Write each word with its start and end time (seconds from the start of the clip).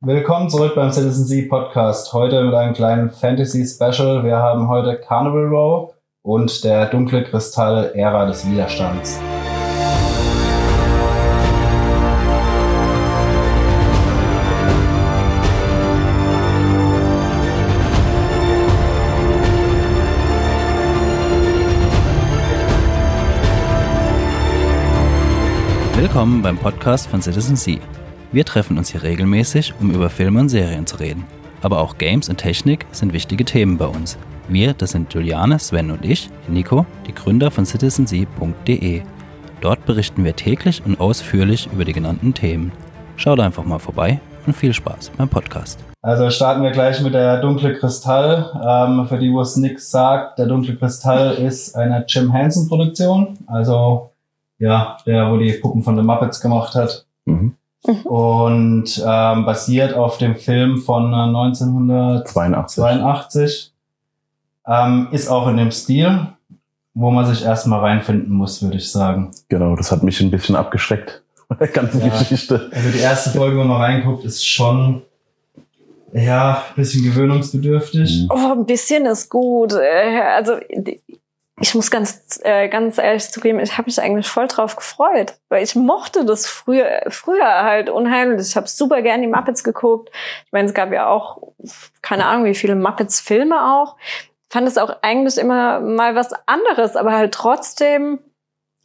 Willkommen 0.00 0.48
zurück 0.48 0.76
beim 0.76 0.92
Citizen 0.92 1.26
C 1.26 1.42
Podcast. 1.42 2.12
Heute 2.12 2.44
mit 2.44 2.54
einem 2.54 2.72
kleinen 2.72 3.10
Fantasy 3.10 3.66
Special. 3.66 4.22
Wir 4.22 4.36
haben 4.36 4.68
heute 4.68 4.96
Carnival 4.96 5.46
Row 5.46 5.92
und 6.22 6.62
der 6.62 6.86
dunkle 6.86 7.24
Kristall 7.24 7.90
Ära 7.96 8.24
des 8.26 8.48
Widerstands. 8.48 9.20
Willkommen 25.96 26.40
beim 26.40 26.56
Podcast 26.56 27.08
von 27.08 27.20
Citizen 27.20 27.56
C. 27.56 27.80
Wir 28.30 28.44
treffen 28.44 28.76
uns 28.76 28.90
hier 28.90 29.02
regelmäßig, 29.02 29.72
um 29.80 29.90
über 29.90 30.10
Filme 30.10 30.40
und 30.40 30.50
Serien 30.50 30.86
zu 30.86 30.96
reden. 30.96 31.24
Aber 31.62 31.80
auch 31.80 31.96
Games 31.96 32.28
und 32.28 32.36
Technik 32.36 32.84
sind 32.92 33.14
wichtige 33.14 33.46
Themen 33.46 33.78
bei 33.78 33.86
uns. 33.86 34.18
Wir, 34.48 34.74
das 34.74 34.90
sind 34.90 35.14
Juliane, 35.14 35.58
Sven 35.58 35.90
und 35.90 36.04
ich, 36.04 36.28
Nico, 36.46 36.84
die 37.06 37.14
Gründer 37.14 37.50
von 37.50 37.64
citizensea.de. 37.64 39.00
Dort 39.62 39.86
berichten 39.86 40.24
wir 40.24 40.36
täglich 40.36 40.82
und 40.84 41.00
ausführlich 41.00 41.70
über 41.72 41.86
die 41.86 41.94
genannten 41.94 42.34
Themen. 42.34 42.70
Schaut 43.16 43.40
einfach 43.40 43.64
mal 43.64 43.78
vorbei 43.78 44.20
und 44.46 44.54
viel 44.54 44.74
Spaß 44.74 45.10
beim 45.16 45.30
Podcast. 45.30 45.82
Also 46.02 46.28
starten 46.28 46.62
wir 46.62 46.70
gleich 46.70 47.00
mit 47.00 47.14
der 47.14 47.40
Dunkle 47.40 47.78
Kristall. 47.78 48.52
Ähm, 48.62 49.06
für 49.08 49.18
die, 49.18 49.32
wo 49.32 49.40
es 49.40 49.56
nichts 49.56 49.90
sagt, 49.90 50.38
der 50.38 50.46
Dunkle 50.46 50.76
Kristall 50.76 51.32
ist 51.36 51.74
eine 51.74 52.04
Jim 52.06 52.30
Henson 52.30 52.68
Produktion. 52.68 53.38
Also 53.46 54.10
ja, 54.58 54.98
der, 55.06 55.32
wo 55.32 55.38
die 55.38 55.52
Puppen 55.52 55.82
von 55.82 55.96
den 55.96 56.04
Muppets 56.04 56.42
gemacht 56.42 56.74
hat. 56.74 57.06
Mhm. 57.24 57.54
Mhm. 57.86 58.00
Und 58.02 59.04
ähm, 59.06 59.44
basiert 59.44 59.94
auf 59.94 60.18
dem 60.18 60.36
Film 60.36 60.78
von 60.78 61.14
1982. 61.14 62.74
82. 62.74 63.72
Ähm, 64.66 65.08
ist 65.12 65.28
auch 65.28 65.48
in 65.48 65.56
dem 65.56 65.70
Stil, 65.70 66.28
wo 66.94 67.10
man 67.10 67.26
sich 67.26 67.44
erstmal 67.44 67.80
reinfinden 67.80 68.34
muss, 68.34 68.62
würde 68.62 68.76
ich 68.76 68.90
sagen. 68.90 69.30
Genau, 69.48 69.76
das 69.76 69.92
hat 69.92 70.02
mich 70.02 70.20
ein 70.20 70.30
bisschen 70.30 70.56
abgeschreckt 70.56 71.22
von 71.48 71.58
der 71.58 71.68
ganzen 71.68 72.00
ja, 72.00 72.08
Geschichte. 72.08 72.70
Also 72.72 72.90
die 72.90 72.98
erste 72.98 73.30
Folge, 73.30 73.58
wo 73.58 73.64
man 73.64 73.80
reinguckt, 73.80 74.24
ist 74.24 74.46
schon 74.46 75.02
ja, 76.12 76.64
ein 76.68 76.74
bisschen 76.76 77.04
gewöhnungsbedürftig. 77.04 78.26
Oh, 78.30 78.52
ein 78.52 78.64
bisschen 78.64 79.06
ist 79.06 79.28
gut. 79.28 79.74
Äh, 79.74 80.20
also 80.36 80.54
ich 81.60 81.74
muss 81.74 81.90
ganz, 81.90 82.40
äh, 82.42 82.68
ganz 82.68 82.98
ehrlich 82.98 83.28
zugeben, 83.30 83.58
ich 83.60 83.78
habe 83.78 83.86
mich 83.86 84.00
eigentlich 84.00 84.28
voll 84.28 84.46
drauf 84.46 84.76
gefreut, 84.76 85.34
weil 85.48 85.62
ich 85.64 85.74
mochte 85.74 86.24
das 86.24 86.46
früher, 86.46 87.02
früher 87.08 87.64
halt 87.64 87.90
unheimlich. 87.90 88.48
Ich 88.48 88.56
habe 88.56 88.68
super 88.68 89.02
gern 89.02 89.22
die 89.22 89.28
Muppets 89.28 89.64
geguckt. 89.64 90.10
Ich 90.46 90.52
meine, 90.52 90.68
es 90.68 90.74
gab 90.74 90.92
ja 90.92 91.08
auch 91.08 91.52
keine 92.02 92.26
Ahnung, 92.26 92.44
wie 92.44 92.54
viele 92.54 92.76
Muppets-Filme 92.76 93.56
auch. 93.56 93.96
Fand 94.50 94.68
es 94.68 94.78
auch 94.78 95.02
eigentlich 95.02 95.36
immer 95.38 95.80
mal 95.80 96.14
was 96.14 96.30
anderes, 96.46 96.96
aber 96.96 97.12
halt 97.12 97.34
trotzdem, 97.34 98.20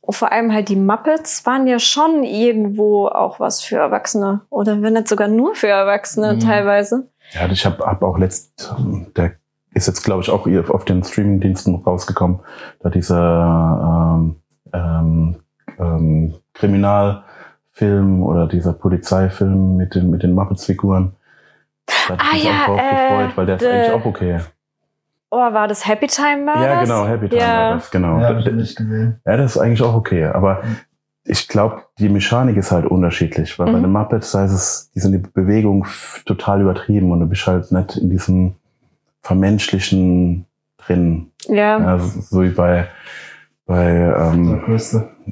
vor 0.09 0.31
allem 0.31 0.51
halt 0.51 0.67
die 0.67 0.75
Muppets 0.75 1.45
waren 1.45 1.67
ja 1.67 1.79
schon 1.79 2.23
irgendwo 2.23 3.07
auch 3.07 3.39
was 3.39 3.61
für 3.61 3.77
Erwachsene 3.77 4.41
oder 4.49 4.81
wenn 4.81 4.94
nicht 4.94 5.07
sogar 5.07 5.27
nur 5.27 5.55
für 5.55 5.69
Erwachsene 5.69 6.33
mhm. 6.33 6.39
teilweise. 6.39 7.07
Ja, 7.31 7.47
ich 7.49 7.66
habe 7.66 7.85
hab 7.85 8.03
auch 8.03 8.17
letzt 8.17 8.73
der 9.16 9.38
ist 9.73 9.88
jetzt, 9.88 10.03
glaube 10.03 10.21
ich, 10.21 10.29
auch 10.29 10.47
auf 10.69 10.85
den 10.85 11.03
Streamingdiensten 11.03 11.75
rausgekommen, 11.75 12.39
da 12.79 12.89
dieser 12.89 14.16
ähm, 14.17 14.35
ähm, 14.73 15.35
ähm, 15.79 16.33
Kriminalfilm 16.53 18.23
oder 18.23 18.47
dieser 18.47 18.73
Polizeifilm 18.73 19.77
mit 19.77 19.95
den, 19.95 20.09
mit 20.09 20.23
den 20.23 20.33
Muppets-Figuren. 20.33 21.13
Da 22.07 22.16
ah, 22.17 22.35
ich 22.35 22.44
ja, 22.44 22.51
auch 22.51 22.66
drauf 22.67 22.79
äh, 22.79 22.89
gefreut, 22.89 23.38
weil 23.38 23.45
der 23.45 23.55
ist 23.55 23.66
eigentlich 23.66 23.91
auch 23.91 24.05
okay. 24.05 24.39
Oh, 25.31 25.38
war 25.38 25.67
das 25.67 25.88
Happy 25.88 26.07
Time 26.07 26.45
Murders? 26.45 26.63
Ja, 26.63 26.81
genau, 26.83 27.07
Happy 27.07 27.29
Time 27.29 27.41
ja. 27.41 27.69
Murders, 27.69 27.91
genau. 27.91 28.19
Ja, 28.19 28.38
ich 28.38 28.51
nicht 28.51 28.77
gesehen. 28.77 29.19
ja, 29.25 29.38
das 29.38 29.56
ist 29.56 29.62
eigentlich 29.62 29.81
auch 29.81 29.95
okay, 29.95 30.25
aber 30.25 30.62
ich 31.25 31.47
glaube, 31.47 31.83
die 31.97 32.09
Mechanik 32.09 32.57
ist 32.57 32.72
halt 32.72 32.85
unterschiedlich, 32.85 33.57
weil 33.57 33.67
mhm. 33.67 33.73
bei 33.73 33.79
den 33.79 33.91
Muppets 33.91 34.31
da 34.31 34.45
ist 34.45 34.51
es, 34.51 34.91
die 34.94 35.00
sind 35.00 35.13
die 35.13 35.17
Bewegung 35.17 35.88
total 36.25 36.62
übertrieben 36.62 37.12
und 37.12 37.22
du 37.22 37.25
bist 37.25 37.47
halt 37.47 37.72
nicht 37.72 37.97
in 37.97 38.09
diesem 38.09 38.56
Vermenschlichen 39.23 40.45
drin. 40.78 41.31
Ja. 41.47 41.79
ja 41.79 42.00
so 42.00 42.44
wie 42.44 42.50
bei, 42.50 42.88
bei 43.66 43.89
ähm, 43.89 44.61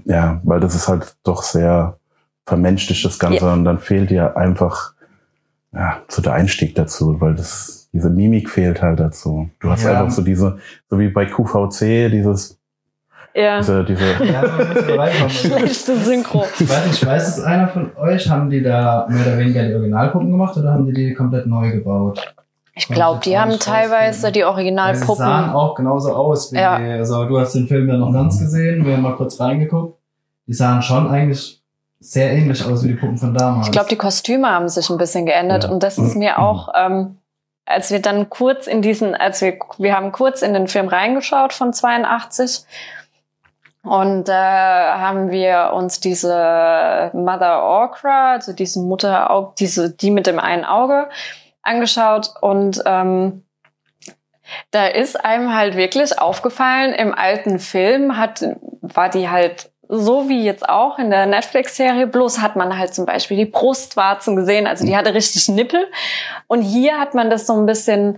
ja, 0.05 0.41
weil 0.43 0.59
das 0.59 0.75
ist 0.75 0.87
halt 0.87 1.15
doch 1.23 1.43
sehr 1.43 1.97
vermenschlicht, 2.45 3.05
das 3.05 3.19
Ganze, 3.19 3.45
ja. 3.45 3.53
und 3.53 3.65
dann 3.65 3.79
fehlt 3.79 4.09
dir 4.09 4.35
einfach 4.35 4.93
ja, 5.73 6.01
so 6.07 6.21
der 6.21 6.33
Einstieg 6.33 6.75
dazu, 6.75 7.19
weil 7.21 7.35
das, 7.35 7.89
diese 7.93 8.09
Mimik 8.09 8.49
fehlt 8.49 8.81
halt 8.81 8.99
dazu. 8.99 9.49
Du 9.59 9.69
hast 9.69 9.83
ja. 9.83 9.91
einfach 9.91 10.11
so 10.11 10.21
diese, 10.21 10.57
so 10.89 10.99
wie 10.99 11.09
bei 11.09 11.25
QVC, 11.25 12.09
dieses 12.11 12.57
ja. 13.33 13.59
Diese, 13.59 13.85
diese 13.85 14.03
ja, 14.25 15.29
Schlechte 15.29 15.95
Synchro. 15.95 16.45
Ich 16.59 16.69
weiß 16.69 16.87
nicht, 16.87 17.05
weiß 17.05 17.37
es 17.37 17.41
einer 17.41 17.69
von 17.69 17.95
euch? 17.95 18.29
Haben 18.29 18.49
die 18.49 18.61
da 18.61 19.07
mehr 19.09 19.25
oder 19.25 19.37
weniger 19.37 19.65
die 19.65 19.73
Originalpuppen 19.73 20.31
gemacht 20.31 20.57
oder 20.57 20.73
haben 20.73 20.85
die 20.85 20.93
die 20.93 21.13
komplett 21.13 21.47
neu 21.47 21.71
gebaut? 21.71 22.33
Ich 22.73 22.87
glaube, 22.87 23.19
die 23.23 23.37
haben 23.37 23.59
teilweise 23.59 24.31
die 24.31 24.45
Originalpuppen. 24.45 25.15
Die 25.15 25.29
sahen 25.29 25.49
auch 25.51 25.75
genauso 25.75 26.13
aus 26.13 26.53
wie, 26.53 26.57
ja. 26.57 26.75
also 26.75 27.25
du 27.25 27.39
hast 27.39 27.53
den 27.53 27.67
Film 27.67 27.89
ja 27.89 27.97
noch 27.97 28.13
ganz 28.13 28.39
gesehen, 28.39 28.85
wir 28.85 28.93
haben 28.93 29.01
mal 29.01 29.15
kurz 29.15 29.39
reingeguckt. 29.39 29.97
Die 30.47 30.53
sahen 30.53 30.81
schon 30.81 31.09
eigentlich 31.09 31.61
sehr 31.99 32.31
ähnlich 32.31 32.65
aus 32.65 32.83
wie 32.83 32.89
die 32.89 32.93
Puppen 32.95 33.17
von 33.17 33.33
damals. 33.33 33.67
Ich 33.67 33.71
glaube, 33.71 33.89
die 33.89 33.97
Kostüme 33.97 34.49
haben 34.49 34.69
sich 34.69 34.89
ein 34.89 34.97
bisschen 34.97 35.25
geändert 35.25 35.65
ja. 35.65 35.69
und 35.69 35.83
das 35.83 35.97
ist 35.97 36.15
mir 36.15 36.39
auch, 36.39 36.69
ähm, 36.75 37.17
als 37.65 37.91
wir 37.91 38.01
dann 38.01 38.29
kurz 38.29 38.67
in 38.67 38.81
diesen, 38.81 39.15
als 39.15 39.41
wir, 39.41 39.59
wir 39.77 39.95
haben 39.95 40.11
kurz 40.11 40.41
in 40.41 40.53
den 40.53 40.67
Film 40.67 40.87
reingeschaut 40.87 41.53
von 41.53 41.73
82 41.73 42.65
und 43.83 44.29
äh, 44.29 44.33
haben 44.33 45.29
wir 45.29 45.71
uns 45.73 45.99
diese 45.99 47.11
Mother 47.13 47.63
Orcra, 47.63 48.33
also 48.33 48.53
diesen 48.53 48.87
Mutter, 48.87 49.53
diese, 49.59 49.91
die 49.91 50.11
mit 50.11 50.25
dem 50.25 50.39
einen 50.39 50.65
Auge, 50.65 51.07
angeschaut 51.63 52.33
und 52.41 52.81
ähm, 52.85 53.43
da 54.71 54.87
ist 54.87 55.23
einem 55.23 55.55
halt 55.55 55.75
wirklich 55.75 56.19
aufgefallen, 56.19 56.93
im 56.93 57.13
alten 57.13 57.59
Film 57.59 58.17
hat, 58.17 58.43
war 58.81 59.09
die 59.09 59.29
halt 59.29 59.71
so 59.93 60.29
wie 60.29 60.45
jetzt 60.45 60.67
auch 60.69 60.99
in 60.99 61.09
der 61.09 61.25
Netflix-Serie, 61.25 62.07
bloß 62.07 62.39
hat 62.41 62.55
man 62.55 62.77
halt 62.77 62.93
zum 62.93 63.05
Beispiel 63.05 63.35
die 63.35 63.45
Brustwarzen 63.45 64.37
gesehen, 64.37 64.65
also 64.65 64.85
die 64.85 64.95
hatte 64.95 65.13
richtig 65.13 65.49
Nippel. 65.49 65.85
Und 66.47 66.61
hier 66.61 66.97
hat 66.97 67.13
man 67.13 67.29
das 67.29 67.45
so 67.45 67.59
ein 67.59 67.65
bisschen, 67.65 68.17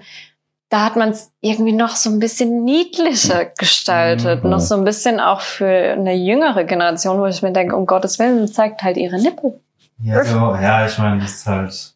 da 0.70 0.86
hat 0.86 0.96
man 0.96 1.10
es 1.10 1.32
irgendwie 1.42 1.72
noch 1.72 1.96
so 1.96 2.12
ein 2.12 2.20
bisschen 2.20 2.64
niedlicher 2.64 3.46
gestaltet, 3.58 4.44
mhm. 4.44 4.52
noch 4.52 4.60
so 4.60 4.76
ein 4.76 4.84
bisschen 4.84 5.20
auch 5.20 5.42
für 5.42 5.94
eine 5.94 6.14
jüngere 6.14 6.64
Generation, 6.64 7.20
wo 7.20 7.26
ich 7.26 7.42
mir 7.42 7.54
denke, 7.54 7.76
um 7.76 7.88
Gottes 7.88 8.20
Willen, 8.20 8.48
zeigt 8.48 8.84
halt 8.84 8.98
ihre 8.98 9.20
Nippel. 9.20 9.60
Ja, 10.04 10.24
so, 10.24 10.56
ja 10.62 10.86
ich 10.86 10.96
meine, 11.00 11.22
das 11.22 11.32
ist 11.32 11.48
halt, 11.48 11.96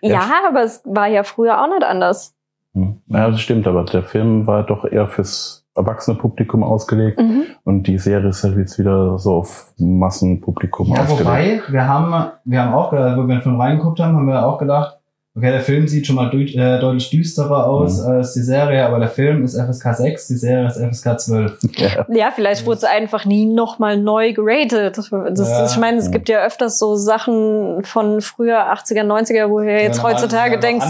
ja, 0.00 0.28
aber 0.48 0.62
es 0.62 0.82
war 0.84 1.06
ja 1.06 1.22
früher 1.22 1.62
auch 1.62 1.68
nicht 1.68 1.84
anders. 1.84 2.34
Hm. 2.74 3.00
Ja, 3.08 3.30
das 3.30 3.40
stimmt, 3.40 3.66
aber 3.66 3.84
der 3.84 4.04
Film 4.04 4.46
war 4.46 4.62
doch 4.62 4.84
eher 4.84 5.08
fürs 5.08 5.60
erwachsene 5.74 6.16
Publikum 6.16 6.62
ausgelegt 6.62 7.18
mhm. 7.20 7.44
und 7.64 7.84
die 7.84 7.98
Serie 7.98 8.30
ist 8.30 8.42
halt 8.42 8.56
jetzt 8.56 8.78
wieder 8.78 9.18
so 9.18 9.36
auf 9.36 9.72
Massenpublikum 9.78 10.88
ja, 10.88 11.02
ausgelegt. 11.02 11.20
Wobei, 11.20 11.62
wir 11.68 11.88
haben, 11.88 12.30
wir 12.44 12.62
haben 12.62 12.74
auch, 12.74 12.92
wo 12.92 12.96
wir 12.96 13.36
den 13.36 13.42
Film 13.42 13.60
reingeguckt 13.60 14.00
haben, 14.00 14.16
haben 14.16 14.26
wir 14.26 14.46
auch 14.46 14.58
gedacht, 14.58 14.99
Okay, 15.40 15.52
der 15.52 15.62
Film 15.62 15.88
sieht 15.88 16.06
schon 16.06 16.16
mal 16.16 16.30
äh, 16.34 16.78
deutlich 16.80 17.08
düsterer 17.08 17.66
aus 17.66 18.02
mhm. 18.04 18.12
als 18.12 18.34
die 18.34 18.42
Serie, 18.42 18.84
aber 18.84 18.98
der 18.98 19.08
Film 19.08 19.42
ist 19.42 19.58
FSK 19.58 19.94
6, 19.94 20.28
die 20.28 20.36
Serie 20.36 20.66
ist 20.66 20.76
FSK 20.76 21.18
12. 21.18 21.58
Ja, 21.78 22.06
ja 22.10 22.30
vielleicht 22.30 22.66
wurde 22.66 22.76
es 22.76 22.84
einfach 22.84 23.24
nie 23.24 23.46
nochmal 23.46 23.96
neu 23.96 24.34
geratet. 24.34 24.98
Das, 24.98 25.10
ja. 25.10 25.64
Ich 25.64 25.78
meine, 25.78 25.96
es 25.96 26.10
gibt 26.10 26.28
ja 26.28 26.44
öfters 26.44 26.78
so 26.78 26.94
Sachen 26.94 27.82
von 27.84 28.20
früher 28.20 28.70
80er, 28.70 29.02
90er, 29.02 29.48
wo 29.48 29.60
du 29.60 29.72
jetzt 29.72 29.96
ja, 29.96 30.02
heutzutage 30.02 30.58
denkst. 30.58 30.84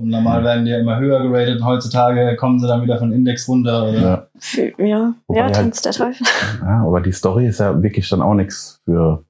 Normal 0.00 0.44
werden 0.44 0.64
die 0.64 0.70
ja 0.70 0.78
immer 0.78 0.98
höher 0.98 1.22
geratet 1.22 1.60
und 1.60 1.66
heutzutage 1.66 2.36
kommen 2.36 2.58
sie 2.58 2.68
dann 2.68 2.80
wieder 2.80 2.98
von 2.98 3.12
Index 3.12 3.46
runter. 3.46 3.86
Oder? 3.86 4.28
Ja, 4.78 4.86
ja, 4.86 5.14
ja 5.28 5.50
Tanz 5.50 5.82
der 5.82 5.92
Teufel. 5.92 6.26
Ja, 6.62 6.84
aber 6.86 7.02
die 7.02 7.12
Story 7.12 7.48
ist 7.48 7.60
ja 7.60 7.82
wirklich 7.82 8.08
dann 8.08 8.22
auch 8.22 8.34
nichts 8.34 8.80
für 8.86 9.24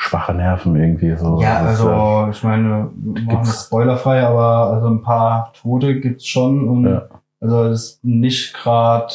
schwache 0.00 0.32
Nerven 0.32 0.76
irgendwie 0.76 1.14
so. 1.14 1.40
Ja, 1.42 1.58
also 1.58 1.90
ja, 1.90 2.30
ich 2.30 2.42
meine, 2.42 2.90
wir 2.96 3.22
machen 3.24 3.44
das 3.44 3.66
spoilerfrei, 3.66 4.22
aber 4.22 4.72
also 4.72 4.88
ein 4.88 5.02
paar 5.02 5.52
Tote 5.52 6.00
gibt's 6.00 6.26
schon 6.26 6.66
und 6.66 6.86
ja. 6.86 7.02
also 7.38 7.64
es 7.64 7.82
ist 7.82 8.04
nicht 8.04 8.54
gerade 8.54 9.12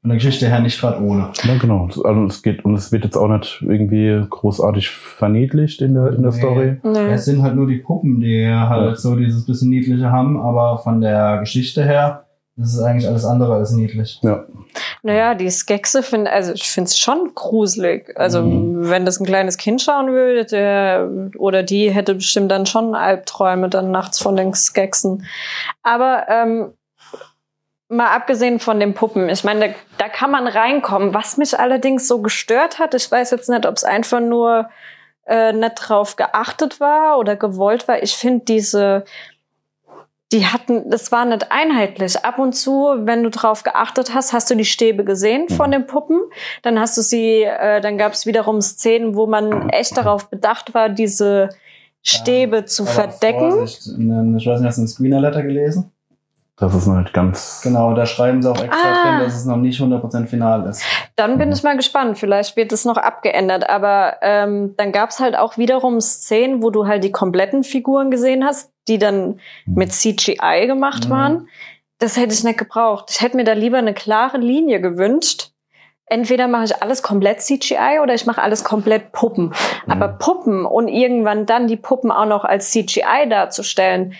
von 0.00 0.10
der 0.10 0.18
Geschichte 0.18 0.46
her 0.46 0.60
nicht 0.60 0.80
gerade 0.80 1.02
ohne. 1.02 1.30
Ja, 1.42 1.58
genau. 1.58 1.86
Also 1.86 2.24
es 2.24 2.42
geht 2.42 2.64
und 2.64 2.74
es 2.74 2.92
wird 2.92 3.04
jetzt 3.04 3.16
auch 3.16 3.26
nicht 3.26 3.64
irgendwie 3.66 4.24
großartig 4.30 4.90
verniedlicht 4.90 5.82
in 5.82 5.94
der 5.94 6.12
in 6.12 6.22
der 6.22 6.30
nee. 6.30 6.38
Story. 6.38 6.76
Nee. 6.84 7.12
Es 7.12 7.24
sind 7.24 7.42
halt 7.42 7.56
nur 7.56 7.66
die 7.66 7.78
Puppen, 7.78 8.20
die 8.20 8.46
halt 8.48 8.90
ja. 8.90 8.96
so 8.96 9.16
dieses 9.16 9.44
bisschen 9.44 9.70
niedliche 9.70 10.12
haben, 10.12 10.40
aber 10.40 10.78
von 10.78 11.00
der 11.00 11.38
Geschichte 11.38 11.84
her 11.84 12.26
Das 12.56 12.74
ist 12.74 12.80
eigentlich 12.80 13.08
alles 13.08 13.24
andere 13.24 13.54
als 13.54 13.72
niedlich. 13.72 14.20
Ja. 14.22 14.44
Naja, 15.04 15.34
die 15.34 15.50
Skexe 15.50 16.04
finde, 16.04 16.30
also 16.30 16.52
ich 16.52 16.70
finde 16.70 16.88
es 16.88 16.96
schon 16.96 17.34
gruselig. 17.34 18.16
Also 18.16 18.42
mhm. 18.42 18.88
wenn 18.88 19.04
das 19.04 19.18
ein 19.18 19.26
kleines 19.26 19.58
Kind 19.58 19.82
schauen 19.82 20.12
würde, 20.12 20.44
der 20.44 21.10
oder 21.38 21.64
die 21.64 21.90
hätte 21.90 22.14
bestimmt 22.14 22.52
dann 22.52 22.66
schon 22.66 22.94
Albträume 22.94 23.68
dann 23.68 23.90
nachts 23.90 24.20
von 24.20 24.36
den 24.36 24.54
Skeksen. 24.54 25.26
Aber 25.82 26.26
ähm, 26.28 26.72
mal 27.88 28.14
abgesehen 28.14 28.60
von 28.60 28.78
den 28.78 28.94
Puppen, 28.94 29.28
ich 29.28 29.42
meine, 29.42 29.68
da, 29.70 29.74
da 29.98 30.08
kann 30.08 30.30
man 30.30 30.46
reinkommen. 30.46 31.14
Was 31.14 31.36
mich 31.36 31.58
allerdings 31.58 32.06
so 32.06 32.22
gestört 32.22 32.78
hat, 32.78 32.94
ich 32.94 33.10
weiß 33.10 33.32
jetzt 33.32 33.48
nicht, 33.48 33.66
ob 33.66 33.74
es 33.74 33.82
einfach 33.82 34.20
nur 34.20 34.70
äh, 35.26 35.52
nicht 35.52 35.74
drauf 35.76 36.14
geachtet 36.14 36.78
war 36.78 37.18
oder 37.18 37.34
gewollt 37.34 37.88
war. 37.88 38.02
Ich 38.04 38.14
finde 38.14 38.44
diese 38.44 39.04
die 40.32 40.46
hatten, 40.46 40.88
das 40.90 41.12
war 41.12 41.24
nicht 41.24 41.52
einheitlich. 41.52 42.24
Ab 42.24 42.38
und 42.38 42.54
zu, 42.54 42.94
wenn 43.00 43.22
du 43.22 43.30
drauf 43.30 43.62
geachtet 43.62 44.14
hast, 44.14 44.32
hast 44.32 44.50
du 44.50 44.54
die 44.54 44.64
Stäbe 44.64 45.04
gesehen 45.04 45.48
von 45.48 45.68
mhm. 45.68 45.72
den 45.72 45.86
Puppen. 45.86 46.20
Dann 46.62 46.80
hast 46.80 46.96
du 46.96 47.02
sie, 47.02 47.42
äh, 47.42 47.80
dann 47.80 47.98
gab 47.98 48.12
es 48.12 48.26
wiederum 48.26 48.60
Szenen, 48.60 49.14
wo 49.14 49.26
man 49.26 49.68
echt 49.70 49.96
darauf 49.96 50.30
bedacht 50.30 50.74
war, 50.74 50.88
diese 50.88 51.50
Stäbe 52.02 52.56
ja, 52.56 52.66
zu 52.66 52.86
verdecken. 52.86 53.50
Vorsicht. 53.50 53.86
Ich 53.86 54.46
weiß 54.46 54.60
nicht, 54.60 54.66
hast 54.68 54.78
du 54.78 54.82
ein 54.82 54.88
Screener-Letter 54.88 55.42
gelesen? 55.42 55.92
Das 56.56 56.74
ist 56.74 56.86
halt 56.86 57.12
ganz. 57.14 57.60
Genau, 57.62 57.94
da 57.94 58.04
schreiben 58.04 58.42
sie 58.42 58.50
auch 58.50 58.62
extra 58.62 58.88
ah. 58.88 59.02
drin, 59.02 59.24
dass 59.24 59.34
es 59.34 59.46
noch 59.46 59.56
nicht 59.56 59.80
100% 59.80 60.26
final 60.26 60.68
ist. 60.68 60.84
Dann 61.16 61.38
bin 61.38 61.48
mhm. 61.48 61.54
ich 61.54 61.62
mal 61.62 61.76
gespannt. 61.76 62.18
Vielleicht 62.18 62.56
wird 62.56 62.72
es 62.72 62.84
noch 62.84 62.98
abgeändert. 62.98 63.68
Aber 63.70 64.16
ähm, 64.20 64.74
dann 64.76 64.92
gab 64.92 65.10
es 65.10 65.18
halt 65.18 65.36
auch 65.36 65.56
wiederum 65.56 66.00
Szenen, 66.00 66.62
wo 66.62 66.70
du 66.70 66.86
halt 66.86 67.04
die 67.04 67.12
kompletten 67.12 67.64
Figuren 67.64 68.10
gesehen 68.10 68.44
hast, 68.44 68.70
die 68.86 68.98
dann 68.98 69.40
mhm. 69.64 69.74
mit 69.74 69.92
CGI 69.92 70.66
gemacht 70.66 71.06
mhm. 71.06 71.10
waren. 71.10 71.48
Das 71.98 72.16
hätte 72.16 72.34
ich 72.34 72.44
nicht 72.44 72.58
gebraucht. 72.58 73.06
Ich 73.10 73.22
hätte 73.22 73.36
mir 73.36 73.44
da 73.44 73.54
lieber 73.54 73.78
eine 73.78 73.94
klare 73.94 74.36
Linie 74.36 74.80
gewünscht. 74.80 75.52
Entweder 76.06 76.48
mache 76.48 76.64
ich 76.64 76.82
alles 76.82 77.02
komplett 77.02 77.40
CGI 77.40 78.00
oder 78.02 78.12
ich 78.12 78.26
mache 78.26 78.42
alles 78.42 78.64
komplett 78.64 79.12
Puppen. 79.12 79.46
Mhm. 79.86 79.92
Aber 79.92 80.08
Puppen 80.08 80.66
und 80.66 80.88
irgendwann 80.88 81.46
dann 81.46 81.66
die 81.66 81.78
Puppen 81.78 82.10
auch 82.10 82.26
noch 82.26 82.44
als 82.44 82.70
CGI 82.72 83.28
darzustellen, 83.30 84.14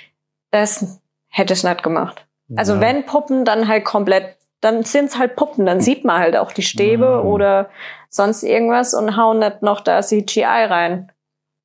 das 0.51 1.02
hätte 1.33 1.55
ich 1.55 1.65
nicht 1.65 1.83
gemacht. 1.83 2.27
Also 2.55 2.75
ja. 2.75 2.81
wenn 2.81 3.07
Puppen, 3.07 3.45
dann 3.45 3.67
halt 3.67 3.85
komplett, 3.85 4.37
dann 4.61 4.85
sind's 4.85 5.19
halt 5.19 5.35
Puppen, 5.35 5.67
dann 5.67 5.81
sieht 5.81 6.05
man 6.05 6.21
halt 6.21 6.37
auch 6.37 6.53
die 6.53 6.63
Stäbe 6.63 7.05
ja. 7.05 7.21
oder 7.21 7.71
sonst 8.09 8.43
irgendwas 8.43 8.95
und 8.95 9.17
hauen 9.17 9.39
nicht 9.39 9.63
noch 9.63 9.81
da 9.81 10.03
CGI 10.03 10.45
rein. 10.45 11.11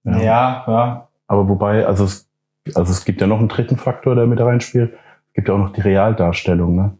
Ja, 0.05 0.17
ja. 0.17 0.63
ja. 0.67 1.07
Aber 1.27 1.49
wobei, 1.49 1.85
also 1.85 2.05
es, 2.05 2.29
also 2.73 2.91
es 2.91 3.03
gibt 3.03 3.19
ja 3.19 3.27
noch 3.27 3.39
einen 3.39 3.49
dritten 3.49 3.75
Faktor, 3.75 4.15
der 4.15 4.25
mit 4.25 4.39
reinspielt. 4.39 4.93
Es 5.27 5.33
gibt 5.33 5.49
ja 5.49 5.53
auch 5.53 5.59
noch 5.59 5.73
die 5.73 5.81
Realdarstellung, 5.81 6.75
ne? 6.75 6.97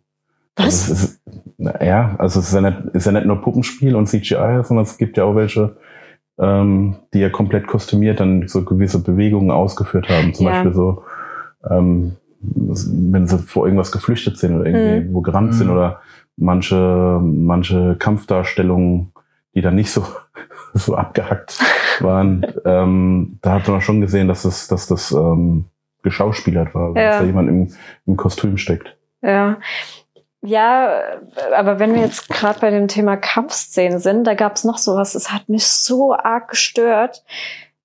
Was? 0.57 0.65
Also 0.65 0.93
es 0.93 1.03
ist, 1.03 1.21
ja, 1.81 2.15
also 2.17 2.39
es 2.39 2.47
ist 2.47 2.53
ja, 2.53 2.61
nicht, 2.61 2.77
ist 2.93 3.05
ja 3.05 3.11
nicht 3.13 3.25
nur 3.25 3.41
Puppenspiel 3.41 3.95
und 3.95 4.07
CGI, 4.07 4.63
sondern 4.63 4.83
es 4.83 4.97
gibt 4.97 5.15
ja 5.15 5.23
auch 5.23 5.35
welche, 5.35 5.77
ähm, 6.39 6.97
die 7.13 7.19
ja 7.19 7.29
komplett 7.29 7.67
kostümiert 7.67 8.19
dann 8.19 8.47
so 8.47 8.65
gewisse 8.65 9.01
Bewegungen 9.01 9.51
ausgeführt 9.51 10.09
haben. 10.09 10.33
Zum 10.33 10.47
ja. 10.47 10.51
Beispiel 10.51 10.73
so, 10.73 11.03
ähm, 11.69 12.17
wenn 12.39 13.27
sie 13.27 13.39
vor 13.39 13.65
irgendwas 13.65 13.91
geflüchtet 13.91 14.37
sind 14.37 14.55
oder 14.55 14.65
irgendwie 14.65 15.09
mhm. 15.09 15.13
wo 15.13 15.21
gerannt 15.21 15.53
mhm. 15.53 15.53
sind 15.53 15.69
oder 15.69 16.01
manche, 16.35 17.19
manche 17.21 17.95
Kampfdarstellungen, 17.97 19.11
die 19.53 19.61
dann 19.61 19.75
nicht 19.75 19.91
so, 19.91 20.05
so 20.73 20.95
abgehackt 20.95 21.59
waren, 21.99 22.45
ähm, 22.65 23.39
da 23.41 23.53
hat 23.53 23.67
man 23.67 23.81
schon 23.81 24.01
gesehen, 24.01 24.27
dass 24.27 24.43
das, 24.43 24.67
dass 24.67 24.87
das 24.87 25.11
ähm, 25.11 25.65
geschauspielert 26.03 26.73
war, 26.75 26.95
ja. 26.95 27.09
dass 27.09 27.19
da 27.19 27.25
jemand 27.25 27.49
im, 27.49 27.73
im 28.05 28.17
Kostüm 28.17 28.57
steckt. 28.57 28.95
Ja. 29.21 29.57
Ja, 30.41 31.01
aber 31.57 31.79
wenn 31.79 31.95
wir 31.95 32.01
jetzt 32.01 32.29
gerade 32.29 32.59
bei 32.59 32.69
dem 32.69 32.87
Thema 32.87 33.17
Kampfszenen 33.17 33.99
sind, 33.99 34.25
da 34.25 34.35
gab 34.35 34.55
es 34.55 34.63
noch 34.63 34.77
sowas, 34.77 35.13
das 35.13 35.33
hat 35.33 35.49
mich 35.49 35.65
so 35.65 36.13
arg 36.13 36.49
gestört. 36.49 37.23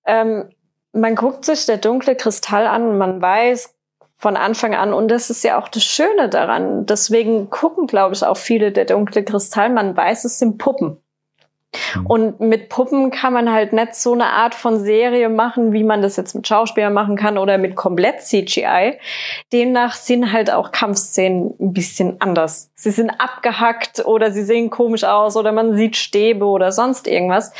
Ähm, 0.04 0.50
man 0.92 1.14
guckt 1.14 1.46
sich 1.46 1.64
der 1.64 1.78
dunkle 1.78 2.14
Kristall 2.14 2.66
an 2.66 2.86
und 2.86 2.98
man 2.98 3.22
weiß, 3.22 3.74
von 4.22 4.36
Anfang 4.36 4.76
an. 4.76 4.94
Und 4.94 5.10
das 5.10 5.30
ist 5.30 5.42
ja 5.42 5.58
auch 5.58 5.66
das 5.66 5.82
Schöne 5.82 6.28
daran. 6.28 6.86
Deswegen 6.86 7.50
gucken, 7.50 7.88
glaube 7.88 8.14
ich, 8.14 8.24
auch 8.24 8.36
viele 8.36 8.70
der 8.70 8.84
dunkle 8.84 9.24
Kristall. 9.24 9.68
Man 9.68 9.96
weiß, 9.96 10.24
es 10.24 10.38
sind 10.38 10.58
Puppen. 10.58 10.96
Mhm. 11.96 12.06
Und 12.06 12.40
mit 12.40 12.68
Puppen 12.68 13.10
kann 13.10 13.32
man 13.32 13.50
halt 13.50 13.72
nicht 13.72 13.96
so 13.96 14.12
eine 14.12 14.26
Art 14.26 14.54
von 14.54 14.78
Serie 14.78 15.28
machen, 15.28 15.72
wie 15.72 15.82
man 15.82 16.02
das 16.02 16.14
jetzt 16.14 16.36
mit 16.36 16.46
Schauspielern 16.46 16.92
machen 16.92 17.16
kann 17.16 17.36
oder 17.36 17.58
mit 17.58 17.74
komplett 17.74 18.22
CGI. 18.22 19.00
Demnach 19.52 19.94
sind 19.94 20.32
halt 20.32 20.52
auch 20.52 20.70
Kampfszenen 20.70 21.54
ein 21.58 21.72
bisschen 21.72 22.20
anders. 22.20 22.70
Sie 22.76 22.92
sind 22.92 23.10
abgehackt 23.10 24.06
oder 24.06 24.30
sie 24.30 24.44
sehen 24.44 24.70
komisch 24.70 25.02
aus 25.02 25.36
oder 25.36 25.50
man 25.50 25.74
sieht 25.74 25.96
Stäbe 25.96 26.44
oder 26.44 26.70
sonst 26.70 27.08
irgendwas. 27.08 27.52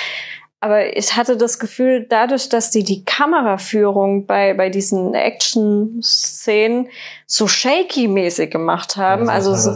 Aber 0.62 0.96
ich 0.96 1.16
hatte 1.16 1.36
das 1.36 1.58
Gefühl, 1.58 2.06
dadurch, 2.08 2.48
dass 2.48 2.70
die 2.70 2.84
die 2.84 3.04
Kameraführung 3.04 4.26
bei, 4.26 4.54
bei 4.54 4.70
diesen 4.70 5.12
Action-Szenen 5.12 6.86
so 7.26 7.48
shaky-mäßig 7.48 8.48
gemacht 8.48 8.96
haben, 8.96 9.26
ja, 9.26 9.32
also 9.32 9.56
so, 9.56 9.72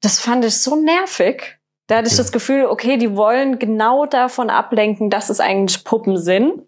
das 0.00 0.18
fand 0.18 0.46
ich 0.46 0.56
so 0.56 0.76
nervig. 0.76 1.58
Da 1.88 1.96
hatte 1.96 2.06
okay. 2.06 2.12
ich 2.12 2.16
das 2.16 2.32
Gefühl, 2.32 2.64
okay, 2.64 2.96
die 2.96 3.14
wollen 3.16 3.58
genau 3.58 4.06
davon 4.06 4.48
ablenken, 4.48 5.10
dass 5.10 5.28
es 5.28 5.40
eigentlich 5.40 5.84
Puppen 5.84 6.16
sind 6.16 6.62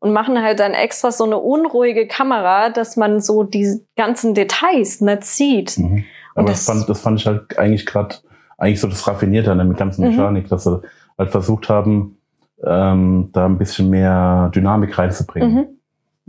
und 0.00 0.12
machen 0.12 0.42
halt 0.42 0.60
dann 0.60 0.74
extra 0.74 1.12
so 1.12 1.24
eine 1.24 1.38
unruhige 1.38 2.06
Kamera, 2.06 2.68
dass 2.68 2.98
man 2.98 3.20
so 3.20 3.42
die 3.42 3.80
ganzen 3.96 4.34
Details 4.34 5.00
nicht 5.00 5.24
sieht. 5.24 5.78
Mhm. 5.78 6.04
Aber 6.34 6.48
das, 6.48 6.66
das, 6.66 6.76
fand, 6.76 6.88
das 6.90 7.00
fand 7.00 7.20
ich 7.20 7.26
halt 7.26 7.58
eigentlich 7.58 7.86
gerade 7.86 8.16
eigentlich 8.58 8.82
so 8.82 8.88
das 8.88 9.08
Raffinierte 9.08 9.50
an 9.50 9.56
der 9.56 9.66
ganzen 9.78 10.04
mhm. 10.04 10.10
Mechanik, 10.10 10.44
mhm. 10.44 10.48
dass 10.50 10.64
sie 10.64 10.82
halt 11.16 11.30
versucht 11.30 11.70
haben, 11.70 12.15
ähm, 12.64 13.30
da 13.32 13.46
ein 13.46 13.58
bisschen 13.58 13.90
mehr 13.90 14.50
Dynamik 14.54 14.98
reinzubringen. 14.98 15.54
Mhm. 15.54 15.66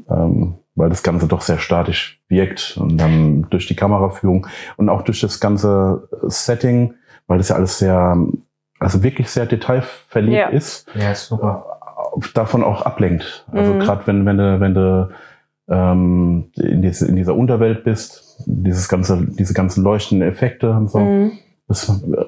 Ähm, 0.09 0.55
weil 0.77 0.89
das 0.89 1.01
Ganze 1.03 1.27
doch 1.27 1.41
sehr 1.41 1.57
statisch 1.57 2.21
wirkt 2.29 2.77
und 2.79 2.97
dann 2.97 3.47
durch 3.49 3.65
die 3.65 3.75
Kameraführung 3.75 4.45
und 4.77 4.89
auch 4.89 5.01
durch 5.01 5.19
das 5.19 5.39
ganze 5.39 6.07
Setting, 6.27 6.93
weil 7.25 7.39
das 7.39 7.49
ja 7.49 7.55
alles 7.55 7.79
sehr, 7.79 8.15
also 8.79 9.01
wirklich 9.01 9.29
sehr 9.29 9.47
detailverliebt 9.47 10.37
ja. 10.37 10.47
ist, 10.49 10.87
ja, 10.93 11.15
super. 11.15 11.79
davon 12.35 12.63
auch 12.63 12.83
ablenkt. 12.83 13.47
Also 13.51 13.73
mhm. 13.73 13.79
gerade 13.79 14.05
wenn, 14.05 14.25
wenn 14.27 14.37
du, 14.37 14.59
wenn 14.59 14.73
du 14.75 15.09
ähm, 15.67 16.51
in, 16.55 16.83
diese, 16.83 17.07
in 17.07 17.15
dieser 17.15 17.35
Unterwelt 17.35 17.83
bist, 17.83 18.43
dieses 18.45 18.87
ganze, 18.87 19.25
diese 19.25 19.55
ganzen 19.55 19.83
leuchtenden 19.83 20.29
Effekte 20.29 20.69
und 20.71 20.91
so, 20.91 20.99
mhm. 20.99 21.31
das 21.67 21.89
äh, 21.89 22.25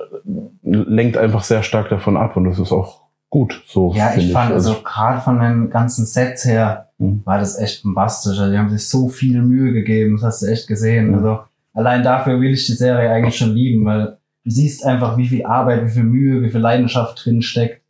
lenkt 0.64 1.18
einfach 1.18 1.44
sehr 1.44 1.62
stark 1.62 1.90
davon 1.90 2.18
ab 2.18 2.36
und 2.36 2.46
das 2.46 2.58
ist 2.58 2.72
auch 2.72 3.09
gut. 3.30 3.62
So 3.68 3.94
ja, 3.94 4.14
ich 4.16 4.32
fand, 4.32 4.50
ich. 4.50 4.56
also, 4.56 4.72
also 4.72 4.84
gerade 4.84 5.22
von 5.22 5.40
den 5.40 5.70
ganzen 5.70 6.06
Sets 6.06 6.46
her 6.46 6.90
mhm. 6.98 7.22
war 7.26 7.40
das 7.40 7.58
echt 7.60 7.84
bombastisch. 7.84 8.40
Also, 8.40 8.52
die 8.52 8.58
haben 8.58 8.70
sich 8.70 8.88
so 8.88 9.10
viel 9.10 9.42
Mühe 9.42 9.74
gegeben, 9.74 10.18
das 10.18 10.24
hast 10.24 10.42
du 10.42 10.48
echt 10.48 10.68
gesehen. 10.68 11.10
Mhm. 11.10 11.14
Also 11.16 11.40
allein 11.74 12.04
dafür 12.04 12.40
will 12.40 12.52
ich 12.52 12.66
die 12.66 12.74
Serie 12.74 13.10
eigentlich 13.10 13.38
schon 13.38 13.54
lieben, 13.54 13.86
weil 13.86 14.18
du 14.44 14.52
siehst 14.52 14.86
einfach, 14.86 15.18
wie 15.18 15.28
viel 15.28 15.46
Arbeit, 15.46 15.86
wie 15.86 15.92
viel 15.92 16.04
Mühe, 16.04 16.42
wie 16.42 16.50
viel 16.50 16.62
Leidenschaft 16.62 17.24
drin 17.24 17.42
steckt. 17.42 17.82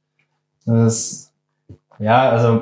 Das, 0.66 1.32
ja, 2.00 2.30
also 2.30 2.62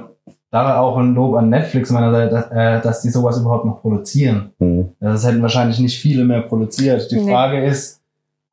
da 0.49 0.79
auch 0.79 0.97
ein 0.97 1.13
Lob 1.13 1.35
an 1.35 1.49
Netflix 1.49 1.91
meiner 1.91 2.11
Seite, 2.11 2.49
äh, 2.51 2.81
dass 2.81 3.01
die 3.01 3.09
sowas 3.09 3.39
überhaupt 3.39 3.65
noch 3.65 3.81
produzieren. 3.81 4.51
Mhm. 4.59 4.89
Das 4.99 5.25
hätten 5.25 5.41
wahrscheinlich 5.41 5.79
nicht 5.79 5.99
viele 5.99 6.23
mehr 6.23 6.41
produziert. 6.41 7.11
Die 7.11 7.19
nee. 7.19 7.31
Frage 7.31 7.63
ist, 7.63 7.96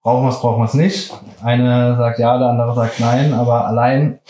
brauchen 0.05 0.27
wir 0.27 0.31
es, 0.31 0.41
brauchen 0.41 0.61
wir 0.61 0.67
es 0.67 0.75
nicht. 0.75 1.13
Eine 1.43 1.97
sagt 1.97 2.21
ja, 2.21 2.39
der 2.39 2.51
andere 2.51 2.77
sagt 2.77 3.01
nein, 3.01 3.33
aber 3.33 3.67
allein 3.67 4.21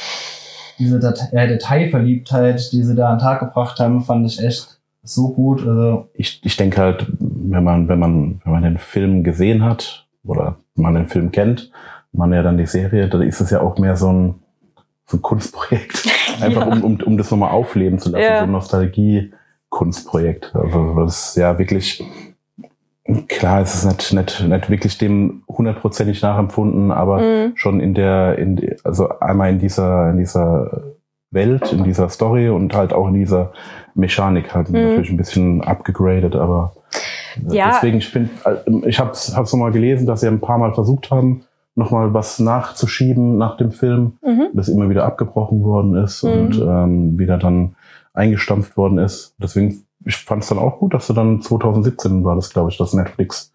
diese 0.78 0.98
Dat 0.98 1.30
äh, 1.32 1.46
Detailverliebtheit, 1.46 2.72
die 2.72 2.82
sie 2.82 2.94
da 2.94 3.10
an 3.10 3.18
den 3.18 3.22
Tag 3.22 3.40
gebracht 3.40 3.78
haben, 3.78 4.00
fand 4.00 4.26
ich 4.26 4.42
echt 4.42 4.80
so 5.02 5.34
gut. 5.34 5.60
Also 5.66 6.08
ich, 6.14 6.40
ich 6.44 6.56
denke 6.56 6.80
halt, 6.80 7.06
wenn 7.18 7.62
man, 7.62 7.88
wenn 7.88 7.98
man, 7.98 8.40
wenn 8.44 8.52
man 8.52 8.62
den 8.62 8.78
Film 8.78 9.22
gesehen 9.22 9.62
hat 9.62 10.06
oder 10.24 10.56
man 10.74 10.94
den 10.94 11.04
Film 11.06 11.30
kennt, 11.32 11.70
man 12.12 12.32
ja 12.32 12.42
dann 12.42 12.56
die 12.56 12.64
Serie, 12.66 13.08
dann 13.08 13.20
ist 13.22 13.40
es 13.40 13.50
ja 13.50 13.60
auch 13.60 13.76
mehr 13.76 13.96
so 13.96 14.12
ein, 14.12 14.36
so 15.06 15.18
ein 15.18 15.22
Kunstprojekt. 15.22 16.08
Einfach 16.40 16.66
ja. 16.66 16.72
um, 16.72 16.84
um, 16.84 17.00
um 17.00 17.18
das 17.18 17.30
nochmal 17.30 17.50
aufleben 17.50 17.98
zu 17.98 18.10
lassen, 18.10 18.22
ja. 18.22 18.38
so 18.38 18.44
ein 18.44 18.52
Nostalgie-Kunstprojekt. 18.52 20.54
Also 20.54 20.94
das 21.00 21.30
ist 21.30 21.36
ja 21.36 21.58
wirklich 21.58 22.02
Klar, 23.28 23.62
es 23.62 23.74
ist 23.74 23.84
nicht, 23.84 24.12
nicht, 24.12 24.48
nicht 24.48 24.70
wirklich 24.70 24.98
dem 24.98 25.42
hundertprozentig 25.48 26.22
nachempfunden, 26.22 26.90
aber 26.90 27.18
mhm. 27.20 27.52
schon 27.56 27.80
in 27.80 27.94
der, 27.94 28.38
in 28.38 28.76
also 28.84 29.18
einmal 29.20 29.50
in 29.50 29.58
dieser, 29.58 30.10
in 30.10 30.18
dieser 30.18 30.94
Welt, 31.30 31.72
in 31.72 31.84
dieser 31.84 32.08
Story 32.08 32.48
und 32.48 32.74
halt 32.74 32.92
auch 32.92 33.08
in 33.08 33.14
dieser 33.14 33.52
Mechanik 33.94 34.54
halt 34.54 34.70
mhm. 34.70 34.82
natürlich 34.82 35.10
ein 35.10 35.16
bisschen 35.16 35.62
abgegradet, 35.62 36.36
aber 36.36 36.74
äh, 37.50 37.56
ja. 37.56 37.72
deswegen, 37.72 37.98
ich 37.98 38.08
finde, 38.08 38.30
äh, 38.44 38.88
ich 38.88 38.98
habe 38.98 39.10
es 39.10 39.36
hab's 39.36 39.52
nochmal 39.52 39.72
gelesen, 39.72 40.06
dass 40.06 40.20
sie 40.20 40.28
ein 40.28 40.40
paar 40.40 40.58
Mal 40.58 40.72
versucht 40.72 41.10
haben, 41.10 41.44
nochmal 41.74 42.14
was 42.14 42.38
nachzuschieben 42.38 43.36
nach 43.36 43.56
dem 43.56 43.72
Film, 43.72 44.14
mhm. 44.22 44.48
das 44.54 44.68
immer 44.68 44.88
wieder 44.88 45.04
abgebrochen 45.04 45.62
worden 45.62 45.96
ist 45.96 46.22
mhm. 46.22 46.30
und 46.30 46.58
ähm, 46.60 47.18
wieder 47.18 47.36
dann 47.36 47.74
eingestampft 48.12 48.76
worden 48.76 48.98
ist. 48.98 49.34
Deswegen 49.38 49.84
ich 50.04 50.16
fand 50.16 50.42
es 50.42 50.48
dann 50.48 50.58
auch 50.58 50.78
gut, 50.78 50.94
dass 50.94 51.06
du 51.06 51.12
dann 51.12 51.40
2017 51.40 52.24
war 52.24 52.36
das, 52.36 52.50
glaube 52.50 52.70
ich, 52.70 52.78
dass 52.78 52.92
Netflix 52.92 53.52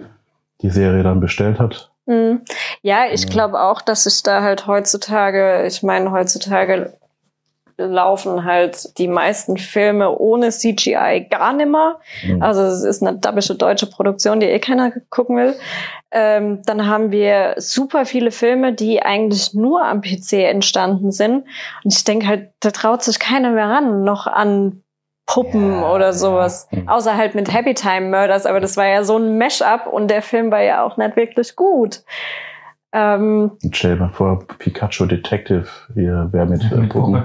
die 0.62 0.70
Serie 0.70 1.04
dann 1.04 1.20
bestellt 1.20 1.60
hat. 1.60 1.92
Mhm. 2.06 2.42
Ja, 2.82 3.06
ich 3.12 3.28
glaube 3.28 3.62
auch, 3.62 3.82
dass 3.82 4.04
sich 4.04 4.24
da 4.24 4.42
halt 4.42 4.68
heutzutage, 4.68 5.66
ich 5.66 5.84
meine, 5.84 6.12
heutzutage 6.12 6.94
laufen 7.78 8.44
halt 8.44 8.98
die 8.98 9.08
meisten 9.08 9.58
Filme 9.58 10.18
ohne 10.18 10.50
CGI 10.50 11.28
gar 11.30 11.54
nimmer. 11.54 12.00
Mhm. 12.26 12.42
Also 12.42 12.62
es 12.64 12.84
ist 12.84 13.02
eine 13.02 13.18
dabische 13.18 13.56
deutsche 13.56 13.88
Produktion, 13.88 14.40
die 14.40 14.48
eh 14.48 14.60
keiner 14.60 14.92
gucken 15.10 15.38
will. 15.38 15.56
Ähm, 16.12 16.62
dann 16.66 16.88
haben 16.88 17.12
wir 17.12 17.54
super 17.58 18.06
viele 18.06 18.32
Filme, 18.32 18.74
die 18.74 19.02
eigentlich 19.02 19.54
nur 19.54 19.86
am 19.86 20.02
PC 20.02 20.34
entstanden 20.34 21.12
sind. 21.12 21.46
Und 21.84 21.94
ich 21.94 22.04
denke 22.04 22.28
halt, 22.28 22.50
da 22.60 22.72
traut 22.72 23.04
sich 23.04 23.20
keiner 23.20 23.52
mehr 23.52 23.70
ran, 23.70 24.04
noch 24.04 24.28
an 24.28 24.84
Puppen 25.30 25.82
ja, 25.82 25.92
oder 25.92 26.12
sowas. 26.12 26.68
Ja. 26.72 26.82
Mhm. 26.82 26.90
Außer 26.90 27.16
halt 27.16 27.36
mit 27.36 27.54
Happy 27.54 27.76
Time 27.76 28.10
Murders, 28.10 28.46
aber 28.46 28.60
das 28.60 28.76
war 28.78 28.88
ja 28.88 29.04
so 29.04 29.18
ein 29.18 29.38
Mash-up 29.38 29.88
und 29.88 30.10
der 30.10 30.22
Film 30.22 30.52
war 30.52 30.62
ja 30.62 30.84
auch 30.84 30.98
nicht 30.98 31.16
wirklich 31.16 31.56
gut. 31.56 32.02
Ähm, 32.92 33.52
Stell 33.72 33.94
dir 33.96 34.02
mal 34.02 34.10
vor, 34.10 34.40
Pikachu 34.58 35.06
Detective 35.06 35.68
hier, 35.94 36.28
wer 36.32 36.46
mit 36.48 36.64
äh, 36.64 36.70
Puppen. 36.90 37.24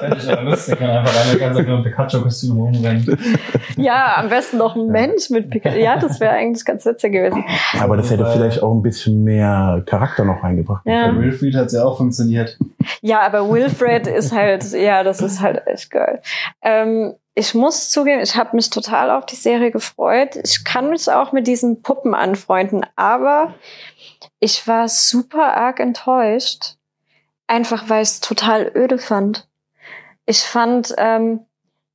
Fände 0.00 0.16
ich 0.18 0.28
aber 0.28 0.42
lustig, 0.42 0.80
wenn 0.80 0.90
einfach 0.90 1.24
einer 1.24 1.38
ganz 1.38 1.66
nur 1.66 1.82
Pikachu-Kostüm 1.84 2.56
rumrennt. 2.56 3.06
Ja, 3.76 4.16
am 4.16 4.28
besten 4.28 4.58
noch 4.58 4.74
ein 4.74 4.88
Mensch 4.88 5.30
mit 5.30 5.50
Pikachu. 5.50 5.78
Ja, 5.78 5.98
das 5.98 6.18
wäre 6.18 6.32
eigentlich 6.32 6.64
ganz 6.64 6.84
witzig 6.84 7.12
gewesen. 7.12 7.44
Aber 7.80 7.96
das 7.96 8.10
hätte 8.10 8.26
vielleicht 8.26 8.60
auch 8.60 8.74
ein 8.74 8.82
bisschen 8.82 9.22
mehr 9.22 9.84
Charakter 9.86 10.24
noch 10.24 10.42
reingebracht. 10.42 10.84
Ja. 10.84 11.12
Bei 11.12 11.18
Wilfried 11.18 11.54
hat 11.54 11.66
es 11.66 11.74
ja 11.74 11.84
auch 11.84 11.96
funktioniert. 11.96 12.58
Ja, 13.00 13.20
aber 13.20 13.48
Wilfred 13.48 14.08
ist 14.08 14.32
halt, 14.32 14.72
ja, 14.72 15.04
das 15.04 15.20
ist 15.20 15.40
halt 15.40 15.64
echt 15.66 15.90
geil. 15.90 16.20
Ähm, 16.62 17.14
ich 17.38 17.54
muss 17.54 17.90
zugeben, 17.90 18.20
ich 18.20 18.34
habe 18.34 18.56
mich 18.56 18.68
total 18.68 19.12
auf 19.12 19.24
die 19.24 19.36
Serie 19.36 19.70
gefreut. 19.70 20.34
Ich 20.42 20.64
kann 20.64 20.90
mich 20.90 21.08
auch 21.08 21.30
mit 21.30 21.46
diesen 21.46 21.82
Puppen 21.82 22.12
anfreunden, 22.12 22.84
aber 22.96 23.54
ich 24.40 24.66
war 24.66 24.88
super 24.88 25.56
arg 25.56 25.80
enttäuscht, 25.80 26.76
einfach 27.46 27.88
weil 27.88 28.02
ich 28.02 28.08
es 28.08 28.20
total 28.20 28.70
öde 28.74 28.98
fand. 28.98 29.48
Ich 30.26 30.40
fand, 30.40 30.94
ähm, 30.98 31.40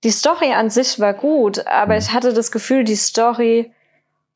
die 0.03 0.12
Story 0.12 0.51
an 0.53 0.69
sich 0.69 1.00
war 1.00 1.13
gut, 1.13 1.65
aber 1.67 1.97
ich 1.97 2.12
hatte 2.12 2.33
das 2.33 2.51
Gefühl, 2.51 2.83
die 2.83 2.95
Story, 2.95 3.71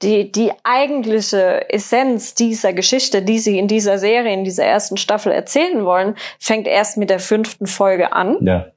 die, 0.02 0.32
die 0.32 0.54
eigentliche 0.64 1.70
Essenz 1.74 2.36
dieser 2.36 2.72
Geschichte, 2.72 3.22
die 3.22 3.40
sie 3.40 3.58
in 3.58 3.68
dieser 3.68 3.98
Serie, 3.98 4.34
in 4.34 4.44
dieser 4.44 4.64
ersten 4.64 4.96
Staffel 4.96 5.32
erzählen 5.32 5.84
wollen, 5.84 6.16
fängt 6.40 6.68
erst 6.68 6.98
mit 6.98 7.10
der 7.10 7.20
fünften 7.20 7.68
Folge 7.68 8.14
an. 8.14 8.38
Ja. 8.42 8.68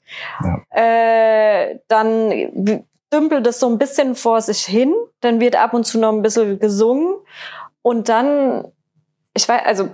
ja. 0.42 1.62
Äh, 1.62 1.78
dann 1.86 2.82
dümpelt 3.12 3.46
es 3.46 3.60
so 3.60 3.68
ein 3.68 3.78
bisschen 3.78 4.14
vor 4.14 4.40
sich 4.40 4.62
hin, 4.62 4.94
dann 5.20 5.40
wird 5.40 5.56
ab 5.56 5.74
und 5.74 5.84
zu 5.84 5.98
noch 5.98 6.12
ein 6.12 6.22
bisschen 6.22 6.58
gesungen 6.58 7.14
und 7.82 8.08
dann 8.08 8.64
ich 9.34 9.48
weiß, 9.48 9.62
also 9.64 9.90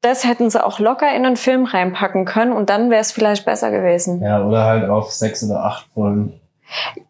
das 0.00 0.24
hätten 0.24 0.50
sie 0.50 0.62
auch 0.62 0.78
locker 0.78 1.14
in 1.14 1.24
einen 1.24 1.36
Film 1.36 1.64
reinpacken 1.64 2.24
können 2.24 2.52
und 2.52 2.68
dann 2.68 2.90
wäre 2.90 3.00
es 3.00 3.12
vielleicht 3.12 3.46
besser 3.46 3.70
gewesen. 3.70 4.20
Ja, 4.22 4.44
oder 4.44 4.64
halt 4.64 4.88
auf 4.88 5.10
sechs 5.10 5.42
oder 5.44 5.64
acht 5.64 5.86
Folgen. 5.94 6.40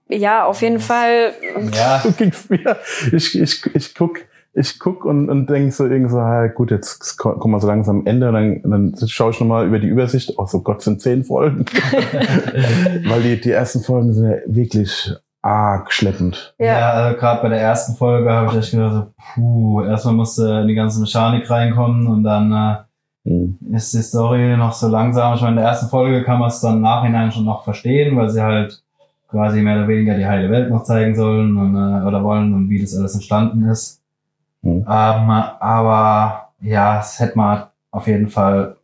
Ja, 0.08 0.44
auf 0.44 0.62
jeden 0.62 0.78
Fall. 0.78 1.32
Ja. 1.72 2.00
So 2.00 2.12
ging's 2.16 2.48
mir. 2.48 2.76
Ich, 3.12 3.38
ich, 3.38 3.66
ich 3.74 3.94
guck, 3.94 4.18
ich 4.52 4.78
guck 4.78 5.04
und, 5.04 5.28
und 5.28 5.50
denk 5.50 5.72
so 5.72 5.86
irgendwie 5.86 6.12
so, 6.12 6.18
ah, 6.18 6.46
gut, 6.46 6.70
jetzt 6.70 7.16
kommen 7.16 7.50
wir 7.50 7.60
so 7.60 7.66
langsam 7.66 8.00
am 8.00 8.06
Ende, 8.06 8.30
dann, 8.30 8.62
dann 8.62 9.08
schaue 9.08 9.32
ich 9.32 9.40
nochmal 9.40 9.66
über 9.66 9.80
die 9.80 9.88
Übersicht. 9.88 10.34
Oh, 10.36 10.46
so 10.46 10.60
Gott, 10.60 10.82
sind 10.82 11.02
zehn 11.02 11.24
Folgen. 11.24 11.64
Weil 13.08 13.22
die, 13.22 13.40
die 13.40 13.50
ersten 13.50 13.80
Folgen 13.80 14.14
sind 14.14 14.30
ja 14.30 14.36
wirklich 14.46 15.12
arg 15.44 15.92
schleppend. 15.92 16.54
Ja, 16.58 16.66
ja 16.66 16.90
also 16.92 17.18
gerade 17.18 17.42
bei 17.42 17.48
der 17.50 17.60
ersten 17.60 17.96
Folge 17.96 18.32
habe 18.32 18.50
ich 18.50 18.58
echt 18.58 18.70
gedacht, 18.70 18.92
so, 18.92 19.06
puh, 19.34 19.82
erstmal 19.82 20.14
musste 20.14 20.60
in 20.62 20.68
die 20.68 20.74
ganze 20.74 21.00
Mechanik 21.00 21.48
reinkommen 21.50 22.06
und 22.06 22.24
dann 22.24 22.50
äh, 23.24 23.30
mhm. 23.30 23.58
ist 23.74 23.92
die 23.92 24.02
Story 24.02 24.56
noch 24.56 24.72
so 24.72 24.88
langsam. 24.88 25.34
Ich 25.34 25.42
meine, 25.42 25.56
in 25.56 25.58
der 25.58 25.66
ersten 25.66 25.88
Folge 25.88 26.24
kann 26.24 26.38
man 26.38 26.48
es 26.48 26.60
dann 26.60 26.80
nachhinein 26.80 27.30
schon 27.30 27.44
noch 27.44 27.62
verstehen, 27.62 28.16
weil 28.16 28.30
sie 28.30 28.42
halt 28.42 28.82
quasi 29.28 29.60
mehr 29.60 29.76
oder 29.76 29.88
weniger 29.88 30.16
die 30.16 30.26
heile 30.26 30.50
Welt 30.50 30.70
noch 30.70 30.84
zeigen 30.84 31.14
sollen 31.14 31.56
und, 31.58 31.76
äh, 31.76 32.06
oder 32.06 32.24
wollen 32.24 32.54
und 32.54 32.70
wie 32.70 32.80
das 32.80 32.96
alles 32.96 33.14
entstanden 33.14 33.68
ist. 33.68 34.00
Mhm. 34.62 34.86
Ähm, 34.88 35.30
aber 35.60 36.48
ja, 36.62 37.00
es 37.00 37.20
hätte 37.20 37.36
man 37.36 37.64
auf 37.90 38.06
jeden 38.06 38.28
Fall 38.28 38.76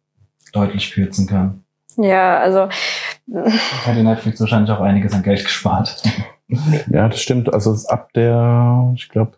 deutlich 0.52 0.92
kürzen 0.92 1.26
können. 1.26 1.64
Ja, 1.96 2.38
also 2.38 2.68
hätte 3.84 4.02
Netflix 4.02 4.40
wahrscheinlich 4.40 4.70
auch 4.70 4.80
einiges 4.80 5.14
an 5.14 5.22
Geld 5.22 5.42
gespart. 5.42 6.02
Ja, 6.90 7.08
das 7.08 7.20
stimmt. 7.20 7.52
Also 7.52 7.76
ab 7.88 8.12
der, 8.14 8.92
ich 8.94 9.08
glaube, 9.08 9.32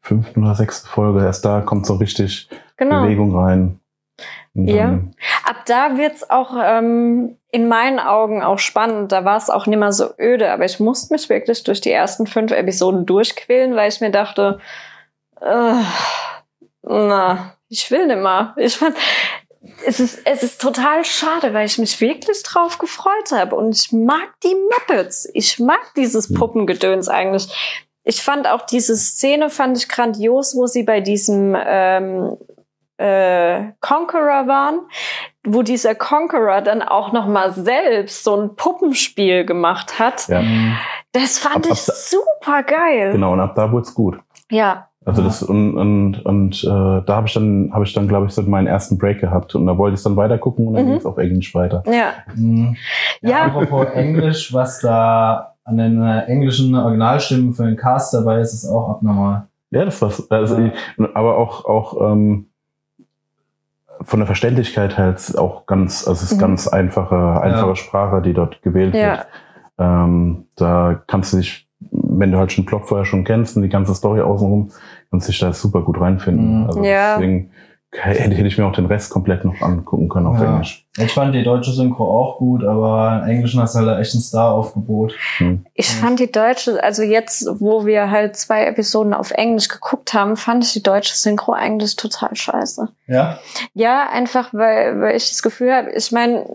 fünften 0.00 0.42
oder 0.42 0.54
sechsten 0.54 0.88
Folge, 0.88 1.24
erst 1.24 1.44
da 1.44 1.60
kommt 1.60 1.86
so 1.86 1.94
richtig 1.94 2.48
genau. 2.76 3.02
Bewegung 3.02 3.36
rein. 3.36 3.80
ja. 4.54 5.00
Ab 5.44 5.64
da 5.66 5.96
wird's 5.96 6.28
auch 6.28 6.54
ähm, 6.62 7.36
in 7.50 7.68
meinen 7.68 7.98
Augen 7.98 8.42
auch 8.42 8.58
spannend. 8.58 9.12
Da 9.12 9.24
war 9.24 9.36
es 9.36 9.50
auch 9.50 9.66
nicht 9.66 9.78
mehr 9.78 9.92
so 9.92 10.10
öde, 10.18 10.50
aber 10.50 10.64
ich 10.64 10.80
musste 10.80 11.14
mich 11.14 11.28
wirklich 11.28 11.62
durch 11.64 11.80
die 11.80 11.92
ersten 11.92 12.26
fünf 12.26 12.52
Episoden 12.52 13.06
durchquälen, 13.06 13.76
weil 13.76 13.88
ich 13.88 14.00
mir 14.00 14.10
dachte, 14.10 14.58
äh, 15.40 15.74
na, 16.82 17.54
ich 17.68 17.90
will 17.90 18.06
nicht 18.06 18.20
mehr. 18.20 18.54
Ich 18.56 18.76
fand, 18.76 18.96
es 19.86 20.00
ist, 20.00 20.26
es 20.26 20.42
ist 20.42 20.60
total 20.60 21.04
schade, 21.04 21.54
weil 21.54 21.66
ich 21.66 21.78
mich 21.78 22.00
wirklich 22.00 22.42
drauf 22.42 22.78
gefreut 22.78 23.30
habe. 23.32 23.54
Und 23.56 23.76
ich 23.76 23.92
mag 23.92 24.28
die 24.42 24.54
Muppets. 24.54 25.28
Ich 25.34 25.58
mag 25.58 25.80
dieses 25.96 26.28
hm. 26.28 26.36
Puppengedöns 26.36 27.08
eigentlich. 27.08 27.48
Ich 28.04 28.22
fand 28.22 28.48
auch 28.48 28.62
diese 28.62 28.96
Szene, 28.96 29.48
fand 29.48 29.78
ich 29.78 29.88
grandios, 29.88 30.56
wo 30.56 30.66
sie 30.66 30.82
bei 30.82 31.00
diesem 31.00 31.56
ähm, 31.56 32.36
äh, 32.96 33.72
Conqueror 33.80 34.48
waren, 34.48 34.80
wo 35.44 35.62
dieser 35.62 35.94
Conqueror 35.94 36.62
dann 36.62 36.82
auch 36.82 37.12
noch 37.12 37.26
mal 37.26 37.52
selbst 37.52 38.24
so 38.24 38.36
ein 38.36 38.56
Puppenspiel 38.56 39.44
gemacht 39.44 40.00
hat. 40.00 40.26
Ja. 40.28 40.42
Das 41.12 41.38
fand 41.38 41.66
ab, 41.66 41.72
ich 41.72 41.88
ab 41.88 41.94
super 41.94 42.62
geil. 42.64 43.12
Genau, 43.12 43.32
und 43.34 43.40
ab 43.40 43.54
da 43.54 43.70
wurde 43.70 43.86
es 43.86 43.94
gut. 43.94 44.18
Ja, 44.50 44.88
also 45.04 45.22
das 45.22 45.42
und 45.42 45.76
und 45.76 46.24
und 46.24 46.62
äh, 46.62 46.66
da 46.68 47.04
habe 47.08 47.26
ich 47.26 47.34
dann 47.34 47.70
habe 47.72 47.84
ich 47.84 47.92
dann 47.92 48.06
glaube 48.06 48.26
ich 48.26 48.32
so 48.32 48.42
meinen 48.42 48.68
ersten 48.68 48.98
Break 48.98 49.20
gehabt 49.20 49.54
und 49.54 49.66
da 49.66 49.76
wollte 49.76 49.96
ich 49.96 50.02
dann 50.02 50.16
weiter 50.16 50.38
gucken 50.38 50.68
und 50.68 50.74
dann 50.74 50.84
mhm. 50.84 50.90
ging 50.90 50.98
es 50.98 51.06
auf 51.06 51.18
Englisch 51.18 51.54
weiter. 51.54 51.82
Ja. 51.86 52.12
Mhm. 52.36 52.76
Ja. 53.20 53.30
ja. 53.30 53.44
Apropos 53.46 53.86
Englisch, 53.94 54.52
was 54.52 54.80
da 54.80 55.54
an 55.64 55.76
den 55.76 56.00
äh, 56.00 56.24
englischen 56.26 56.74
Originalstimmen 56.74 57.52
für 57.52 57.64
den 57.64 57.76
Cast 57.76 58.14
dabei 58.14 58.40
ist, 58.40 58.54
ist 58.54 58.68
auch 58.68 58.90
abnormal. 58.90 59.46
Ja, 59.70 59.84
das 59.84 60.00
war 60.02 60.12
also 60.30 60.58
ja. 60.60 60.72
aber 61.14 61.36
auch 61.36 61.64
auch 61.64 62.12
ähm, 62.12 62.46
von 64.02 64.20
der 64.20 64.26
Verständlichkeit 64.26 64.98
halt 64.98 65.36
auch 65.36 65.66
ganz 65.66 66.06
also 66.06 66.24
es 66.24 66.30
ist 66.30 66.36
mhm. 66.36 66.42
ganz 66.42 66.68
einfache 66.68 67.40
einfache 67.40 67.68
ja. 67.68 67.76
Sprache, 67.76 68.22
die 68.22 68.34
dort 68.34 68.62
gewählt 68.62 68.94
ja. 68.94 69.10
wird. 69.10 69.26
Ähm, 69.78 70.46
da 70.54 71.02
kannst 71.08 71.32
du 71.32 71.38
dich 71.38 71.68
wenn 71.90 72.32
du 72.32 72.38
halt 72.38 72.52
schon 72.52 72.66
Plot 72.66 72.86
vorher 72.86 73.04
schon 73.04 73.24
kennst 73.24 73.56
und 73.56 73.62
die 73.62 73.68
ganze 73.68 73.94
Story 73.94 74.20
außenrum, 74.20 74.70
du 75.12 75.32
dich 75.32 75.40
da 75.40 75.52
super 75.52 75.82
gut 75.82 76.00
reinfinden. 76.00 76.60
Mhm. 76.60 76.66
Also 76.66 76.84
ja. 76.84 77.16
deswegen 77.16 77.50
hätte 77.94 78.46
ich 78.46 78.56
mir 78.56 78.64
auch 78.64 78.72
den 78.72 78.86
Rest 78.86 79.10
komplett 79.10 79.44
noch 79.44 79.60
angucken 79.60 80.08
können 80.08 80.26
auf 80.26 80.38
ja. 80.38 80.52
Englisch. 80.52 80.86
Ich 80.96 81.12
fand 81.12 81.34
die 81.34 81.42
deutsche 81.42 81.72
Synchro 81.72 82.10
auch 82.10 82.38
gut, 82.38 82.64
aber 82.64 83.22
im 83.22 83.30
Englischen 83.30 83.60
hast 83.60 83.74
du 83.74 83.80
halt 83.80 84.00
echt 84.00 84.14
ein 84.14 84.20
Star-Aufgebot. 84.20 85.14
Hm. 85.38 85.66
Ich 85.74 85.90
fand 85.90 86.18
die 86.18 86.32
deutsche, 86.32 86.82
also 86.82 87.02
jetzt, 87.02 87.46
wo 87.60 87.84
wir 87.84 88.10
halt 88.10 88.36
zwei 88.36 88.64
Episoden 88.64 89.12
auf 89.12 89.30
Englisch 89.32 89.68
geguckt 89.68 90.14
haben, 90.14 90.36
fand 90.36 90.64
ich 90.64 90.72
die 90.72 90.82
deutsche 90.82 91.14
Synchro 91.14 91.52
eigentlich 91.52 91.96
total 91.96 92.34
scheiße. 92.34 92.88
Ja? 93.08 93.38
Ja, 93.74 94.08
einfach, 94.10 94.54
weil, 94.54 95.00
weil 95.00 95.16
ich 95.16 95.28
das 95.28 95.42
Gefühl 95.42 95.72
habe, 95.72 95.90
ich 95.90 96.12
meine, 96.12 96.46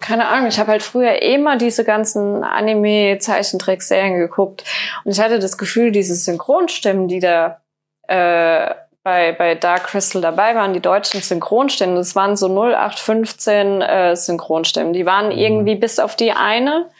keine 0.00 0.28
Ahnung, 0.28 0.48
ich 0.48 0.58
habe 0.58 0.70
halt 0.72 0.82
früher 0.82 1.20
immer 1.22 1.56
diese 1.56 1.84
ganzen 1.84 2.42
Anime-Zeichentrickserien 2.44 4.18
geguckt 4.18 4.64
und 5.04 5.12
ich 5.12 5.20
hatte 5.20 5.38
das 5.38 5.58
Gefühl, 5.58 5.92
diese 5.92 6.14
Synchronstimmen, 6.14 7.08
die 7.08 7.20
da 7.20 7.60
äh, 8.08 8.74
bei, 9.02 9.32
bei 9.32 9.54
Dark 9.54 9.84
Crystal 9.84 10.20
dabei 10.20 10.54
waren, 10.54 10.72
die 10.72 10.80
deutschen 10.80 11.20
Synchronstimmen, 11.20 11.96
das 11.96 12.14
waren 12.16 12.36
so 12.36 12.46
0815 12.48 13.80
äh, 13.80 14.16
Synchronstimmen. 14.16 14.92
Die 14.92 15.06
waren 15.06 15.26
mhm. 15.26 15.38
irgendwie 15.38 15.74
bis 15.74 15.98
auf 15.98 16.16
die 16.16 16.32
eine, 16.32 16.90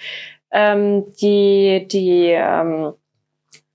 ähm, 0.51 1.05
die, 1.21 1.87
die 1.91 2.29
ähm, 2.31 2.95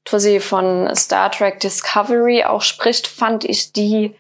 Tussi 0.06 0.40
von 0.40 0.94
Star 0.96 1.32
Trek 1.32 1.60
Discovery 1.60 2.44
auch 2.44 2.62
spricht, 2.62 3.08
fand 3.08 3.44
ich 3.44 3.74
die 3.74 4.16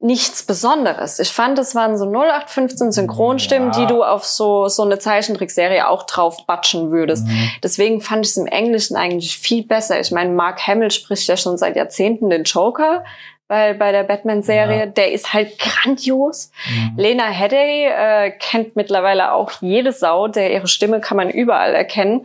nichts 0.00 0.44
Besonderes. 0.44 1.18
Ich 1.18 1.30
fand, 1.30 1.58
es 1.58 1.74
waren 1.74 1.98
so 1.98 2.04
0815 2.04 2.92
Synchronstimmen, 2.92 3.72
ja. 3.72 3.80
die 3.80 3.86
du 3.86 4.04
auf 4.04 4.24
so, 4.24 4.68
so 4.68 4.84
eine 4.84 4.98
Zeichentrickserie 4.98 5.88
auch 5.88 6.04
drauf 6.04 6.46
batschen 6.46 6.92
würdest. 6.92 7.26
Mhm. 7.26 7.50
Deswegen 7.64 8.00
fand 8.00 8.24
ich 8.24 8.30
es 8.30 8.36
im 8.36 8.46
Englischen 8.46 8.96
eigentlich 8.96 9.36
viel 9.36 9.66
besser. 9.66 9.98
Ich 9.98 10.12
meine, 10.12 10.30
Mark 10.30 10.66
Hamill 10.66 10.92
spricht 10.92 11.26
ja 11.26 11.36
schon 11.36 11.58
seit 11.58 11.74
Jahrzehnten 11.74 12.30
den 12.30 12.44
Joker 12.44 13.04
bei, 13.48 13.74
bei 13.74 13.90
der 13.90 14.04
Batman-Serie. 14.04 14.78
Ja. 14.78 14.86
Der 14.86 15.10
ist 15.10 15.32
halt 15.32 15.58
grandios. 15.58 16.52
Mhm. 16.68 16.92
Lena 16.96 17.24
Headey 17.24 17.86
äh, 17.86 18.30
kennt 18.30 18.76
mittlerweile 18.76 19.32
auch 19.32 19.50
jede 19.60 19.90
Sau, 19.90 20.28
der 20.28 20.52
ihre 20.52 20.68
Stimme 20.68 21.00
kann 21.00 21.16
man 21.16 21.28
überall 21.28 21.74
erkennen. 21.74 22.24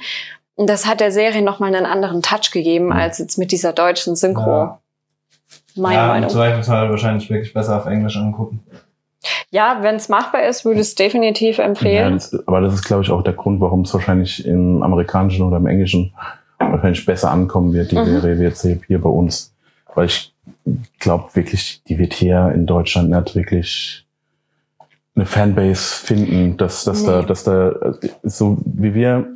das 0.57 0.85
hat 0.85 0.99
der 0.99 1.11
Serie 1.11 1.41
nochmal 1.41 1.73
einen 1.73 1.87
anderen 1.87 2.21
Touch 2.21 2.51
gegeben, 2.51 2.87
mhm. 2.87 2.91
als 2.91 3.17
jetzt 3.17 3.39
mit 3.39 3.51
dieser 3.51 3.73
deutschen 3.73 4.15
Synchro. 4.15 4.51
Ja. 4.51 4.79
Meine 5.75 5.95
ja, 5.95 6.07
Meinung. 6.07 6.29
Im 6.29 6.35
Zweifelsfall 6.35 6.89
wahrscheinlich 6.89 7.29
wirklich 7.29 7.53
besser 7.53 7.77
auf 7.77 7.85
Englisch 7.85 8.17
angucken. 8.17 8.63
Ja, 9.49 9.79
wenn 9.81 9.95
es 9.95 10.09
machbar 10.09 10.43
ist, 10.43 10.65
würde 10.65 10.79
ich 10.79 10.87
es 10.87 10.95
definitiv 10.95 11.59
empfehlen. 11.59 12.13
Ja, 12.19 12.29
das, 12.31 12.47
aber 12.47 12.61
das 12.61 12.73
ist, 12.73 12.83
glaube 12.83 13.03
ich, 13.03 13.09
auch 13.09 13.23
der 13.23 13.33
Grund, 13.33 13.61
warum 13.61 13.81
es 13.81 13.93
wahrscheinlich 13.93 14.45
im 14.45 14.83
amerikanischen 14.83 15.45
oder 15.45 15.57
im 15.57 15.67
englischen 15.67 16.13
wahrscheinlich 16.59 17.05
besser 17.05 17.31
ankommen 17.31 17.73
wird, 17.73 17.91
die 17.91 17.97
mhm. 17.97 18.05
Serie, 18.05 18.35
jetzt 18.35 18.65
hier 18.87 19.01
bei 19.01 19.09
uns. 19.09 19.53
Weil 19.95 20.07
ich 20.07 20.33
glaube 20.99 21.35
wirklich, 21.35 21.83
die 21.87 21.97
wird 21.97 22.13
hier 22.13 22.51
in 22.53 22.65
Deutschland 22.65 23.09
nicht 23.09 23.35
wirklich 23.35 24.05
eine 25.15 25.25
Fanbase 25.25 25.95
finden, 26.05 26.57
dass, 26.57 26.83
dass 26.83 27.01
nee. 27.01 27.07
da, 27.07 27.21
dass 27.21 27.43
da, 27.43 27.73
so 28.23 28.57
wie 28.65 28.95
wir 28.95 29.27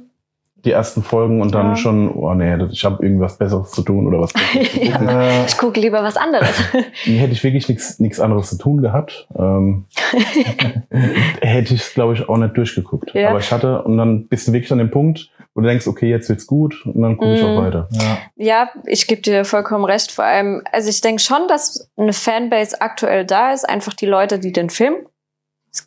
die 0.67 0.73
ersten 0.73 1.01
Folgen 1.01 1.41
und 1.41 1.55
dann 1.55 1.69
ja. 1.69 1.75
schon, 1.77 2.13
oh 2.13 2.33
nee, 2.33 2.55
ich 2.71 2.83
habe 2.83 3.01
irgendwas 3.01 3.37
Besseres 3.37 3.71
zu 3.71 3.81
tun 3.81 4.05
oder 4.05 4.19
was. 4.19 4.33
ja. 4.73 5.45
Ich 5.45 5.57
gucke 5.57 5.79
lieber 5.79 6.03
was 6.03 6.17
anderes. 6.17 6.61
Nee, 7.05 7.17
hätte 7.17 7.33
ich 7.33 7.43
wirklich 7.43 7.69
nichts 7.69 8.19
anderes 8.19 8.49
zu 8.49 8.57
tun 8.57 8.81
gehabt, 8.81 9.27
ähm, 9.37 9.85
hätte 11.41 11.73
ich 11.73 11.81
es, 11.81 11.93
glaube 11.93 12.13
ich, 12.13 12.27
auch 12.27 12.37
nicht 12.37 12.57
durchgeguckt. 12.57 13.13
Ja. 13.13 13.29
Aber 13.29 13.39
ich 13.39 13.51
hatte, 13.51 13.83
und 13.83 13.97
dann 13.97 14.27
bist 14.27 14.47
du 14.47 14.53
wirklich 14.53 14.71
an 14.71 14.79
dem 14.79 14.91
Punkt, 14.91 15.31
wo 15.53 15.61
du 15.61 15.67
denkst, 15.67 15.87
okay, 15.87 16.09
jetzt 16.09 16.27
wird's 16.27 16.47
gut 16.47 16.85
und 16.85 17.01
dann 17.01 17.17
gucke 17.17 17.35
ich 17.35 17.43
auch 17.43 17.59
mhm. 17.59 17.65
weiter. 17.65 17.89
Ja, 17.91 18.17
ja 18.35 18.69
ich 18.85 19.07
gebe 19.07 19.21
dir 19.21 19.45
vollkommen 19.45 19.85
recht. 19.85 20.11
Vor 20.11 20.25
allem, 20.25 20.63
also 20.71 20.89
ich 20.89 21.01
denke 21.01 21.21
schon, 21.21 21.47
dass 21.47 21.89
eine 21.97 22.13
Fanbase 22.13 22.81
aktuell 22.81 23.25
da 23.25 23.53
ist, 23.53 23.67
einfach 23.67 23.93
die 23.93 24.05
Leute, 24.05 24.39
die 24.39 24.51
den 24.51 24.69
Film 24.69 24.95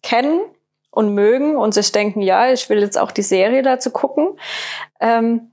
kennen 0.02 0.40
und 0.90 1.14
mögen 1.14 1.56
und 1.56 1.74
sich 1.74 1.92
denken, 1.92 2.20
ja, 2.20 2.52
ich 2.52 2.68
will 2.68 2.80
jetzt 2.80 2.98
auch 2.98 3.12
die 3.12 3.22
Serie 3.22 3.62
dazu 3.62 3.90
gucken. 3.90 4.38
Ähm, 5.00 5.52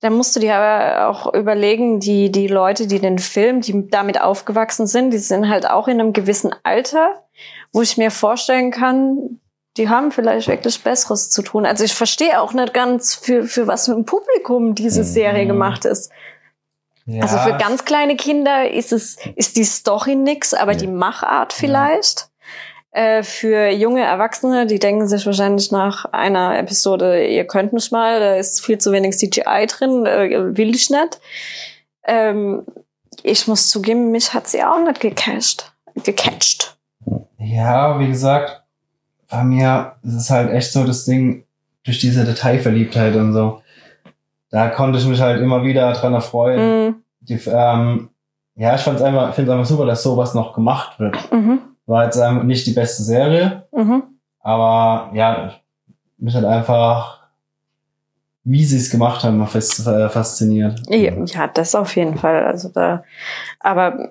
dann 0.00 0.14
musst 0.14 0.36
du 0.36 0.40
dir 0.40 0.56
aber 0.56 1.08
auch 1.08 1.32
überlegen, 1.34 1.98
die, 1.98 2.30
die 2.30 2.46
Leute, 2.46 2.86
die 2.86 3.00
den 3.00 3.18
Film, 3.18 3.60
die 3.60 3.88
damit 3.88 4.20
aufgewachsen 4.20 4.86
sind, 4.86 5.10
die 5.10 5.18
sind 5.18 5.48
halt 5.48 5.68
auch 5.68 5.88
in 5.88 6.00
einem 6.00 6.12
gewissen 6.12 6.54
Alter, 6.62 7.24
wo 7.72 7.82
ich 7.82 7.96
mir 7.96 8.10
vorstellen 8.10 8.70
kann, 8.70 9.40
die 9.76 9.88
haben 9.88 10.12
vielleicht 10.12 10.46
wirklich 10.46 10.82
Besseres 10.82 11.30
zu 11.30 11.42
tun. 11.42 11.66
Also 11.66 11.84
ich 11.84 11.94
verstehe 11.94 12.40
auch 12.40 12.52
nicht 12.52 12.74
ganz, 12.74 13.14
für, 13.14 13.44
für 13.44 13.66
was 13.66 13.86
für 13.86 13.92
ein 13.92 14.04
Publikum 14.04 14.74
diese 14.74 15.00
mhm. 15.00 15.06
Serie 15.06 15.46
gemacht 15.46 15.84
ist. 15.84 16.12
Ja. 17.06 17.22
Also 17.22 17.38
für 17.38 17.56
ganz 17.58 17.84
kleine 17.84 18.16
Kinder 18.16 18.70
ist 18.70 18.92
es, 18.92 19.16
ist 19.36 19.56
die 19.56 19.64
Story 19.64 20.14
nix, 20.14 20.54
aber 20.54 20.72
ja. 20.72 20.78
die 20.78 20.86
Machart 20.86 21.52
vielleicht. 21.52 22.28
Äh, 22.94 23.24
für 23.24 23.70
junge 23.70 24.02
Erwachsene, 24.02 24.66
die 24.66 24.78
denken 24.78 25.08
sich 25.08 25.26
wahrscheinlich 25.26 25.72
nach 25.72 26.04
einer 26.12 26.56
Episode, 26.56 27.26
ihr 27.26 27.44
könnt 27.44 27.72
mich 27.72 27.90
mal, 27.90 28.20
da 28.20 28.36
ist 28.36 28.64
viel 28.64 28.78
zu 28.78 28.92
wenig 28.92 29.18
CGI 29.18 29.66
drin, 29.66 30.06
äh, 30.06 30.56
will 30.56 30.72
ich 30.72 30.90
nicht. 30.90 31.18
Ähm, 32.04 32.62
ich 33.24 33.48
muss 33.48 33.68
zugeben, 33.68 34.12
mich 34.12 34.32
hat 34.32 34.46
sie 34.46 34.62
auch 34.62 34.78
nicht 34.78 35.00
gecatcht. 35.00 35.72
gecatcht. 36.04 36.76
Ja, 37.38 37.98
wie 37.98 38.06
gesagt, 38.06 38.62
bei 39.28 39.42
mir 39.42 39.96
ist 40.04 40.14
es 40.14 40.30
halt 40.30 40.52
echt 40.52 40.70
so 40.70 40.84
das 40.84 41.04
Ding, 41.04 41.42
durch 41.82 41.98
diese 41.98 42.24
Detailverliebtheit 42.24 43.16
und 43.16 43.32
so. 43.32 43.60
Da 44.50 44.68
konnte 44.68 45.00
ich 45.00 45.04
mich 45.04 45.20
halt 45.20 45.40
immer 45.42 45.64
wieder 45.64 45.92
dran 45.94 46.14
erfreuen. 46.14 46.86
Mhm. 46.86 46.94
Die, 47.22 47.40
ähm, 47.48 48.10
ja, 48.54 48.76
ich 48.76 48.82
fand's 48.82 49.02
einfach, 49.02 49.34
finde 49.34 49.50
es 49.50 49.54
einfach 49.56 49.68
super, 49.68 49.84
dass 49.84 50.04
sowas 50.04 50.32
noch 50.32 50.52
gemacht 50.54 51.00
wird. 51.00 51.16
Mhm. 51.32 51.58
War 51.86 52.04
jetzt 52.04 52.18
nicht 52.44 52.66
die 52.66 52.72
beste 52.72 53.02
Serie, 53.02 53.66
mhm. 53.72 54.04
aber 54.40 55.10
ja, 55.14 55.52
mich 56.16 56.34
hat 56.34 56.44
einfach, 56.44 57.20
wie 58.44 58.64
sie 58.64 58.78
es 58.78 58.90
gemacht 58.90 59.22
haben, 59.22 59.46
fast, 59.46 59.86
äh, 59.86 60.08
fasziniert. 60.08 60.80
Ja, 60.88 61.12
ja, 61.24 61.46
das 61.48 61.74
auf 61.74 61.94
jeden 61.96 62.16
Fall. 62.16 62.44
Also 62.44 62.70
da, 62.70 63.04
aber 63.60 64.10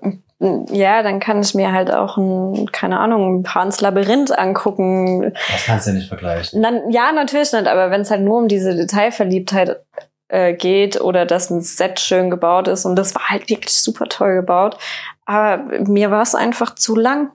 ja, 0.71 1.03
dann 1.03 1.19
kann 1.19 1.41
ich 1.41 1.55
mir 1.55 1.71
halt 1.71 1.91
auch 1.91 2.17
ein, 2.17 2.69
keine 2.71 2.99
Ahnung, 2.99 3.39
ein 3.39 3.43
Pans 3.43 3.79
Labyrinth 3.81 4.37
angucken. 4.37 5.33
Das 5.51 5.65
kannst 5.65 5.87
du 5.87 5.91
ja 5.91 5.97
nicht 5.97 6.09
vergleichen. 6.09 6.61
Dann, 6.61 6.89
ja, 6.91 7.11
natürlich 7.11 7.51
nicht, 7.53 7.67
aber 7.67 7.91
wenn 7.91 8.01
es 8.01 8.11
halt 8.11 8.21
nur 8.21 8.39
um 8.39 8.47
diese 8.47 8.75
Detailverliebtheit 8.75 9.79
äh, 10.27 10.53
geht 10.53 10.99
oder 10.99 11.25
dass 11.25 11.49
ein 11.49 11.61
Set 11.61 11.99
schön 11.99 12.29
gebaut 12.29 12.67
ist 12.67 12.85
und 12.85 12.95
das 12.97 13.15
war 13.15 13.29
halt 13.29 13.49
wirklich 13.49 13.73
super 13.73 14.05
toll 14.09 14.35
gebaut, 14.35 14.77
aber 15.25 15.57
mir 15.87 16.11
war 16.11 16.23
es 16.23 16.35
einfach 16.35 16.75
zu 16.75 16.95
lang. 16.95 17.31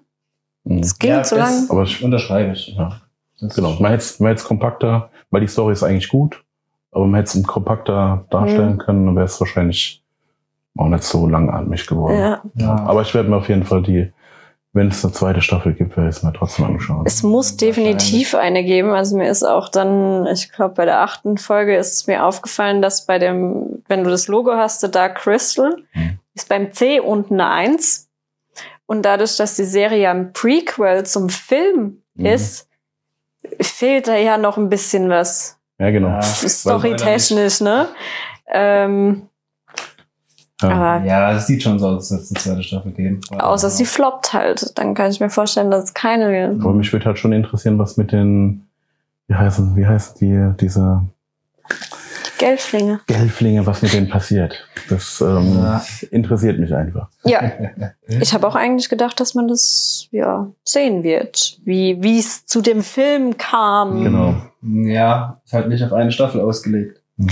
Mhm. 0.69 0.79
Es 0.81 0.99
ging 0.99 1.11
ja, 1.11 1.23
zu 1.23 1.37
lang. 1.37 1.67
Aber 1.71 1.83
ich 1.83 2.03
unterschreibe 2.03 2.53
ich. 2.53 2.69
Ja. 2.77 3.01
genau. 3.41 3.77
Man 3.81 3.93
hätte 3.93 4.19
es 4.21 4.45
kompakter, 4.45 5.11
weil 5.31 5.41
die 5.41 5.49
Story 5.49 5.73
ist 5.73 5.83
eigentlich 5.83 6.09
gut, 6.09 6.45
aber 6.93 7.07
man 7.07 7.21
hätte 7.21 7.39
es 7.39 7.47
kompakter 7.47 8.27
darstellen 8.31 8.75
mhm. 8.75 8.79
können, 8.79 9.07
dann 9.07 9.17
wäre 9.17 9.27
es 9.27 9.41
wahrscheinlich 9.41 10.03
auch 10.77 10.89
nicht 10.89 11.05
so 11.05 11.27
langatmig 11.27 11.87
geworden. 11.87 12.19
Ja. 12.19 12.43
ja. 12.55 12.77
Aber 12.87 13.03
ich 13.03 13.15
werde 13.15 13.31
mir 13.31 13.37
auf 13.37 13.49
jeden 13.49 13.65
Fall 13.65 13.83
die, 13.83 14.13
wenn 14.75 14.89
es 14.89 15.03
eine 15.05 15.13
zweite 15.13 15.41
Staffel 15.41 15.73
gibt, 15.73 15.97
werde 15.97 16.11
ich 16.11 16.17
es 16.17 16.23
mir 16.23 16.33
trotzdem 16.33 16.67
anschauen. 16.67 17.05
Es 17.07 17.23
muss 17.23 17.57
definitiv 17.57 18.35
eine 18.35 18.63
geben. 18.63 18.91
Also 18.91 19.17
mir 19.17 19.29
ist 19.29 19.43
auch 19.43 19.71
dann, 19.71 20.27
ich 20.27 20.53
glaube, 20.53 20.75
bei 20.75 20.85
der 20.85 21.01
achten 21.01 21.39
Folge 21.39 21.77
ist 21.77 21.95
es 21.95 22.07
mir 22.07 22.25
aufgefallen, 22.25 22.83
dass 22.83 23.07
bei 23.07 23.19
dem, 23.19 23.83
wenn 23.89 24.05
du 24.05 24.11
das 24.11 24.29
Logo 24.29 24.53
hast, 24.53 24.81
The 24.83 24.91
Dark 24.91 25.17
Crystal, 25.17 25.77
hm. 25.93 26.19
ist 26.35 26.49
beim 26.49 26.73
C 26.73 27.01
unten 27.01 27.41
eine 27.41 27.51
Eins. 27.51 28.08
Und 28.89 29.03
dadurch, 29.03 29.37
dass 29.37 29.55
die 29.55 29.65
Serie 29.65 30.01
ja 30.01 30.11
ein 30.13 30.33
Prequel 30.33 31.05
zum 31.05 31.29
Film 31.29 32.03
mhm. 32.15 32.25
ist, 32.25 32.69
fehlt 33.61 34.09
da 34.09 34.17
ja 34.17 34.39
noch 34.39 34.57
ein 34.57 34.71
bisschen 34.71 35.11
was. 35.11 35.59
Ja, 35.79 35.91
genau. 35.91 36.09
Ja, 36.09 36.23
Storytechnisch, 36.23 37.61
ne? 37.61 37.89
Ähm, 38.51 39.29
ja. 40.63 41.05
Ja, 41.05 41.33
es 41.35 41.47
sieht 41.47 41.63
schon 41.63 41.79
so 41.79 41.89
aus, 41.89 42.11
als 42.11 42.23
es 42.23 42.31
eine 42.31 42.41
zweite 42.41 42.63
Staffel 42.63 42.93
geben. 42.93 43.21
Außer 43.39 43.69
sie 43.69 43.85
floppt 43.85 44.33
halt. 44.33 44.77
Dann 44.79 44.95
kann 44.95 45.11
ich 45.11 45.21
mir 45.21 45.29
vorstellen, 45.29 45.71
dass 45.71 45.85
es 45.85 45.95
keine. 45.95 46.57
Aber 46.59 46.73
mich 46.73 46.91
würde 46.91 47.05
halt 47.05 47.19
schon 47.19 47.33
interessieren, 47.33 47.79
was 47.79 47.99
mit 47.99 48.11
den, 48.11 48.67
wie 49.27 49.35
heißen, 49.35 49.77
wie 49.77 49.87
heißen 49.87 50.17
die, 50.19 50.57
diese 50.59 51.03
Gelflinge. 52.39 53.01
Gelflinge, 53.07 53.67
was 53.67 53.83
mit 53.83 53.93
denen 53.93 54.09
passiert. 54.09 54.67
Das 54.89 55.21
ähm, 55.21 55.63
ja. 55.63 55.85
interessiert 56.11 56.59
mich 56.59 56.75
einfach. 56.75 57.09
Ja. 57.25 57.43
Ich 58.21 58.33
habe 58.33 58.49
auch 58.49 58.55
eigentlich 58.55 58.89
gedacht, 58.89 59.21
dass 59.21 59.35
man 59.35 59.49
das 59.49 60.09
ja 60.13 60.51
sehen 60.65 61.03
wird, 61.03 61.59
wie 61.65 62.03
wie 62.03 62.19
es 62.19 62.47
zu 62.47 62.63
dem 62.63 62.83
Film 62.83 63.37
kam. 63.37 64.03
Genau. 64.03 64.35
Ja, 64.63 65.43
ist 65.45 65.53
halt 65.53 65.69
nicht 65.69 65.85
auf 65.85 65.93
eine 65.93 66.11
Staffel 66.11 66.41
ausgelegt. 66.41 67.03
Hm. 67.19 67.29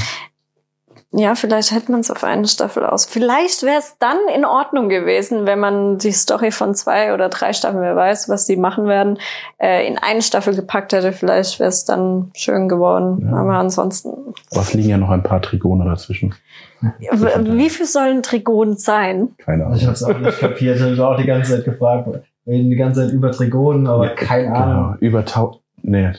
Ja, 1.12 1.34
vielleicht 1.34 1.72
hätte 1.72 1.92
man 1.92 2.00
es 2.00 2.10
auf 2.10 2.24
eine 2.24 2.48
Staffel 2.48 2.84
aus. 2.84 3.06
Vielleicht 3.06 3.62
wäre 3.62 3.78
es 3.78 3.96
dann 3.98 4.18
in 4.34 4.44
Ordnung 4.44 4.88
gewesen, 4.88 5.46
wenn 5.46 5.60
man 5.60 5.98
die 5.98 6.12
Story 6.12 6.50
von 6.50 6.74
zwei 6.74 7.14
oder 7.14 7.28
drei 7.28 7.52
Staffeln, 7.52 7.80
wer 7.80 7.94
weiß, 7.94 8.28
was 8.28 8.46
die 8.46 8.56
machen 8.56 8.86
werden, 8.86 9.18
äh, 9.58 9.86
in 9.86 9.98
eine 9.98 10.20
Staffel 10.20 10.54
gepackt 10.54 10.92
hätte. 10.92 11.12
Vielleicht 11.12 11.60
wäre 11.60 11.68
es 11.68 11.84
dann 11.84 12.30
schön 12.34 12.68
geworden. 12.68 13.28
Ja. 13.30 13.38
Aber 13.38 13.54
ansonsten. 13.54 14.34
Was 14.50 14.74
liegen 14.74 14.90
ja 14.90 14.98
noch 14.98 15.10
ein 15.10 15.22
paar 15.22 15.40
Trigone 15.40 15.84
dazwischen. 15.84 16.34
Wie 16.80 17.70
viel 17.70 17.86
sollen 17.86 18.22
Trigonen 18.22 18.76
sein? 18.76 19.28
Keine 19.38 19.64
Ahnung. 19.64 19.78
Ich 19.78 19.84
habe 19.84 19.94
es 19.94 20.02
auch 20.02 20.18
nicht 20.18 20.38
kapiert. 20.38 20.76
Ich 20.76 20.98
habe 20.98 21.08
auch 21.08 21.16
die 21.16 21.26
ganze 21.26 21.56
Zeit 21.56 21.64
gefragt. 21.64 22.08
Wir 22.44 22.54
reden 22.54 22.70
die 22.70 22.76
ganze 22.76 23.06
Zeit 23.06 23.12
über 23.12 23.30
Trigonen, 23.30 23.86
aber 23.86 24.06
ja, 24.06 24.14
keine 24.14 24.48
genau. 24.48 24.58
Ahnung. 24.58 24.96
Über 25.00 25.24
tau 25.24 25.60
nee, 25.82 26.12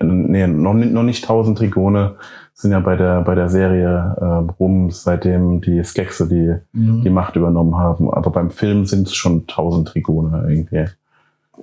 nee, 0.00 0.46
noch, 0.46 0.74
noch 0.74 1.02
nicht 1.02 1.24
tausend 1.24 1.58
Trigone 1.58 2.16
sind 2.54 2.72
ja 2.72 2.80
bei 2.80 2.96
der 2.96 3.22
bei 3.22 3.34
der 3.34 3.48
Serie 3.48 4.16
äh, 4.20 4.52
rum, 4.58 4.90
seitdem 4.90 5.60
die 5.60 5.82
Skexe 5.82 6.28
die 6.28 6.56
mhm. 6.72 7.02
die 7.02 7.10
Macht 7.10 7.36
übernommen 7.36 7.76
haben. 7.76 8.12
Aber 8.12 8.30
beim 8.30 8.50
Film 8.50 8.84
sind 8.84 9.08
es 9.08 9.14
schon 9.14 9.46
tausend 9.46 9.88
Trigone 9.88 10.46
irgendwie. 10.48 10.86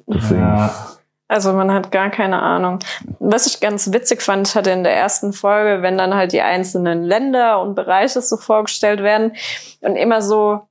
Deswegen. 0.07 0.41
Ja. 0.41 0.73
Also 1.29 1.51
man 1.51 1.71
hat 1.73 1.91
gar 1.91 2.09
keine 2.09 2.41
Ahnung. 2.41 2.79
Was 3.19 3.47
ich 3.47 3.59
ganz 3.59 3.91
witzig 3.91 4.21
fand, 4.21 4.47
ich 4.47 4.55
hatte 4.55 4.71
in 4.71 4.83
der 4.83 4.95
ersten 4.95 5.33
Folge, 5.33 5.81
wenn 5.81 5.97
dann 5.97 6.15
halt 6.15 6.31
die 6.31 6.41
einzelnen 6.41 7.03
Länder 7.03 7.61
und 7.61 7.75
Bereiche 7.75 8.21
so 8.21 8.37
vorgestellt 8.37 9.03
werden 9.03 9.33
und 9.81 9.97
immer 9.97 10.21
so 10.21 10.66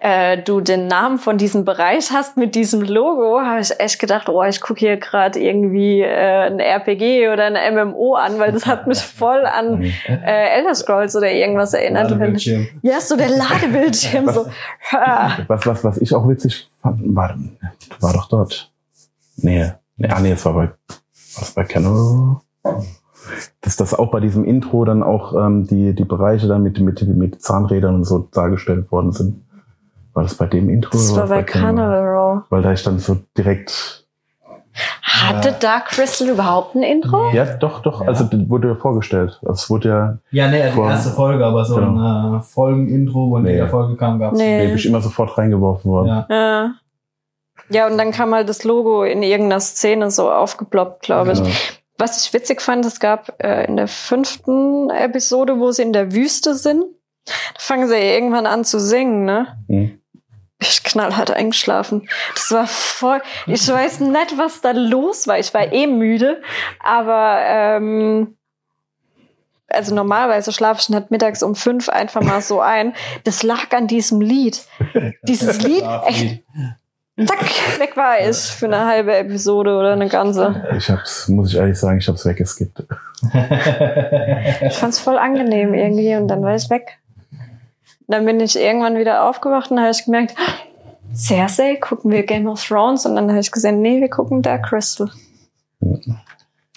äh, 0.00 0.42
du 0.42 0.60
den 0.60 0.86
Namen 0.86 1.18
von 1.18 1.38
diesem 1.38 1.64
Bereich 1.64 2.10
hast 2.10 2.36
mit 2.36 2.54
diesem 2.54 2.82
Logo, 2.82 3.40
habe 3.40 3.60
ich 3.60 3.78
echt 3.78 3.98
gedacht, 3.98 4.28
oh, 4.28 4.42
ich 4.42 4.60
gucke 4.60 4.80
hier 4.80 4.96
gerade 4.96 5.38
irgendwie 5.38 6.00
äh, 6.00 6.46
ein 6.46 6.60
RPG 6.60 7.28
oder 7.28 7.44
ein 7.44 7.74
MMO 7.74 8.14
an, 8.14 8.38
weil 8.38 8.52
das 8.52 8.66
hat 8.66 8.86
mich 8.86 8.98
voll 9.02 9.44
an 9.44 9.82
äh, 10.06 10.58
Elder 10.58 10.74
Scrolls 10.74 11.16
oder 11.16 11.30
irgendwas 11.30 11.74
erinnert. 11.74 12.10
Ladebildschirm. 12.10 12.68
Ja, 12.82 13.00
so 13.00 13.16
der 13.16 13.30
Ladebildschirm. 13.30 14.28
so. 14.28 14.46
Was, 15.46 15.66
was, 15.66 15.84
was 15.84 15.98
ich 15.98 16.14
auch 16.14 16.28
witzig 16.28 16.68
fand, 16.80 17.00
war, 17.14 17.36
war 18.00 18.12
doch 18.12 18.28
dort. 18.28 18.72
Nee, 19.36 19.72
nee, 19.96 20.08
ah, 20.08 20.20
nee, 20.20 20.32
es 20.32 20.44
war 20.44 20.54
bei, 20.54 20.70
was 21.38 21.52
bei 21.52 21.64
Canon? 21.64 22.40
dass 23.60 23.76
das 23.76 23.94
auch 23.94 24.10
bei 24.10 24.20
diesem 24.20 24.44
Intro 24.44 24.84
dann 24.84 25.02
auch 25.02 25.34
ähm, 25.34 25.66
die, 25.66 25.94
die 25.94 26.04
Bereiche 26.04 26.48
dann 26.48 26.62
mit, 26.62 26.80
mit, 26.80 27.06
mit 27.06 27.42
Zahnrädern 27.42 27.94
und 27.94 28.04
so 28.04 28.28
dargestellt 28.32 28.90
worden 28.90 29.12
sind. 29.12 29.42
War 30.14 30.22
das 30.22 30.34
bei 30.34 30.46
dem 30.46 30.68
Intro? 30.68 30.90
Das 30.92 31.14
war 31.16 31.26
bei 31.26 31.42
Carnival 31.42 32.06
Row. 32.06 32.42
Weil 32.50 32.62
da 32.62 32.72
ich 32.72 32.82
dann 32.82 32.98
so 32.98 33.18
direkt 33.36 34.06
Hatte 34.74 35.48
ja. 35.50 35.54
Dark 35.58 35.86
Crystal 35.86 36.28
überhaupt 36.28 36.74
ein 36.74 36.82
Intro? 36.82 37.30
Ja, 37.32 37.44
doch, 37.44 37.80
doch. 37.80 38.02
Ja. 38.02 38.08
Also 38.08 38.28
wurde 38.48 38.68
ja 38.68 38.74
vorgestellt. 38.74 39.38
Also, 39.42 39.52
es 39.52 39.70
wurde 39.70 39.88
ja. 39.88 40.18
Ja, 40.30 40.50
nee, 40.50 40.70
die 40.70 40.80
erste 40.80 41.10
Folge, 41.10 41.44
aber 41.44 41.64
so 41.64 41.76
genau. 41.76 42.34
ein 42.34 42.42
Folgenintro, 42.42 43.30
wo 43.30 43.38
nee. 43.38 43.52
in 43.52 43.56
der 43.56 43.68
Folge 43.68 43.96
kam, 43.96 44.18
gab's. 44.18 44.38
Nee. 44.38 44.66
nee, 44.66 44.74
bin 44.74 44.84
immer 44.84 45.00
sofort 45.00 45.36
reingeworfen 45.36 45.90
worden. 45.90 46.08
Ja. 46.08 46.26
ja. 46.30 46.74
Ja, 47.68 47.86
und 47.86 47.96
dann 47.96 48.10
kam 48.10 48.34
halt 48.34 48.48
das 48.48 48.64
Logo 48.64 49.02
in 49.04 49.22
irgendeiner 49.22 49.60
Szene 49.60 50.10
so 50.10 50.30
aufgeploppt, 50.30 51.02
glaube 51.02 51.32
ich. 51.32 51.38
Genau. 51.38 51.54
Was 51.98 52.24
ich 52.24 52.32
witzig 52.32 52.60
fand, 52.60 52.84
es 52.84 53.00
gab 53.00 53.42
äh, 53.42 53.64
in 53.66 53.76
der 53.76 53.88
fünften 53.88 54.90
Episode, 54.90 55.58
wo 55.58 55.70
sie 55.70 55.82
in 55.82 55.92
der 55.92 56.12
Wüste 56.12 56.54
sind, 56.54 56.84
da 57.24 57.32
fangen 57.58 57.88
sie 57.88 57.96
irgendwann 57.96 58.46
an 58.46 58.64
zu 58.64 58.80
singen, 58.80 59.24
ne? 59.24 59.46
Mhm. 59.68 59.98
Ich 60.62 60.84
knallhart 60.84 61.30
eingeschlafen. 61.30 62.08
Das 62.34 62.50
war 62.52 62.66
voll. 62.66 63.20
Ich 63.46 63.68
weiß 63.68 64.00
nicht, 64.00 64.38
was 64.38 64.60
da 64.60 64.70
los 64.70 65.26
war. 65.26 65.38
Ich 65.38 65.52
war 65.52 65.72
eh 65.72 65.86
müde, 65.86 66.40
aber 66.78 67.40
ähm, 67.44 68.36
also 69.68 69.94
normalerweise 69.94 70.52
schlafe 70.52 70.80
ich 70.82 70.88
nicht 70.88 71.10
mittags 71.10 71.42
um 71.42 71.54
fünf 71.54 71.88
einfach 71.88 72.22
mal 72.22 72.40
so 72.40 72.60
ein. 72.60 72.94
Das 73.24 73.42
lag 73.42 73.72
an 73.72 73.88
diesem 73.88 74.20
Lied. 74.20 74.60
Dieses 75.22 75.60
Lied, 75.66 75.84
echt, 76.06 76.42
zack, 77.26 77.78
weg 77.78 77.96
war 77.96 78.20
ich 78.20 78.36
für 78.36 78.66
eine 78.66 78.86
halbe 78.86 79.16
Episode 79.16 79.76
oder 79.76 79.92
eine 79.92 80.08
ganze. 80.08 80.64
Ich 80.76 80.88
hab's, 80.88 81.28
muss 81.28 81.50
ich 81.50 81.58
ehrlich 81.58 81.78
sagen, 81.78 81.98
ich 81.98 82.08
hab's 82.08 82.24
weggeskippt. 82.24 82.84
ich 84.66 84.74
fand's 84.74 85.00
voll 85.00 85.18
angenehm 85.18 85.74
irgendwie 85.74 86.14
und 86.14 86.28
dann 86.28 86.42
war 86.42 86.54
ich 86.54 86.70
weg. 86.70 86.98
Dann 88.06 88.24
bin 88.24 88.40
ich 88.40 88.58
irgendwann 88.58 88.98
wieder 88.98 89.28
aufgewacht 89.28 89.70
und 89.70 89.80
habe 89.80 89.90
ich 89.90 90.04
gemerkt, 90.04 90.34
Cersei, 91.14 91.76
gucken 91.76 92.10
wir 92.10 92.24
Game 92.24 92.46
of 92.46 92.64
Thrones 92.64 93.04
und 93.06 93.16
dann 93.16 93.28
habe 93.28 93.40
ich 93.40 93.50
gesehen, 93.50 93.82
nee, 93.82 94.00
wir 94.00 94.08
gucken 94.08 94.42
Dark 94.42 94.66
Crystal. 94.66 95.10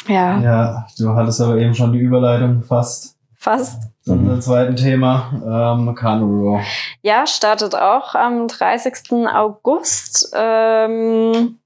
Ja. 0.07 0.39
Ja, 0.39 0.87
du 0.97 1.15
hattest 1.15 1.41
aber 1.41 1.57
eben 1.57 1.73
schon 1.73 1.93
die 1.93 1.99
Überleitung 1.99 2.63
fast. 2.63 3.15
Fast. 3.37 3.83
Zum 4.01 4.25
mhm. 4.25 4.41
zweiten 4.41 4.75
Thema, 4.75 5.31
ähm, 5.77 5.95
Carnival 5.95 6.63
Ja, 7.01 7.25
startet 7.25 7.75
auch 7.75 8.13
am 8.13 8.47
30. 8.47 9.27
August 9.33 10.31
ähm, 10.35 11.59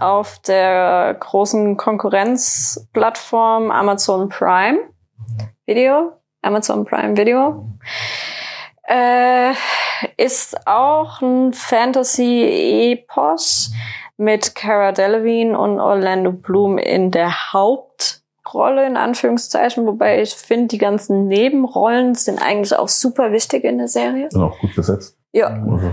auf 0.00 0.38
der 0.40 1.16
großen 1.18 1.76
Konkurrenzplattform 1.76 3.70
Amazon 3.70 4.28
Prime 4.28 4.78
Video. 5.66 6.12
Amazon 6.42 6.84
Prime 6.84 7.16
Video. 7.16 7.66
Äh, 8.86 9.54
ist 10.16 10.66
auch 10.66 11.22
ein 11.22 11.52
Fantasy-Epos 11.52 13.72
mit 14.16 14.54
Cara 14.54 14.92
Delevingne 14.92 15.58
und 15.58 15.80
Orlando 15.80 16.32
Bloom 16.32 16.78
in 16.78 17.10
der 17.10 17.52
Haupt 17.52 18.22
Rolle 18.52 18.86
in 18.86 18.96
Anführungszeichen, 18.96 19.86
wobei 19.86 20.22
ich 20.22 20.34
finde, 20.34 20.68
die 20.68 20.78
ganzen 20.78 21.26
Nebenrollen 21.26 22.14
sind 22.14 22.40
eigentlich 22.40 22.76
auch 22.76 22.88
super 22.88 23.32
wichtig 23.32 23.64
in 23.64 23.78
der 23.78 23.88
Serie. 23.88 24.28
Sind 24.30 24.42
auch 24.42 24.58
gut 24.58 24.74
besetzt. 24.74 25.16
Ja. 25.32 25.48
Also. 25.48 25.92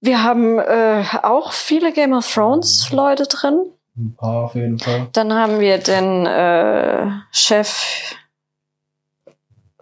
Wir 0.00 0.24
haben 0.24 0.58
äh, 0.58 1.04
auch 1.22 1.52
viele 1.52 1.92
Game 1.92 2.12
of 2.12 2.32
Thrones 2.32 2.90
Leute 2.90 3.24
drin. 3.24 3.66
Ein 3.96 4.16
paar 4.16 4.44
auf 4.44 4.54
jeden 4.54 4.78
Fall. 4.78 5.08
Dann 5.12 5.34
haben 5.34 5.60
wir 5.60 5.78
den 5.78 6.26
äh, 6.26 7.08
Chef 7.30 8.16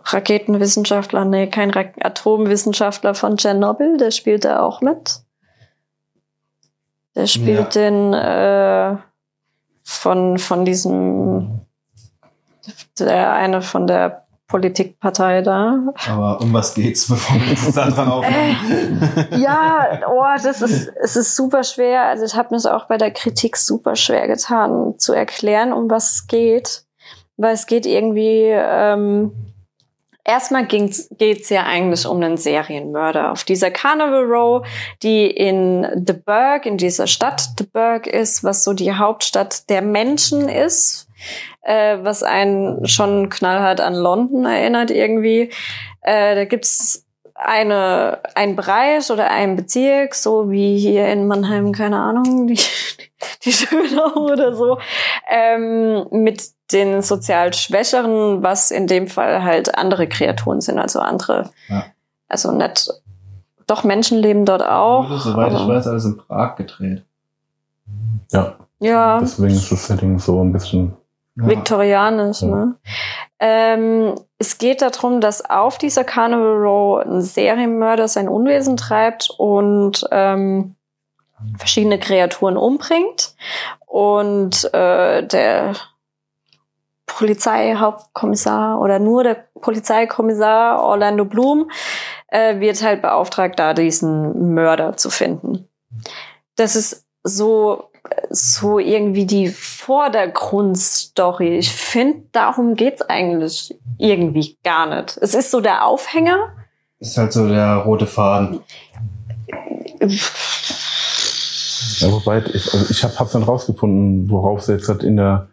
Raketenwissenschaftler, 0.05 1.25
nee, 1.25 1.49
kein 1.49 1.71
Ra 1.71 1.85
Atomwissenschaftler 2.01 3.15
von 3.15 3.37
Tschernobyl, 3.37 3.97
der 3.97 4.11
spielt 4.11 4.45
da 4.45 4.61
auch 4.61 4.81
mit. 4.81 5.21
Der 7.15 7.27
spielt 7.27 7.75
ja. 7.75 7.91
den 7.91 8.15
äh, 8.15 8.97
von, 9.85 10.39
von 10.39 10.65
diesem, 10.65 11.61
der 12.99 13.33
eine 13.33 13.63
von 13.63 13.87
der 13.87 14.27
Politikpartei 14.51 15.43
da. 15.43 15.79
Aber 16.09 16.41
um 16.41 16.53
was 16.53 16.75
geht's, 16.75 17.09
bevor 17.09 17.37
wir 17.37 17.51
uns 17.51 17.75
da 17.75 17.89
dran 17.89 18.11
aufnehmen? 18.11 19.11
Äh, 19.31 19.39
ja, 19.39 20.01
oh, 20.09 20.43
das 20.43 20.61
ist, 20.61 20.91
es 21.01 21.17
ist 21.17 21.37
super 21.37 21.63
schwer. 21.63 22.05
Also 22.05 22.25
ich 22.25 22.35
habe 22.35 22.49
mir 22.51 22.57
es 22.57 22.67
auch 22.67 22.87
bei 22.87 22.99
der 22.99 23.13
Kritik 23.13 23.57
super 23.57 23.97
schwer 23.97 24.27
getan, 24.27 24.95
zu 24.99 25.13
erklären, 25.13 25.73
um 25.73 25.89
was 25.89 26.15
es 26.15 26.27
geht. 26.27 26.85
Weil 27.37 27.55
es 27.55 27.67
geht 27.67 27.87
irgendwie, 27.87 28.51
ähm, 28.53 29.33
Erstmal 30.31 30.65
geht 30.65 31.11
es 31.21 31.49
ja 31.49 31.65
eigentlich 31.65 32.07
um 32.07 32.23
einen 32.23 32.37
Serienmörder. 32.37 33.33
Auf 33.33 33.43
dieser 33.43 33.73
Carnival 33.73 34.23
Row, 34.23 34.67
die 35.03 35.27
in 35.27 35.85
The 36.07 36.13
Burg, 36.13 36.67
in 36.67 36.77
dieser 36.77 37.09
Stadt 37.09 37.49
The 37.59 37.65
Burg 37.65 38.07
ist, 38.07 38.45
was 38.45 38.63
so 38.63 38.73
die 38.73 38.93
Hauptstadt 38.93 39.69
der 39.69 39.83
Menschen 39.83 40.49
ist, 40.49 41.09
äh, 41.63 41.99
was 42.03 42.23
einen 42.23 42.87
schon 42.87 43.29
knallhart 43.29 43.81
an 43.81 43.95
London 43.95 44.45
erinnert 44.45 44.93
irgendwie. 44.93 45.51
Äh, 46.03 46.37
da 46.37 46.45
gibt's 46.45 47.05
eine, 47.35 48.21
ein 48.37 48.55
Bereich 48.55 49.11
oder 49.11 49.33
ein 49.33 49.57
Bezirk, 49.57 50.15
so 50.15 50.49
wie 50.49 50.79
hier 50.79 51.09
in 51.09 51.27
Mannheim, 51.27 51.73
keine 51.73 51.99
Ahnung, 51.99 52.47
die, 52.47 52.61
die 53.45 53.53
Schönau 53.53 54.31
oder 54.31 54.55
so, 54.55 54.79
ähm, 55.29 56.07
mit 56.13 56.51
den 56.73 57.03
sozial 57.03 57.53
Schwächeren, 57.55 58.43
was 58.43 58.71
in 58.71 58.87
dem 58.87 59.09
Fall 59.09 59.43
halt 59.43 59.77
andere 59.77 60.09
Kreaturen 60.09 60.61
sind, 60.61 60.79
also 60.79 61.01
andere, 61.01 61.51
ja. 61.69 61.85
also 62.29 62.53
nicht, 62.53 62.91
doch 63.67 63.85
Menschen 63.85 64.19
leben 64.19 64.45
dort 64.45 64.63
auch. 64.63 65.09
Wurde, 65.09 65.21
soweit 65.21 65.53
ich 65.53 65.69
weiß, 65.69 65.87
alles 65.87 66.05
in 66.05 66.17
Prag 66.17 66.57
gedreht. 66.57 67.05
Ja. 68.33 68.57
Ja. 68.81 69.21
Deswegen 69.21 69.55
ist 69.55 69.71
das 69.71 69.87
Setting 69.87 70.19
so 70.19 70.43
ein 70.43 70.53
bisschen 70.53 70.97
ja. 71.37 71.47
viktorianisch, 71.49 72.43
ja. 72.43 72.49
ne? 72.49 72.75
Ähm, 73.39 74.15
es 74.39 74.59
geht 74.59 74.83
darum, 74.83 75.21
dass 75.21 75.49
auf 75.49 75.79
dieser 75.79 76.05
Carnival 76.05 76.57
Row 76.57 77.07
ein 77.07 77.23
Serienmörder 77.23 78.09
sein 78.09 78.29
Unwesen 78.29 78.77
treibt 78.77 79.31
und 79.39 80.07
ähm, 80.11 80.77
verschiedene 81.59 81.99
Kreaturen 81.99 82.57
umbringt. 82.57 83.35
Und 83.87 84.73
äh, 84.75 85.27
der 85.27 85.73
Polizeihauptkommissar 87.17 88.81
oder 88.81 88.99
nur 88.99 89.25
der 89.25 89.45
Polizeikommissar 89.61 90.83
Orlando 90.83 91.25
Bloom 91.25 91.71
äh, 92.29 92.61
wird 92.61 92.83
halt 92.83 93.03
beauftragt, 93.03 93.59
da 93.59 93.75
diesen 93.75 94.55
Mörder 94.55 94.97
zu 94.97 95.11
finden. 95.11 95.69
Das 96.57 96.77
ist 96.77 97.05
so 97.23 97.91
so 98.31 98.79
irgendwie 98.79 99.27
die 99.27 99.49
Vordergrundstory. 99.49 101.59
Ich 101.59 101.71
finde, 101.73 102.23
darum 102.33 102.75
geht's 102.75 103.03
eigentlich 103.03 103.79
irgendwie 103.99 104.57
gar 104.65 104.87
nicht. 104.87 105.19
Es 105.21 105.35
ist 105.35 105.51
so 105.51 105.61
der 105.61 105.85
Aufhänger. 105.85 106.55
Ist 106.99 107.19
halt 107.19 107.33
so 107.33 107.49
der 107.49 107.77
rote 107.77 108.07
Faden. 108.07 108.61
Ja, 111.99 112.13
wobei, 112.13 112.43
ich, 112.53 112.73
also 112.73 112.87
ich 112.91 113.05
habe 113.05 113.19
hab's 113.19 113.33
dann 113.33 113.43
rausgefunden, 113.43 114.31
worauf 114.31 114.63
sie 114.63 114.73
jetzt 114.73 114.89
halt 114.89 115.03
in 115.03 115.17
der 115.17 115.49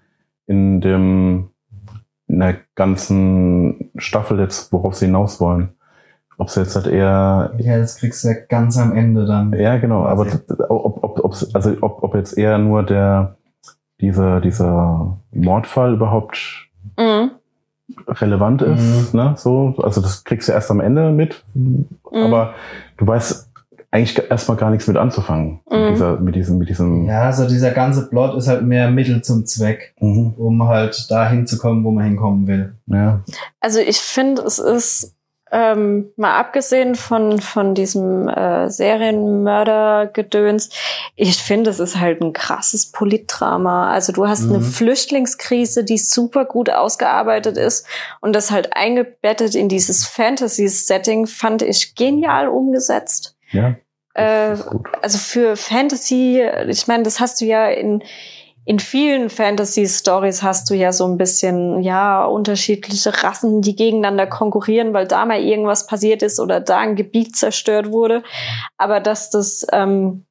in 0.47 0.81
dem 0.81 1.49
in 2.27 2.39
der 2.39 2.57
ganzen 2.75 3.91
Staffel 3.97 4.39
jetzt, 4.39 4.73
worauf 4.73 4.95
sie 4.95 5.05
hinaus 5.05 5.39
wollen. 5.39 5.69
Ob 6.37 6.49
sie 6.49 6.59
jetzt 6.59 6.75
halt 6.75 6.87
eher. 6.87 7.53
Ja, 7.57 7.77
das 7.77 7.97
kriegst 7.97 8.23
du 8.23 8.27
ja 8.27 8.35
ganz 8.47 8.77
am 8.77 8.95
Ende 8.95 9.25
dann. 9.25 9.53
Ja, 9.53 9.77
genau, 9.77 10.05
aber 10.05 10.27
ob, 10.69 11.03
ob, 11.03 11.19
ob, 11.23 11.35
also 11.53 11.77
ob, 11.81 12.03
ob 12.03 12.15
jetzt 12.15 12.37
eher 12.37 12.57
nur 12.57 12.83
der 12.83 13.37
dieser, 14.01 14.41
dieser 14.41 15.17
Mordfall 15.31 15.93
überhaupt 15.93 16.67
mhm. 16.97 17.31
relevant 18.07 18.61
ist, 18.61 19.13
mhm. 19.13 19.19
ne? 19.19 19.33
So, 19.37 19.75
also 19.81 20.01
das 20.01 20.23
kriegst 20.23 20.47
du 20.47 20.51
erst 20.51 20.69
am 20.69 20.79
Ende 20.79 21.11
mit, 21.11 21.43
mhm. 21.53 21.87
aber 22.11 22.53
du 22.97 23.07
weißt 23.07 23.51
eigentlich 23.91 24.29
erstmal 24.29 24.57
gar 24.57 24.69
nichts 24.69 24.87
mit 24.87 24.97
anzufangen. 24.97 25.61
Mhm. 25.69 25.79
Mit, 25.79 25.91
dieser, 25.91 26.19
mit, 26.19 26.35
diesem, 26.35 26.57
mit 26.57 26.69
diesem. 26.69 27.05
Ja, 27.05 27.23
also 27.23 27.47
dieser 27.47 27.71
ganze 27.71 28.09
Plot 28.09 28.37
ist 28.37 28.47
halt 28.47 28.63
mehr 28.63 28.89
Mittel 28.89 29.21
zum 29.21 29.45
Zweck, 29.45 29.93
mhm. 29.99 30.33
um 30.37 30.67
halt 30.67 31.09
da 31.09 31.29
hinzukommen, 31.29 31.83
wo 31.83 31.91
man 31.91 32.05
hinkommen 32.05 32.47
will. 32.47 32.75
Ja. 32.87 33.23
Also 33.59 33.79
ich 33.79 33.97
finde, 33.97 34.41
es 34.43 34.59
ist 34.59 35.13
ähm, 35.51 36.11
mal 36.17 36.37
abgesehen 36.37 36.95
von, 36.95 37.39
von 37.39 37.73
diesem 37.73 38.27
äh, 38.27 38.69
Serienmörder-Gedöns, 38.69 40.69
ich 41.15 41.37
finde, 41.37 41.69
es 41.69 41.79
ist 41.79 41.97
halt 41.99 42.21
ein 42.21 42.33
krasses 42.33 42.91
Politdrama. 42.91 43.89
Also 43.89 44.11
du 44.11 44.27
hast 44.27 44.43
mhm. 44.43 44.55
eine 44.55 44.61
Flüchtlingskrise, 44.61 45.85
die 45.85 45.97
super 45.97 46.45
gut 46.45 46.69
ausgearbeitet 46.69 47.57
ist 47.57 47.87
und 48.19 48.35
das 48.35 48.51
halt 48.51 48.75
eingebettet 48.75 49.55
in 49.55 49.69
dieses 49.69 50.05
Fantasy-Setting, 50.05 51.27
fand 51.27 51.61
ich 51.61 51.95
genial 51.95 52.49
umgesetzt. 52.49 53.36
Ja. 53.51 53.75
Äh, 54.13 54.57
also 55.01 55.17
für 55.17 55.55
Fantasy, 55.55 56.43
ich 56.67 56.87
meine, 56.87 57.03
das 57.03 57.19
hast 57.19 57.41
du 57.41 57.45
ja 57.45 57.67
in, 57.67 58.03
in 58.65 58.79
vielen 58.79 59.29
Fantasy-Stories 59.29 60.43
hast 60.43 60.69
du 60.69 60.73
ja 60.73 60.91
so 60.91 61.07
ein 61.07 61.17
bisschen, 61.17 61.81
ja, 61.81 62.25
unterschiedliche 62.25 63.23
Rassen, 63.23 63.61
die 63.61 63.75
gegeneinander 63.75 64.27
konkurrieren, 64.27 64.93
weil 64.93 65.07
da 65.07 65.25
mal 65.25 65.39
irgendwas 65.39 65.87
passiert 65.87 66.21
ist 66.21 66.39
oder 66.39 66.59
da 66.59 66.79
ein 66.79 66.95
Gebiet 66.95 67.35
zerstört 67.35 67.91
wurde. 67.91 68.23
Aber 68.77 68.99
dass 68.99 69.29
das 69.29 69.65
ähm, 69.71 70.26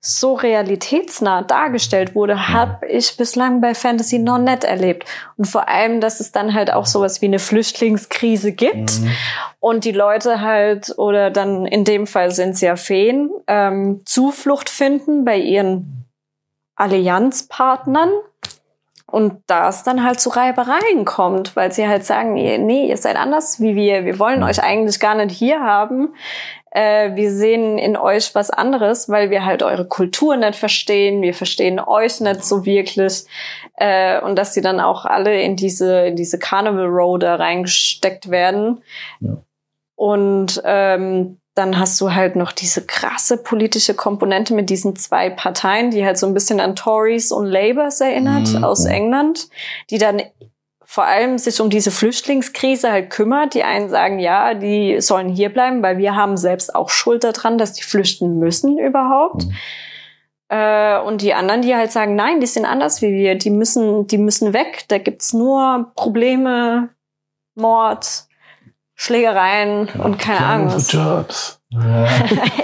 so 0.00 0.34
realitätsnah 0.34 1.42
dargestellt 1.42 2.14
wurde, 2.14 2.48
habe 2.48 2.86
ich 2.86 3.16
bislang 3.16 3.60
bei 3.60 3.74
Fantasy 3.74 4.18
noch 4.18 4.38
nicht 4.38 4.62
erlebt. 4.62 5.04
Und 5.36 5.46
vor 5.46 5.68
allem, 5.68 6.00
dass 6.00 6.20
es 6.20 6.30
dann 6.30 6.54
halt 6.54 6.72
auch 6.72 6.86
sowas 6.86 7.20
wie 7.20 7.26
eine 7.26 7.40
Flüchtlingskrise 7.40 8.52
gibt 8.52 9.00
mhm. 9.00 9.10
und 9.58 9.84
die 9.84 9.92
Leute 9.92 10.40
halt, 10.40 10.96
oder 10.98 11.30
dann 11.30 11.66
in 11.66 11.84
dem 11.84 12.06
Fall 12.06 12.30
sind 12.30 12.50
es 12.50 12.60
ja 12.60 12.76
Feen, 12.76 13.30
ähm, 13.48 14.02
Zuflucht 14.04 14.70
finden 14.70 15.24
bei 15.24 15.36
ihren 15.36 16.06
Allianzpartnern. 16.76 18.10
Und 19.10 19.42
da 19.46 19.70
es 19.70 19.84
dann 19.84 20.04
halt 20.04 20.20
zu 20.20 20.28
Reibereien 20.28 21.06
kommt, 21.06 21.56
weil 21.56 21.72
sie 21.72 21.88
halt 21.88 22.04
sagen, 22.04 22.34
nee, 22.34 22.90
ihr 22.90 22.96
seid 22.98 23.16
anders 23.16 23.58
wie 23.58 23.74
wir, 23.74 24.04
wir 24.04 24.18
wollen 24.18 24.42
euch 24.42 24.62
eigentlich 24.62 25.00
gar 25.00 25.14
nicht 25.14 25.34
hier 25.34 25.60
haben 25.60 26.14
äh, 26.70 27.14
wir 27.14 27.32
sehen 27.32 27.78
in 27.78 27.96
euch 27.96 28.34
was 28.34 28.50
anderes, 28.50 29.08
weil 29.08 29.30
wir 29.30 29.44
halt 29.44 29.62
eure 29.62 29.86
Kultur 29.86 30.36
nicht 30.36 30.56
verstehen, 30.56 31.22
wir 31.22 31.34
verstehen 31.34 31.80
euch 31.80 32.20
nicht 32.20 32.44
so 32.44 32.64
wirklich 32.64 33.24
äh, 33.76 34.20
und 34.20 34.36
dass 34.36 34.54
sie 34.54 34.60
dann 34.60 34.80
auch 34.80 35.04
alle 35.04 35.40
in 35.40 35.56
diese 35.56 36.06
in 36.06 36.16
diese 36.16 36.38
Carnival 36.38 36.86
Road 36.86 37.22
da 37.22 37.36
reingesteckt 37.36 38.30
werden. 38.30 38.82
Ja. 39.20 39.36
Und 39.96 40.62
ähm, 40.64 41.38
dann 41.54 41.78
hast 41.78 42.00
du 42.00 42.14
halt 42.14 42.36
noch 42.36 42.52
diese 42.52 42.86
krasse 42.86 43.36
politische 43.36 43.94
Komponente 43.94 44.54
mit 44.54 44.70
diesen 44.70 44.94
zwei 44.94 45.28
Parteien, 45.28 45.90
die 45.90 46.04
halt 46.04 46.16
so 46.16 46.26
ein 46.26 46.34
bisschen 46.34 46.60
an 46.60 46.76
Tories 46.76 47.32
und 47.32 47.46
Labours 47.46 48.00
erinnert 48.00 48.52
mhm. 48.52 48.62
aus 48.62 48.84
England, 48.84 49.48
die 49.90 49.98
dann 49.98 50.22
vor 50.98 51.06
allem 51.06 51.38
sich 51.38 51.60
um 51.60 51.70
diese 51.70 51.92
Flüchtlingskrise 51.92 52.90
halt 52.90 53.10
kümmert. 53.10 53.54
Die 53.54 53.62
einen 53.62 53.88
sagen, 53.88 54.18
ja, 54.18 54.54
die 54.54 55.00
sollen 55.00 55.28
hier 55.28 55.48
bleiben, 55.48 55.80
weil 55.80 55.96
wir 55.96 56.16
haben 56.16 56.36
selbst 56.36 56.74
auch 56.74 56.90
Schuld 56.90 57.22
daran, 57.22 57.56
dass 57.56 57.72
die 57.72 57.84
flüchten 57.84 58.40
müssen 58.40 58.78
überhaupt. 58.78 59.44
Mhm. 59.44 59.52
Äh, 60.48 60.98
und 60.98 61.22
die 61.22 61.34
anderen, 61.34 61.62
die 61.62 61.76
halt 61.76 61.92
sagen, 61.92 62.16
nein, 62.16 62.40
die 62.40 62.48
sind 62.48 62.64
anders 62.64 63.00
wie 63.00 63.12
wir, 63.12 63.36
die 63.38 63.50
müssen, 63.50 64.08
die 64.08 64.18
müssen 64.18 64.52
weg. 64.52 64.86
Da 64.88 64.98
gibt's 64.98 65.32
nur 65.32 65.92
Probleme, 65.94 66.88
Mord, 67.54 68.24
Schlägereien 68.96 69.88
ja, 69.94 70.04
und 70.04 70.18
keine 70.18 70.44
Ahnung. 70.44 70.78
Jobs. 70.78 71.60
Ja. 71.68 72.08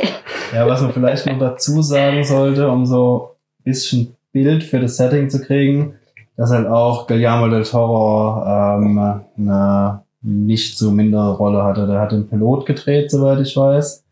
ja, 0.53 0.67
was 0.67 0.81
man 0.81 0.93
vielleicht 0.93 1.25
noch 1.27 1.39
dazu 1.39 1.83
sagen 1.83 2.25
sollte, 2.25 2.69
um 2.69 2.85
so 2.85 3.37
ein 3.61 3.63
bisschen 3.63 4.17
Bild 4.33 4.65
für 4.65 4.81
das 4.81 4.97
Setting 4.97 5.31
zu 5.31 5.41
kriegen 5.41 6.01
dass 6.37 6.51
halt 6.51 6.67
auch 6.67 7.07
Guillermo 7.07 7.49
del 7.49 7.65
Toro 7.65 8.43
ähm, 8.47 9.23
eine 9.37 10.03
nicht 10.23 10.79
so 10.79 10.91
mindere 10.91 11.37
Rolle 11.37 11.63
hatte. 11.63 11.87
Der 11.87 12.01
hat 12.01 12.13
den 12.13 12.29
Pilot 12.29 12.67
gedreht, 12.67 13.11
soweit 13.11 13.41
ich 13.41 13.57
weiß. 13.57 14.03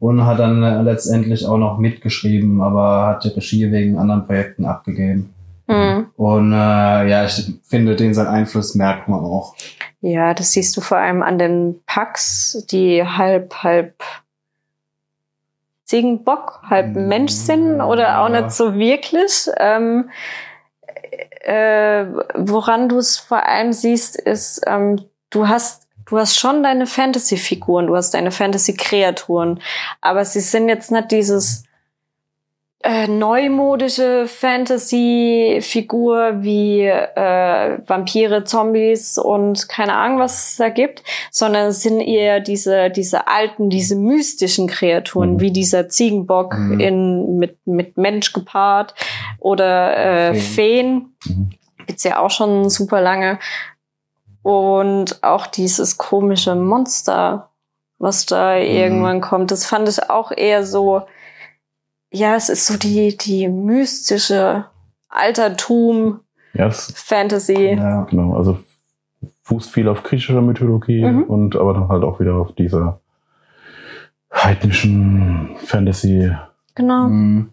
Und 0.00 0.24
hat 0.24 0.38
dann 0.38 0.84
letztendlich 0.84 1.46
auch 1.46 1.58
noch 1.58 1.78
mitgeschrieben, 1.78 2.62
aber 2.62 3.06
hat 3.06 3.24
die 3.24 3.28
Regie 3.28 3.70
wegen 3.70 3.98
anderen 3.98 4.26
Projekten 4.26 4.64
abgegeben. 4.64 5.34
Mhm. 5.66 6.06
Und 6.16 6.52
äh, 6.52 7.08
ja, 7.08 7.24
ich 7.24 7.54
finde, 7.64 7.96
den 7.96 8.14
sein 8.14 8.26
Einfluss 8.26 8.74
merkt 8.74 9.08
man 9.08 9.20
auch. 9.20 9.54
Ja, 10.00 10.34
das 10.34 10.52
siehst 10.52 10.76
du 10.76 10.80
vor 10.80 10.98
allem 10.98 11.22
an 11.22 11.38
den 11.38 11.80
Packs, 11.86 12.64
die 12.70 13.04
halb, 13.04 13.54
halb 13.62 14.02
Ziegenbock, 15.84 16.62
halb 16.68 16.96
Mensch 16.96 17.32
sind 17.32 17.80
oder 17.80 18.22
auch 18.22 18.28
nicht 18.30 18.52
so 18.52 18.74
wirklich. 18.74 19.48
Ähm, 19.58 20.08
äh, 21.40 22.06
woran 22.34 22.88
du 22.88 22.98
es 22.98 23.18
vor 23.18 23.46
allem 23.46 23.72
siehst, 23.72 24.16
ist, 24.16 24.62
ähm, 24.66 25.04
du 25.30 25.48
hast 25.48 25.86
du 26.06 26.18
hast 26.18 26.38
schon 26.38 26.62
deine 26.62 26.86
Fantasy-Figuren, 26.86 27.86
du 27.86 27.96
hast 27.96 28.14
deine 28.14 28.32
Fantasy-Kreaturen, 28.32 29.62
aber 30.00 30.24
sie 30.24 30.40
sind 30.40 30.68
jetzt 30.68 30.90
nicht 30.90 31.12
dieses 31.12 31.62
äh, 32.82 33.08
neumodische 33.08 34.26
Fantasy-Figur 34.26 36.42
wie 36.42 36.86
äh, 36.86 37.78
Vampire, 37.86 38.44
Zombies 38.44 39.18
und 39.18 39.68
keine 39.68 39.94
Ahnung, 39.94 40.18
was 40.18 40.52
es 40.52 40.56
da 40.56 40.70
gibt, 40.70 41.02
sondern 41.30 41.66
es 41.66 41.82
sind 41.82 42.00
eher 42.00 42.40
diese, 42.40 42.88
diese 42.88 43.28
alten, 43.28 43.68
diese 43.68 43.96
mystischen 43.96 44.66
Kreaturen, 44.66 45.34
mhm. 45.34 45.40
wie 45.40 45.50
dieser 45.50 45.90
Ziegenbock 45.90 46.56
mhm. 46.56 46.80
in, 46.80 47.38
mit, 47.38 47.58
mit 47.66 47.98
Mensch 47.98 48.32
gepaart 48.32 48.94
oder 49.40 50.30
äh, 50.30 50.34
Feen. 50.34 50.40
Feen. 50.40 51.12
Mhm. 51.26 51.50
Gibt's 51.86 52.04
ja 52.04 52.18
auch 52.18 52.30
schon 52.30 52.70
super 52.70 53.02
lange. 53.02 53.38
Und 54.42 55.22
auch 55.22 55.46
dieses 55.46 55.98
komische 55.98 56.54
Monster, 56.54 57.50
was 57.98 58.24
da 58.24 58.56
mhm. 58.56 58.62
irgendwann 58.62 59.20
kommt, 59.20 59.50
das 59.50 59.66
fand 59.66 59.86
ich 59.86 60.08
auch 60.08 60.32
eher 60.32 60.64
so, 60.64 61.02
ja, 62.12 62.34
es 62.34 62.48
ist 62.48 62.66
so 62.66 62.76
die, 62.76 63.16
die 63.16 63.48
mystische 63.48 64.66
Altertum 65.08 66.20
ja, 66.54 66.70
Fantasy. 66.70 67.74
Ja, 67.74 68.02
genau. 68.04 68.34
Also 68.34 68.58
fußt 69.42 69.70
viel 69.70 69.88
auf 69.88 70.02
griechischer 70.02 70.42
Mythologie 70.42 71.04
mhm. 71.04 71.24
und 71.24 71.56
aber 71.56 71.74
dann 71.74 71.88
halt 71.88 72.04
auch 72.04 72.20
wieder 72.20 72.34
auf 72.34 72.54
dieser 72.54 73.00
heidnischen 74.32 75.56
Fantasy. 75.64 76.32
Genau. 76.74 77.08
Mhm. 77.08 77.50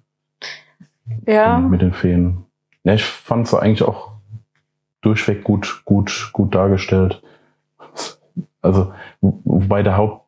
Ja. 1.26 1.60
Mit 1.60 1.82
den 1.82 1.94
Feen. 1.94 2.46
Ja, 2.84 2.94
ich 2.94 3.04
fand 3.04 3.48
es 3.48 3.54
eigentlich 3.54 3.84
auch 3.84 4.12
durchweg 5.02 5.44
gut, 5.44 5.84
gut, 5.86 6.30
gut 6.34 6.54
dargestellt. 6.54 7.22
Also, 8.62 8.94
wobei 9.22 9.84
der 9.84 9.98
Haupt 9.98 10.27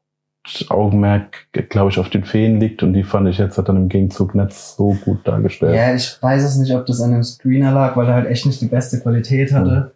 Augenmerk, 0.70 1.48
glaube 1.70 1.90
ich, 1.90 2.00
auf 2.00 2.10
den 2.10 2.24
Feen 2.24 2.60
liegt 2.60 2.84
und 2.84 2.94
die 2.94 3.04
fand 3.04 3.28
ich 3.28 3.38
jetzt 3.38 3.58
dann 3.58 3.76
im 3.76 3.90
Gegenzug 3.90 4.36
nicht 4.36 4.54
so 4.54 4.98
gut 5.06 5.28
dargestellt. 5.28 5.76
Ja, 5.76 5.94
ich 5.94 6.22
weiß 6.22 6.44
es 6.44 6.58
nicht, 6.58 6.74
ob 6.76 6.86
das 6.86 7.02
an 7.02 7.12
dem 7.12 7.24
Screener 7.24 7.72
lag, 7.72 7.96
weil 7.96 8.08
er 8.08 8.14
halt 8.16 8.28
echt 8.28 8.46
nicht 8.46 8.62
die 8.62 8.68
beste 8.68 9.00
Qualität 9.00 9.54
hatte. 9.54 9.92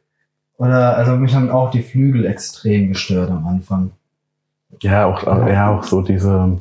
Mhm. 0.60 0.66
Oder, 0.66 0.98
also 0.98 1.16
mich 1.16 1.34
haben 1.34 1.50
auch 1.50 1.72
die 1.72 1.82
Flügel 1.82 2.26
extrem 2.26 2.90
gestört 2.90 3.30
am 3.30 3.48
Anfang. 3.48 3.92
Ja, 4.82 5.06
auch, 5.06 5.24
ja, 5.48 5.76
auch 5.76 5.84
so 5.84 6.02
diese, 6.02 6.58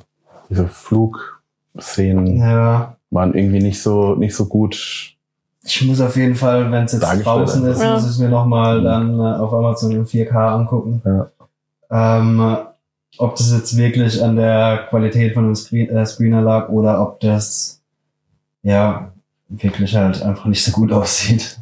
diese 0.48 0.68
Flugszenen 0.68 2.38
ja. 2.38 2.96
waren 3.10 3.34
irgendwie 3.34 3.62
nicht 3.62 3.82
so, 3.82 4.14
nicht 4.14 4.34
so 4.34 4.46
gut. 4.46 5.16
Ich 5.64 5.82
muss 5.84 6.00
auf 6.00 6.16
jeden 6.16 6.34
Fall, 6.34 6.70
wenn 6.72 6.84
es 6.84 6.92
jetzt 6.92 7.24
draußen 7.24 7.64
ist, 7.66 7.80
ja. 7.80 7.94
muss 7.94 8.10
ich 8.10 8.18
mir 8.18 8.28
nochmal 8.28 8.80
mhm. 8.80 8.84
dann 8.84 9.20
äh, 9.20 9.38
auf 9.38 9.52
Amazon 9.52 9.92
in 9.92 10.06
4K 10.06 10.34
angucken. 10.34 11.02
Ja. 11.04 11.28
Ähm, 12.18 12.56
ob 13.18 13.36
das 13.36 13.52
jetzt 13.52 13.76
wirklich 13.76 14.22
an 14.22 14.36
der 14.36 14.86
Qualität 14.88 15.34
von 15.34 15.44
dem 15.44 15.54
Screen, 15.54 15.88
äh, 15.90 16.06
Screener 16.06 16.42
lag 16.42 16.68
oder 16.68 17.00
ob 17.02 17.20
das 17.20 17.80
ja 18.62 19.12
wirklich 19.48 19.94
halt 19.94 20.22
einfach 20.22 20.46
nicht 20.46 20.64
so 20.64 20.72
gut 20.72 20.92
aussieht. 20.92 21.58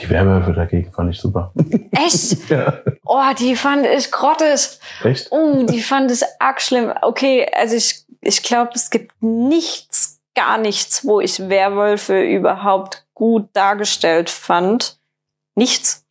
Die 0.00 0.10
Werwölfe 0.10 0.52
dagegen 0.52 0.90
fand 0.90 1.10
ich 1.10 1.20
super. 1.20 1.52
Echt? 1.92 2.36
ja. 2.50 2.78
Oh, 3.04 3.22
die 3.38 3.54
fand 3.54 3.86
ich 3.86 4.10
grottig. 4.10 4.78
Echt? 5.04 5.28
Oh, 5.30 5.64
die 5.64 5.80
fand 5.80 6.10
ich 6.10 6.22
arg 6.40 6.60
schlimm. 6.60 6.92
Okay, 7.02 7.46
also 7.54 7.76
ich, 7.76 8.04
ich 8.20 8.42
glaube, 8.42 8.72
es 8.74 8.90
gibt 8.90 9.12
nichts, 9.22 10.20
gar 10.34 10.58
nichts, 10.58 11.04
wo 11.04 11.20
ich 11.20 11.48
Werwölfe 11.48 12.20
überhaupt 12.20 13.04
gut 13.14 13.48
dargestellt 13.52 14.30
fand. 14.30 14.98
Nichts. 15.54 16.01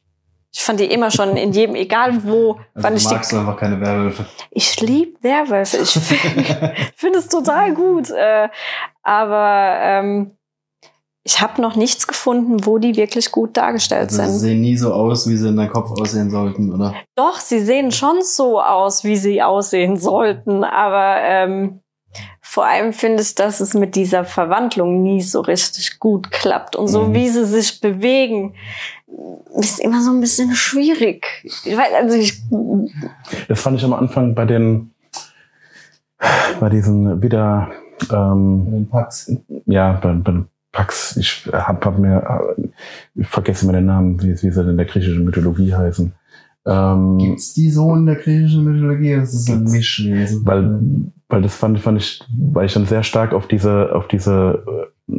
Ich 0.54 0.62
fand 0.62 0.80
die 0.80 0.86
immer 0.86 1.12
schon 1.12 1.38
in 1.38 1.54
jedem, 1.54 1.76
egal 1.76 2.24
wo, 2.24 2.60
also 2.74 2.88
fand 2.88 2.98
ich 2.98 3.08
die. 3.08 3.14
magst 3.14 3.32
du 3.32 3.38
einfach 3.38 3.58
keine 3.58 3.80
Werwölfe. 3.80 4.26
Ich 4.50 4.82
lieb 4.82 5.18
Werwölfe. 5.24 5.78
Ich 5.78 5.92
finde 5.94 6.74
find 6.96 7.16
es 7.16 7.30
total 7.30 7.74
gut. 7.74 8.10
Äh, 8.10 8.50
aber 9.02 9.78
ähm, 9.80 10.32
ich 11.24 11.40
habe 11.40 11.62
noch 11.62 11.76
nichts 11.76 12.08
gefunden, 12.08 12.66
wo 12.66 12.80
die 12.80 12.96
wirklich 12.96 13.32
gut 13.32 13.56
dargestellt 13.56 14.10
also 14.10 14.24
sind. 14.24 14.32
Sie 14.32 14.40
sehen 14.40 14.62
nie 14.62 14.76
so 14.76 14.94
aus, 14.94 15.30
wie 15.30 15.38
sie 15.38 15.50
in 15.50 15.56
deinem 15.56 15.72
Kopf 15.72 15.92
aussehen 15.92 16.32
sollten, 16.32 16.74
oder? 16.74 16.96
Doch, 17.16 17.40
sie 17.40 17.60
sehen 17.60 17.92
schon 17.92 18.22
so 18.22 18.62
aus, 18.62 19.04
wie 19.04 19.16
sie 19.16 19.42
aussehen 19.42 19.98
sollten. 19.98 20.64
Aber 20.64 21.18
ähm, 21.22 21.82
vor 22.42 22.66
allem 22.66 22.92
finde 22.92 23.22
ich, 23.22 23.36
dass 23.36 23.60
es 23.60 23.76
mit 23.76 23.96
dieser 23.96 24.26
Verwandlung 24.26 25.04
nie 25.04 25.22
so 25.22 25.42
richtig 25.42 26.00
gut 26.00 26.32
klappt. 26.32 26.76
Und 26.76 26.88
so 26.88 27.04
mhm. 27.04 27.14
wie 27.14 27.30
sie 27.30 27.46
sich 27.46 27.80
bewegen, 27.80 28.56
ist 29.60 29.80
immer 29.80 30.02
so 30.02 30.12
ein 30.12 30.22
bisschen 30.22 30.54
schwierig. 30.54 31.26
Ich 31.44 31.78
weiß, 31.78 31.94
also 32.02 32.16
ich 32.16 32.42
das 33.48 33.62
fand 33.62 33.78
ich 33.78 33.84
am 33.84 33.94
Anfang 33.94 34.36
bei 34.36 34.46
den, 34.46 34.92
bei 36.60 36.70
diesen 36.70 37.22
wieder, 37.22 37.72
ähm, 38.12 38.88
Packs. 38.90 39.32
Ja, 39.66 39.94
bei, 39.94 40.14
bei 40.14 40.32
den 40.32 40.48
Pax. 40.72 41.18
Ich 41.18 41.50
hab, 41.52 41.86
hab 41.86 41.98
mir, 41.98 42.56
ich 43.16 43.28
vergesse 43.28 43.66
mir 43.66 43.74
den 43.74 43.86
Namen, 43.86 44.22
wie, 44.22 44.32
wie 44.32 44.36
sie 44.36 44.52
denn 44.52 44.70
in 44.70 44.78
der 44.78 44.86
griechischen 44.86 45.26
Mythologie 45.26 45.74
heißen. 45.74 46.14
Ähm, 46.66 47.18
Gibt's 47.18 47.54
die 47.54 47.70
so 47.70 47.94
in 47.96 48.06
der 48.06 48.16
griechischen 48.16 48.64
Mythologie? 48.64 49.16
Das 49.16 49.34
ist 49.34 49.50
ein 49.50 49.64
Mischwesen. 49.64 50.46
Weil, 50.46 50.80
weil 51.28 51.42
das 51.42 51.56
fand, 51.56 51.80
fand 51.80 52.00
ich, 52.00 52.24
weil 52.38 52.68
ich 52.68 52.74
dann 52.74 52.86
sehr 52.86 53.04
stark 53.04 53.34
auf 53.34 53.48
diese, 53.48 53.94
auf 53.94 54.08
diese 54.08 54.64
äh, 54.68 55.14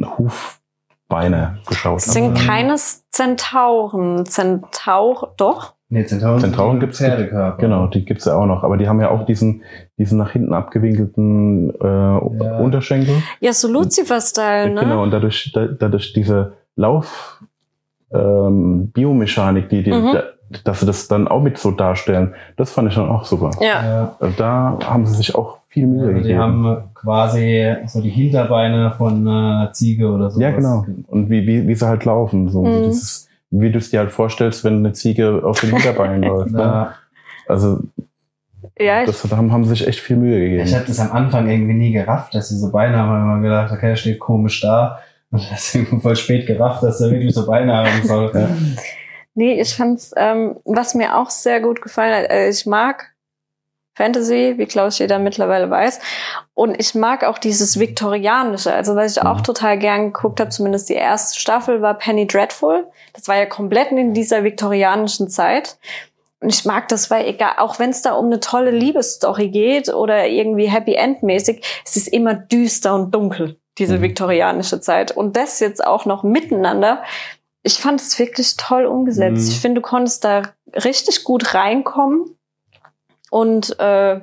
Hufbeine 1.13 1.57
geschaut 1.67 2.01
habe. 2.01 2.11
Sind 2.11 2.35
keine 2.35 2.75
Zentauren. 3.11 4.25
Zentaur, 4.25 5.33
doch? 5.37 5.73
Nee, 5.89 6.05
Zentauren, 6.05 6.39
Zentauren 6.39 6.79
gibt's 6.79 6.97
Pferdekörper. 6.97 7.57
Genau, 7.57 7.87
die 7.87 8.03
gibt's 8.03 8.25
ja 8.25 8.35
auch 8.35 8.47
noch. 8.47 8.63
Aber 8.63 8.77
die 8.77 8.87
haben 8.87 8.99
ja 8.99 9.11
auch 9.11 9.25
diesen, 9.25 9.61
diesen 9.97 10.17
nach 10.17 10.31
hinten 10.31 10.53
abgewinkelten 10.53 11.71
äh, 11.79 11.85
ja. 11.85 12.17
Unterschenkel. 12.57 13.15
Ja, 13.39 13.53
so 13.53 13.67
Lucifer-Style, 13.67 14.71
ne? 14.71 14.81
Genau, 14.81 15.03
und 15.03 15.11
dadurch, 15.11 15.51
da, 15.53 15.67
dadurch 15.67 16.13
diese 16.13 16.53
Lauf 16.75 17.43
ähm, 18.11 18.91
Biomechanik, 18.91 19.69
die, 19.69 19.83
die 19.83 19.91
mhm. 19.91 20.13
da, 20.13 20.23
dass 20.63 20.79
sie 20.79 20.87
das 20.87 21.07
dann 21.07 21.27
auch 21.27 21.41
mit 21.41 21.59
so 21.59 21.71
darstellen, 21.71 22.33
das 22.57 22.71
fand 22.71 22.89
ich 22.89 22.95
dann 22.95 23.09
auch 23.09 23.25
super. 23.25 23.51
Ja. 23.59 24.15
Also 24.19 24.33
da 24.37 24.79
haben 24.83 25.05
sie 25.05 25.15
sich 25.15 25.35
auch 25.35 25.57
viel 25.73 25.87
Mühe 25.87 26.01
also 26.01 26.13
gegeben. 26.13 26.27
Die 26.27 26.37
haben 26.37 26.83
quasi 26.93 27.75
so 27.87 27.99
die 27.99 28.09
Hinterbeine 28.09 28.93
von 28.95 29.27
einer 29.27 29.71
Ziege 29.73 30.07
oder 30.07 30.29
so. 30.29 30.39
Ja, 30.39 30.51
genau. 30.51 30.85
Und 31.07 31.29
wie, 31.29 31.47
wie, 31.47 31.67
wie 31.67 31.75
sie 31.75 31.87
halt 31.87 32.05
laufen. 32.05 32.49
So 32.49 32.63
mhm. 32.63 32.83
dieses, 32.83 33.27
wie 33.49 33.71
du 33.71 33.79
es 33.79 33.89
dir 33.89 33.99
halt 33.99 34.11
vorstellst, 34.11 34.63
wenn 34.63 34.77
eine 34.77 34.93
Ziege 34.93 35.41
auf 35.43 35.59
den 35.59 35.71
Hinterbeinen 35.71 36.23
läuft. 36.29 36.51
Ne? 36.51 36.59
Ja. 36.59 36.93
Also 37.47 37.79
ja, 38.79 39.05
das 39.05 39.23
haben, 39.31 39.51
haben 39.51 39.65
sich 39.65 39.87
echt 39.87 39.99
viel 39.99 40.15
Mühe 40.15 40.39
gegeben. 40.39 40.63
Ich 40.63 40.73
habe 40.73 40.85
das 40.85 40.99
am 40.99 41.11
Anfang 41.11 41.49
irgendwie 41.49 41.73
nie 41.73 41.91
gerafft, 41.91 42.33
dass 42.33 42.49
sie 42.49 42.57
so 42.57 42.71
Beine 42.71 42.97
haben, 42.97 43.23
immer 43.23 43.41
gedacht, 43.41 43.71
okay, 43.71 43.89
er 43.89 43.95
steht 43.95 44.19
komisch 44.19 44.61
da. 44.61 44.99
Und 45.31 45.41
das 45.51 45.73
ist 45.73 45.87
voll 46.01 46.15
spät 46.15 46.45
gerafft, 46.45 46.83
dass 46.83 47.01
er 47.01 47.11
wirklich 47.11 47.33
so 47.33 47.47
Beine 47.47 47.75
haben 47.75 48.07
soll. 48.07 48.31
Ja. 48.33 48.49
Nee, 49.35 49.59
ich 49.59 49.75
fand's, 49.75 50.13
ähm, 50.15 50.57
was 50.65 50.93
mir 50.93 51.17
auch 51.17 51.31
sehr 51.31 51.59
gut 51.59 51.81
gefallen 51.81 52.13
hat, 52.13 52.29
äh, 52.29 52.49
ich 52.49 52.67
mag 52.67 53.12
Fantasy, 53.95 54.55
wie 54.57 54.65
Klaus 54.65 54.97
jeder 54.97 55.19
mittlerweile 55.19 55.69
weiß. 55.69 55.99
Und 56.53 56.79
ich 56.79 56.95
mag 56.95 57.23
auch 57.23 57.37
dieses 57.37 57.79
Viktorianische. 57.79 58.73
Also 58.73 58.95
was 58.95 59.17
ich 59.17 59.21
auch 59.21 59.39
mhm. 59.39 59.43
total 59.43 59.77
gern 59.77 60.13
geguckt 60.13 60.39
habe, 60.39 60.49
zumindest 60.49 60.89
die 60.89 60.95
erste 60.95 61.39
Staffel, 61.39 61.81
war 61.81 61.93
Penny 61.93 62.25
Dreadful. 62.25 62.87
Das 63.13 63.27
war 63.27 63.37
ja 63.37 63.45
komplett 63.45 63.91
in 63.91 64.13
dieser 64.13 64.43
viktorianischen 64.43 65.29
Zeit. 65.29 65.77
Und 66.39 66.49
ich 66.49 66.65
mag 66.65 66.89
das, 66.89 67.09
weil 67.09 67.27
egal, 67.27 67.53
auch 67.57 67.79
wenn 67.79 67.91
es 67.91 68.01
da 68.01 68.13
um 68.13 68.25
eine 68.25 68.39
tolle 68.39 68.71
Liebesstory 68.71 69.49
geht 69.49 69.93
oder 69.93 70.27
irgendwie 70.27 70.69
Happy 70.69 70.95
End 70.95 71.23
mäßig, 71.23 71.63
es 71.85 71.95
ist 71.95 72.07
immer 72.07 72.33
düster 72.33 72.95
und 72.95 73.13
dunkel, 73.15 73.57
diese 73.77 73.99
mhm. 73.99 74.01
viktorianische 74.01 74.81
Zeit. 74.81 75.15
Und 75.15 75.37
das 75.37 75.59
jetzt 75.59 75.85
auch 75.85 76.05
noch 76.05 76.23
miteinander. 76.23 77.03
Ich 77.61 77.75
fand 77.75 78.01
es 78.01 78.17
wirklich 78.19 78.57
toll 78.57 78.85
umgesetzt. 78.85 79.43
Mhm. 79.43 79.49
Ich 79.49 79.61
finde, 79.61 79.81
du 79.81 79.87
konntest 79.87 80.25
da 80.25 80.41
richtig 80.83 81.23
gut 81.23 81.53
reinkommen 81.53 82.37
und 83.33 83.79
äh, 83.79 84.21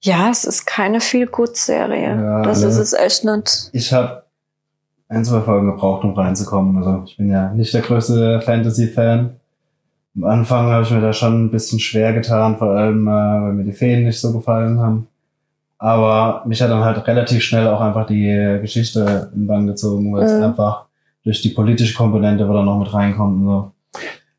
ja, 0.00 0.30
es 0.30 0.44
ist 0.44 0.64
keine 0.66 1.00
viel 1.00 1.26
gut 1.26 1.58
Serie. 1.58 2.16
Ja, 2.16 2.42
das 2.42 2.62
ne, 2.62 2.68
ist 2.68 2.78
es 2.78 2.94
echt 2.94 3.22
nicht. 3.22 3.68
Ich 3.72 3.92
habe 3.92 4.22
ein, 5.08 5.26
zwei 5.26 5.42
Folgen 5.42 5.66
gebraucht, 5.66 6.04
um 6.04 6.14
reinzukommen. 6.14 6.78
Also 6.78 7.02
ich 7.04 7.18
bin 7.18 7.30
ja 7.30 7.52
nicht 7.52 7.74
der 7.74 7.82
größte 7.82 8.40
Fantasy-Fan. 8.40 9.36
Am 10.16 10.24
Anfang 10.24 10.68
habe 10.68 10.84
ich 10.84 10.90
mir 10.90 11.02
da 11.02 11.12
schon 11.12 11.44
ein 11.44 11.50
bisschen 11.50 11.78
schwer 11.80 12.14
getan, 12.14 12.56
vor 12.56 12.68
allem, 12.68 13.06
äh, 13.06 13.10
weil 13.10 13.52
mir 13.52 13.64
die 13.64 13.72
Feen 13.72 14.04
nicht 14.04 14.18
so 14.18 14.32
gefallen 14.32 14.80
haben. 14.80 15.06
Aber 15.76 16.44
mich 16.46 16.62
hat 16.62 16.70
dann 16.70 16.82
halt 16.82 17.06
relativ 17.06 17.42
schnell 17.42 17.68
auch 17.68 17.82
einfach 17.82 18.06
die 18.06 18.58
Geschichte 18.62 19.30
in 19.34 19.46
Bann 19.46 19.66
gezogen, 19.66 20.14
weil 20.14 20.22
es 20.22 20.32
mhm. 20.32 20.44
einfach 20.44 20.86
durch 21.24 21.42
die 21.42 21.50
politische 21.50 21.94
Komponente, 21.94 22.48
wo 22.48 22.54
da 22.54 22.62
noch 22.62 22.78
mit 22.78 22.94
reinkommt 22.94 23.42
und 23.42 23.46
so, 23.46 23.72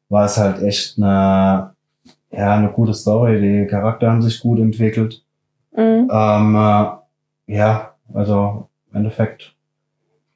war 0.09 0.25
es 0.25 0.37
halt 0.37 0.63
echt 0.63 0.97
eine 0.97 1.74
ja, 2.35 2.55
eine 2.55 2.69
gute 2.69 2.93
Story. 2.93 3.39
Die 3.39 3.67
Charakter 3.67 4.09
haben 4.11 4.21
sich 4.21 4.39
gut 4.39 4.59
entwickelt. 4.59 5.23
Mhm. 5.75 6.09
Ähm, 6.11 6.55
äh, 6.55 6.85
ja, 7.47 7.91
also 8.13 8.67
im 8.91 8.97
Endeffekt 8.97 9.55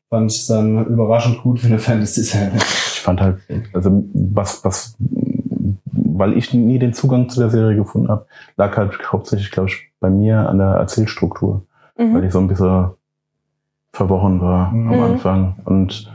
fand 0.10 0.32
ich 0.32 0.40
es 0.40 0.48
dann 0.48 0.86
überraschend 0.88 1.42
gut 1.42 1.60
für 1.60 1.68
eine 1.68 1.80
Fantasy-Serie. 1.80 2.58
Ich 2.58 3.02
fand 3.02 3.22
halt, 3.22 3.38
also 3.74 4.04
was, 4.14 4.64
was, 4.66 4.98
weil 5.92 6.38
ich 6.38 6.54
nie 6.54 6.80
den 6.80 6.94
Zugang 6.94 7.30
zu 7.30 7.40
der 7.40 7.50
Serie 7.50 7.76
gefunden 7.76 8.10
habe, 8.10 8.26
lag 8.58 8.76
halt 8.76 9.00
hauptsächlich, 9.12 9.52
glaube 9.52 9.70
ich, 9.70 9.92
bei 10.00 10.10
mir 10.10 10.50
an 10.50 10.58
der 10.58 10.68
Erzählstruktur. 10.68 11.64
Mhm. 11.98 12.16
Weil 12.16 12.24
ich 12.26 12.32
so 12.32 12.40
ein 12.40 12.48
bisschen 12.48 12.92
verworren 13.94 14.42
war 14.42 14.72
mhm. 14.72 14.94
am 14.94 15.02
Anfang. 15.04 15.56
Und 15.66 16.12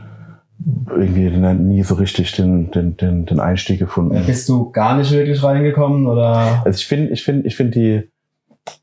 irgendwie 0.89 1.29
nie 1.29 1.83
so 1.83 1.95
richtig 1.95 2.31
den, 2.33 2.71
den, 2.71 2.97
den, 2.97 3.25
den 3.25 3.39
Einstieg 3.39 3.79
gefunden. 3.79 4.21
Bist 4.25 4.47
du 4.49 4.71
gar 4.71 4.97
nicht 4.97 5.11
wirklich 5.11 5.43
reingekommen 5.43 6.07
oder? 6.07 6.63
Also 6.65 6.77
ich 6.77 6.87
finde, 6.87 7.11
ich 7.11 7.23
finde, 7.23 7.47
ich 7.47 7.55
finde 7.55 7.71
die, 7.71 8.09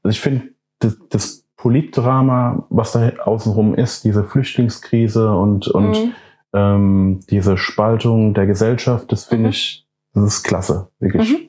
also 0.02 0.10
ich 0.10 0.20
finde 0.20 0.48
das, 0.80 0.98
das 1.08 1.44
Politdrama, 1.56 2.66
was 2.70 2.92
da 2.92 3.08
außenrum 3.24 3.74
ist, 3.74 4.04
diese 4.04 4.24
Flüchtlingskrise 4.24 5.34
und 5.34 5.68
und 5.68 5.90
mhm. 5.92 6.12
ähm, 6.52 7.20
diese 7.30 7.56
Spaltung 7.56 8.34
der 8.34 8.46
Gesellschaft, 8.46 9.10
das 9.10 9.24
finde 9.24 9.44
mhm. 9.44 9.50
ich, 9.50 9.86
das 10.12 10.24
ist 10.24 10.42
klasse, 10.42 10.88
wirklich. 10.98 11.48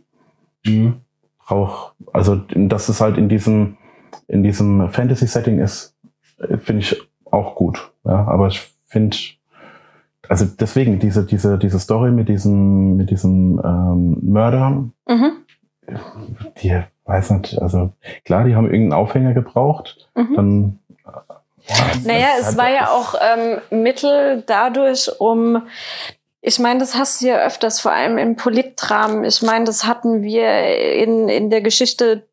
Mhm. 0.65 0.71
mhm. 0.73 0.93
Auch, 1.45 1.91
also 2.13 2.37
dass 2.55 2.87
es 2.87 3.01
halt 3.01 3.17
in 3.17 3.27
diesem 3.27 3.77
in 4.27 4.43
diesem 4.43 4.89
Fantasy-Setting 4.89 5.59
ist, 5.59 5.95
finde 6.59 6.81
ich 6.81 7.01
auch 7.29 7.55
gut. 7.55 7.91
Ja, 8.05 8.25
aber 8.27 8.47
ich 8.47 8.61
finde 8.85 9.17
also 10.29 10.45
deswegen 10.45 10.99
diese 10.99 11.25
diese 11.25 11.57
diese 11.57 11.79
Story 11.79 12.11
mit 12.11 12.29
diesem 12.29 12.97
mit 12.97 13.09
diesem 13.09 13.61
ähm, 13.63 14.17
Mörder, 14.21 14.89
mhm. 15.07 15.31
die 16.61 16.81
weiß 17.05 17.31
nicht, 17.31 17.61
also 17.61 17.91
klar, 18.23 18.45
die 18.45 18.55
haben 18.55 18.65
irgendeinen 18.65 18.93
Aufhänger 18.93 19.33
gebraucht, 19.33 20.09
mhm. 20.15 20.35
dann 20.35 20.79
ja, 21.65 21.75
naja, 22.05 22.27
es 22.39 22.57
war 22.57 22.69
ja 22.69 22.89
auch 22.89 23.15
ähm, 23.21 23.81
Mittel 23.83 24.43
dadurch, 24.45 25.09
um 25.19 25.63
ich 26.45 26.59
meine, 26.59 26.81
das 26.81 26.95
hast 26.95 27.21
du 27.21 27.27
ja 27.27 27.37
öfters, 27.37 27.79
vor 27.79 27.93
allem 27.93 28.17
im 28.17 28.35
Politdramen. 28.35 29.23
Ich 29.23 29.41
meine, 29.41 29.63
das 29.63 29.85
hatten 29.85 30.23
wir 30.23 30.75
in, 30.97 31.29
in 31.29 31.49
der 31.49 31.61
Geschichte 31.61 32.27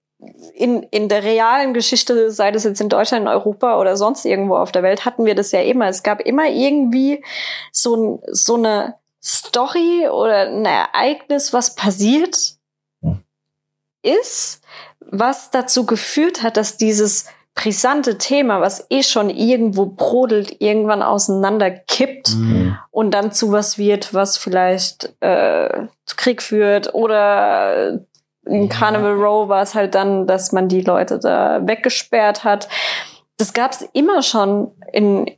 in, 0.55 0.83
in 0.85 1.09
der 1.09 1.25
realen 1.25 1.73
Geschichte, 1.75 2.31
sei 2.31 2.51
das 2.51 2.65
jetzt 2.65 2.81
in 2.81 2.89
Deutschland, 2.89 3.23
in 3.23 3.29
Europa 3.29 3.79
oder 3.79 3.97
sonst 3.97 4.25
irgendwo 4.25 4.57
auf 4.57 4.73
der 4.73 4.83
Welt, 4.83 5.05
hatten 5.05 5.25
wir 5.25 5.35
das 5.35 5.53
ja 5.53 5.61
immer. 5.61 5.89
Es 5.89 6.03
gab 6.03 6.21
immer 6.21 6.49
irgendwie 6.49 7.25
so, 7.73 8.23
so 8.31 8.57
eine 8.57 8.97
Story 9.23 10.09
oder 10.09 10.49
ein 10.49 10.65
Ereignis, 10.65 11.53
was 11.53 11.75
passiert 11.75 12.37
ist, 14.03 14.63
was 15.01 15.51
dazu 15.51 15.87
geführt 15.87 16.43
hat, 16.43 16.57
dass 16.57 16.77
dieses 16.77 17.27
brisante 17.55 18.17
Thema, 18.17 18.61
was 18.61 18.87
eh 18.91 19.03
schon 19.03 19.29
irgendwo 19.29 19.87
brodelt, 19.87 20.61
irgendwann 20.61 21.03
auseinanderkippt 21.03 22.35
mhm. 22.35 22.79
und 22.91 23.11
dann 23.11 23.33
zu 23.33 23.53
was 23.53 23.77
wird, 23.77 24.15
was 24.15 24.39
vielleicht 24.39 25.15
äh, 25.21 25.87
zu 26.07 26.17
Krieg 26.17 26.43
führt 26.43 26.95
oder 26.95 28.01
in 28.51 28.69
Carnival 28.69 29.13
Row 29.13 29.49
war 29.49 29.63
es 29.63 29.75
halt 29.75 29.95
dann, 29.95 30.27
dass 30.27 30.53
man 30.53 30.69
die 30.69 30.81
Leute 30.81 31.19
da 31.19 31.67
weggesperrt 31.67 32.45
hat. 32.45 32.69
Das 33.37 33.53
gab 33.53 33.73
es 33.73 33.83
immer 33.93 34.23
schon 34.23 34.73
in, 34.93 35.31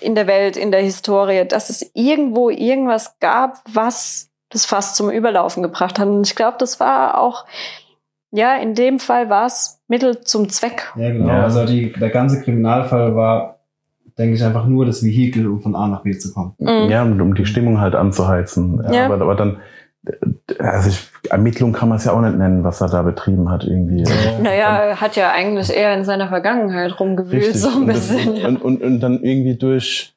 in 0.00 0.14
der 0.14 0.26
Welt, 0.26 0.56
in 0.56 0.70
der 0.70 0.80
Historie, 0.80 1.44
dass 1.46 1.70
es 1.70 1.90
irgendwo 1.94 2.50
irgendwas 2.50 3.18
gab, 3.18 3.58
was 3.72 4.30
das 4.50 4.64
fast 4.64 4.96
zum 4.96 5.10
Überlaufen 5.10 5.62
gebracht 5.62 5.98
hat. 5.98 6.08
Und 6.08 6.26
ich 6.26 6.36
glaube, 6.36 6.56
das 6.58 6.78
war 6.78 7.18
auch, 7.18 7.44
ja, 8.30 8.56
in 8.56 8.74
dem 8.74 8.98
Fall 8.98 9.28
war 9.28 9.46
es 9.46 9.80
Mittel 9.88 10.20
zum 10.20 10.48
Zweck. 10.48 10.92
Ja, 10.96 11.10
genau. 11.10 11.28
Ja. 11.28 11.42
Also 11.42 11.66
die, 11.66 11.92
der 11.92 12.10
ganze 12.10 12.40
Kriminalfall 12.42 13.16
war, 13.16 13.60
denke 14.16 14.36
ich, 14.36 14.44
einfach 14.44 14.66
nur 14.66 14.86
das 14.86 15.02
Vehikel, 15.02 15.46
um 15.46 15.60
von 15.60 15.74
A 15.74 15.88
nach 15.88 16.02
B 16.02 16.12
zu 16.12 16.32
kommen. 16.32 16.54
Mhm. 16.58 16.90
Ja, 16.90 17.02
um 17.02 17.34
die 17.34 17.46
Stimmung 17.46 17.80
halt 17.80 17.94
anzuheizen. 17.94 18.82
Ja, 18.84 18.92
ja. 18.92 19.04
Aber, 19.06 19.20
aber 19.20 19.34
dann 19.34 19.58
also 20.58 20.88
ich, 20.88 21.10
Ermittlung 21.30 21.72
kann 21.72 21.88
man 21.88 21.98
es 21.98 22.04
ja 22.04 22.12
auch 22.12 22.20
nicht 22.20 22.36
nennen, 22.36 22.64
was 22.64 22.80
er 22.80 22.88
da 22.88 23.02
betrieben 23.02 23.50
hat 23.50 23.64
irgendwie. 23.64 24.02
Naja, 24.42 24.78
er 24.78 25.00
hat 25.00 25.16
ja 25.16 25.30
eigentlich 25.30 25.74
eher 25.74 25.94
in 25.94 26.04
seiner 26.04 26.28
Vergangenheit 26.28 26.98
rumgewühlt, 26.98 27.44
Richtig. 27.44 27.62
so 27.62 27.68
ein 27.68 27.86
bisschen. 27.86 28.32
Und, 28.32 28.44
und, 28.44 28.62
und, 28.62 28.82
und, 28.82 29.00
dann 29.00 29.22
irgendwie 29.22 29.56
durch 29.56 30.14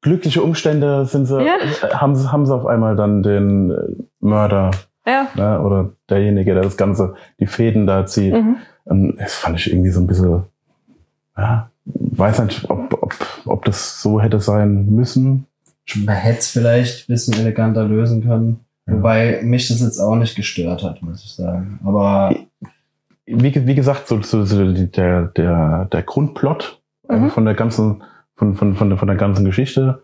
glückliche 0.00 0.42
Umstände 0.42 1.04
sind 1.06 1.26
sie, 1.26 1.42
ja. 1.42 1.54
haben, 1.94 2.16
sie, 2.16 2.30
haben 2.30 2.46
sie 2.46 2.54
auf 2.54 2.66
einmal 2.66 2.96
dann 2.96 3.22
den 3.22 4.06
Mörder 4.20 4.70
ja. 5.08 5.28
Ne, 5.34 5.60
oder 5.62 5.90
derjenige, 6.10 6.54
der 6.54 6.62
das 6.62 6.76
Ganze, 6.76 7.14
die 7.40 7.46
Fäden 7.46 7.86
da 7.86 8.04
zieht. 8.06 8.34
Mhm. 8.34 8.56
Und 8.84 9.16
das 9.16 9.34
fand 9.34 9.58
ich 9.58 9.70
irgendwie 9.70 9.90
so 9.90 10.00
ein 10.00 10.06
bisschen, 10.06 10.44
ja, 11.36 11.70
weiß 11.84 12.40
nicht, 12.40 12.68
ob, 12.68 12.92
ob, 13.02 13.14
ob 13.46 13.64
das 13.64 14.02
so 14.02 14.20
hätte 14.20 14.40
sein 14.40 14.86
müssen. 14.90 15.46
Man 15.96 16.16
hätte 16.16 16.38
es 16.38 16.50
vielleicht 16.50 17.08
ein 17.08 17.12
bisschen 17.12 17.34
eleganter 17.34 17.84
lösen 17.84 18.22
können. 18.22 18.60
Ja. 18.86 18.94
Wobei 18.94 19.40
mich 19.42 19.68
das 19.68 19.80
jetzt 19.80 19.98
auch 19.98 20.16
nicht 20.16 20.36
gestört 20.36 20.82
hat, 20.82 21.02
muss 21.02 21.24
ich 21.24 21.32
sagen. 21.32 21.80
Aber 21.84 22.34
wie, 23.26 23.66
wie 23.66 23.74
gesagt, 23.74 24.08
so, 24.08 24.20
so, 24.22 24.44
so 24.44 24.72
der, 24.72 25.22
der, 25.22 25.84
der 25.86 26.02
Grundplot 26.02 26.80
mhm. 27.08 27.30
von 27.30 27.44
der 27.44 27.54
ganzen, 27.54 28.02
von, 28.34 28.54
von, 28.54 28.74
von, 28.74 28.96
von 28.96 29.08
der 29.08 29.16
ganzen 29.16 29.44
Geschichte 29.44 30.02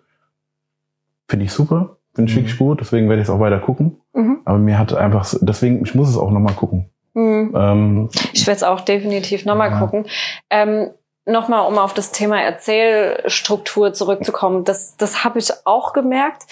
finde 1.29 1.47
ich 1.47 1.53
super. 1.53 1.97
Finde 2.15 2.31
ich 2.31 2.37
mhm. 2.37 2.43
wirklich 2.43 2.59
gut, 2.59 2.81
deswegen 2.81 3.09
werde 3.09 3.23
ich 3.23 3.29
es 3.29 3.35
auch 3.35 3.41
weiter 3.41 3.59
gucken. 3.59 3.97
Mhm. 4.13 4.39
Aber 4.45 4.59
mir 4.59 4.79
hat 4.79 4.95
einfach, 4.95 5.35
deswegen, 5.41 5.83
ich 5.85 5.95
muss 5.95 6.09
es 6.09 6.17
auch 6.17 6.31
nochmal 6.31 6.55
gucken. 6.55 6.91
Mhm. 7.15 7.53
Ähm, 7.57 8.09
ich 8.33 8.47
werde 8.47 8.57
es 8.57 8.63
auch 8.63 8.81
definitiv 8.81 9.45
nochmal 9.45 9.71
ja. 9.71 9.79
gucken. 9.79 10.07
Ähm, 10.51 10.91
nochmal, 11.27 11.67
um 11.67 11.79
auf 11.79 11.95
das 11.95 12.13
Thema 12.13 12.41
Erzählstruktur 12.43 13.95
zurückzukommen, 13.95 14.65
das, 14.65 14.97
das 14.97 15.25
habe 15.25 15.39
ich 15.39 15.51
auch 15.65 15.95
gemerkt. 15.95 16.43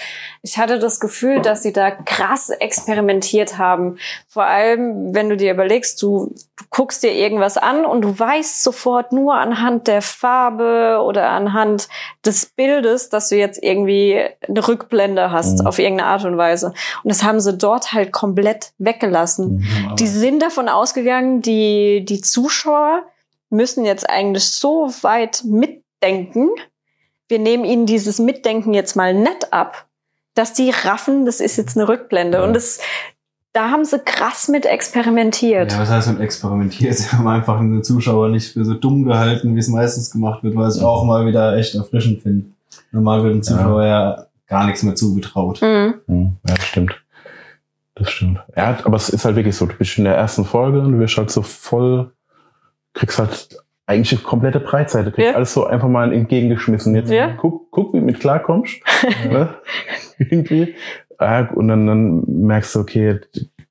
Ich 0.40 0.56
hatte 0.56 0.78
das 0.78 0.98
Gefühl, 0.98 1.42
dass 1.42 1.62
sie 1.62 1.72
da 1.72 1.90
krass 1.90 2.48
experimentiert 2.48 3.58
haben. 3.58 3.98
Vor 4.28 4.44
allem, 4.44 5.14
wenn 5.14 5.28
du 5.28 5.36
dir 5.36 5.52
überlegst, 5.52 6.00
du, 6.00 6.34
du 6.56 6.64
guckst 6.70 7.02
dir 7.02 7.12
irgendwas 7.12 7.58
an 7.58 7.84
und 7.84 8.00
du 8.00 8.18
weißt 8.18 8.62
sofort 8.62 9.12
nur 9.12 9.34
anhand 9.34 9.88
der 9.88 10.00
Farbe 10.00 11.02
oder 11.04 11.28
anhand 11.28 11.88
des 12.24 12.46
Bildes, 12.46 13.10
dass 13.10 13.28
du 13.28 13.36
jetzt 13.36 13.62
irgendwie 13.62 14.24
eine 14.48 14.66
Rückblende 14.66 15.30
hast 15.30 15.60
mhm. 15.60 15.66
auf 15.66 15.78
irgendeine 15.78 16.08
Art 16.08 16.24
und 16.24 16.38
Weise. 16.38 16.68
Und 17.04 17.10
das 17.10 17.22
haben 17.22 17.40
sie 17.40 17.56
dort 17.56 17.92
halt 17.92 18.10
komplett 18.10 18.72
weggelassen. 18.78 19.58
Mhm. 19.58 19.96
Die 19.96 20.06
sind 20.06 20.40
davon 20.40 20.70
ausgegangen, 20.70 21.42
die, 21.42 22.06
die 22.06 22.22
Zuschauer 22.22 23.04
müssen 23.52 23.84
jetzt 23.84 24.08
eigentlich 24.08 24.44
so 24.44 24.92
weit 25.02 25.44
mitdenken. 25.44 26.48
Wir 27.28 27.38
nehmen 27.38 27.64
ihnen 27.64 27.86
dieses 27.86 28.18
Mitdenken 28.18 28.74
jetzt 28.74 28.96
mal 28.96 29.14
nett 29.14 29.52
ab, 29.52 29.86
dass 30.34 30.54
die 30.54 30.70
raffen, 30.70 31.26
das 31.26 31.40
ist 31.40 31.56
jetzt 31.56 31.76
eine 31.76 31.88
Rückblende. 31.88 32.38
Ja. 32.38 32.44
Und 32.44 32.54
das, 32.54 32.80
da 33.52 33.70
haben 33.70 33.84
sie 33.84 33.98
krass 33.98 34.48
mit 34.48 34.66
experimentiert. 34.66 35.72
Ja, 35.72 35.78
was 35.78 35.90
heißt 35.90 36.08
mit 36.08 36.20
experimentiert? 36.20 36.94
Sie 36.96 37.16
haben 37.16 37.28
einfach 37.28 37.58
den 37.58 37.84
Zuschauer 37.84 38.28
nicht 38.28 38.52
für 38.52 38.64
so 38.64 38.74
dumm 38.74 39.04
gehalten, 39.04 39.54
wie 39.54 39.60
es 39.60 39.68
meistens 39.68 40.10
gemacht 40.10 40.42
wird, 40.42 40.56
was 40.56 40.76
ich 40.76 40.82
auch 40.82 41.04
mal 41.04 41.26
wieder 41.26 41.56
echt 41.56 41.74
erfrischend 41.74 42.22
finde. 42.22 42.46
Normal 42.90 43.22
wird 43.22 43.34
dem 43.34 43.42
Zuschauer 43.42 43.82
ja, 43.82 43.88
ja 43.88 44.26
gar 44.46 44.66
nichts 44.66 44.82
mehr 44.82 44.94
zugetraut. 44.94 45.60
Mhm. 45.62 45.94
mhm. 46.06 46.36
Ja, 46.46 46.54
das 46.54 46.64
stimmt. 46.64 47.02
Das 47.94 48.10
stimmt. 48.10 48.40
Ja, 48.56 48.78
aber 48.84 48.96
es 48.96 49.10
ist 49.10 49.24
halt 49.24 49.36
wirklich 49.36 49.54
so, 49.54 49.66
du 49.66 49.74
bist 49.74 49.98
in 49.98 50.04
der 50.04 50.16
ersten 50.16 50.46
Folge 50.46 50.80
und 50.80 50.92
du 50.92 50.98
wirst 50.98 51.16
halt 51.18 51.30
so 51.30 51.42
voll 51.42 52.10
kriegst 52.94 53.18
halt 53.18 53.62
eigentlich 53.86 54.12
eine 54.12 54.22
komplette 54.22 54.60
Breitseite, 54.60 55.12
kriegst 55.12 55.30
ja. 55.30 55.36
alles 55.36 55.52
so 55.52 55.66
einfach 55.66 55.88
mal 55.88 56.12
entgegengeschmissen. 56.12 56.94
Jetzt 56.94 57.10
ja. 57.10 57.34
guck, 57.36 57.70
guck, 57.70 57.92
wie 57.92 57.98
du 57.98 58.04
mit 58.04 58.20
klarkommst. 58.20 58.80
ne? 59.28 59.54
Irgendwie. 60.18 60.74
Und 61.54 61.68
dann, 61.68 61.86
dann 61.86 62.24
merkst 62.26 62.74
du, 62.74 62.80
okay, 62.80 63.20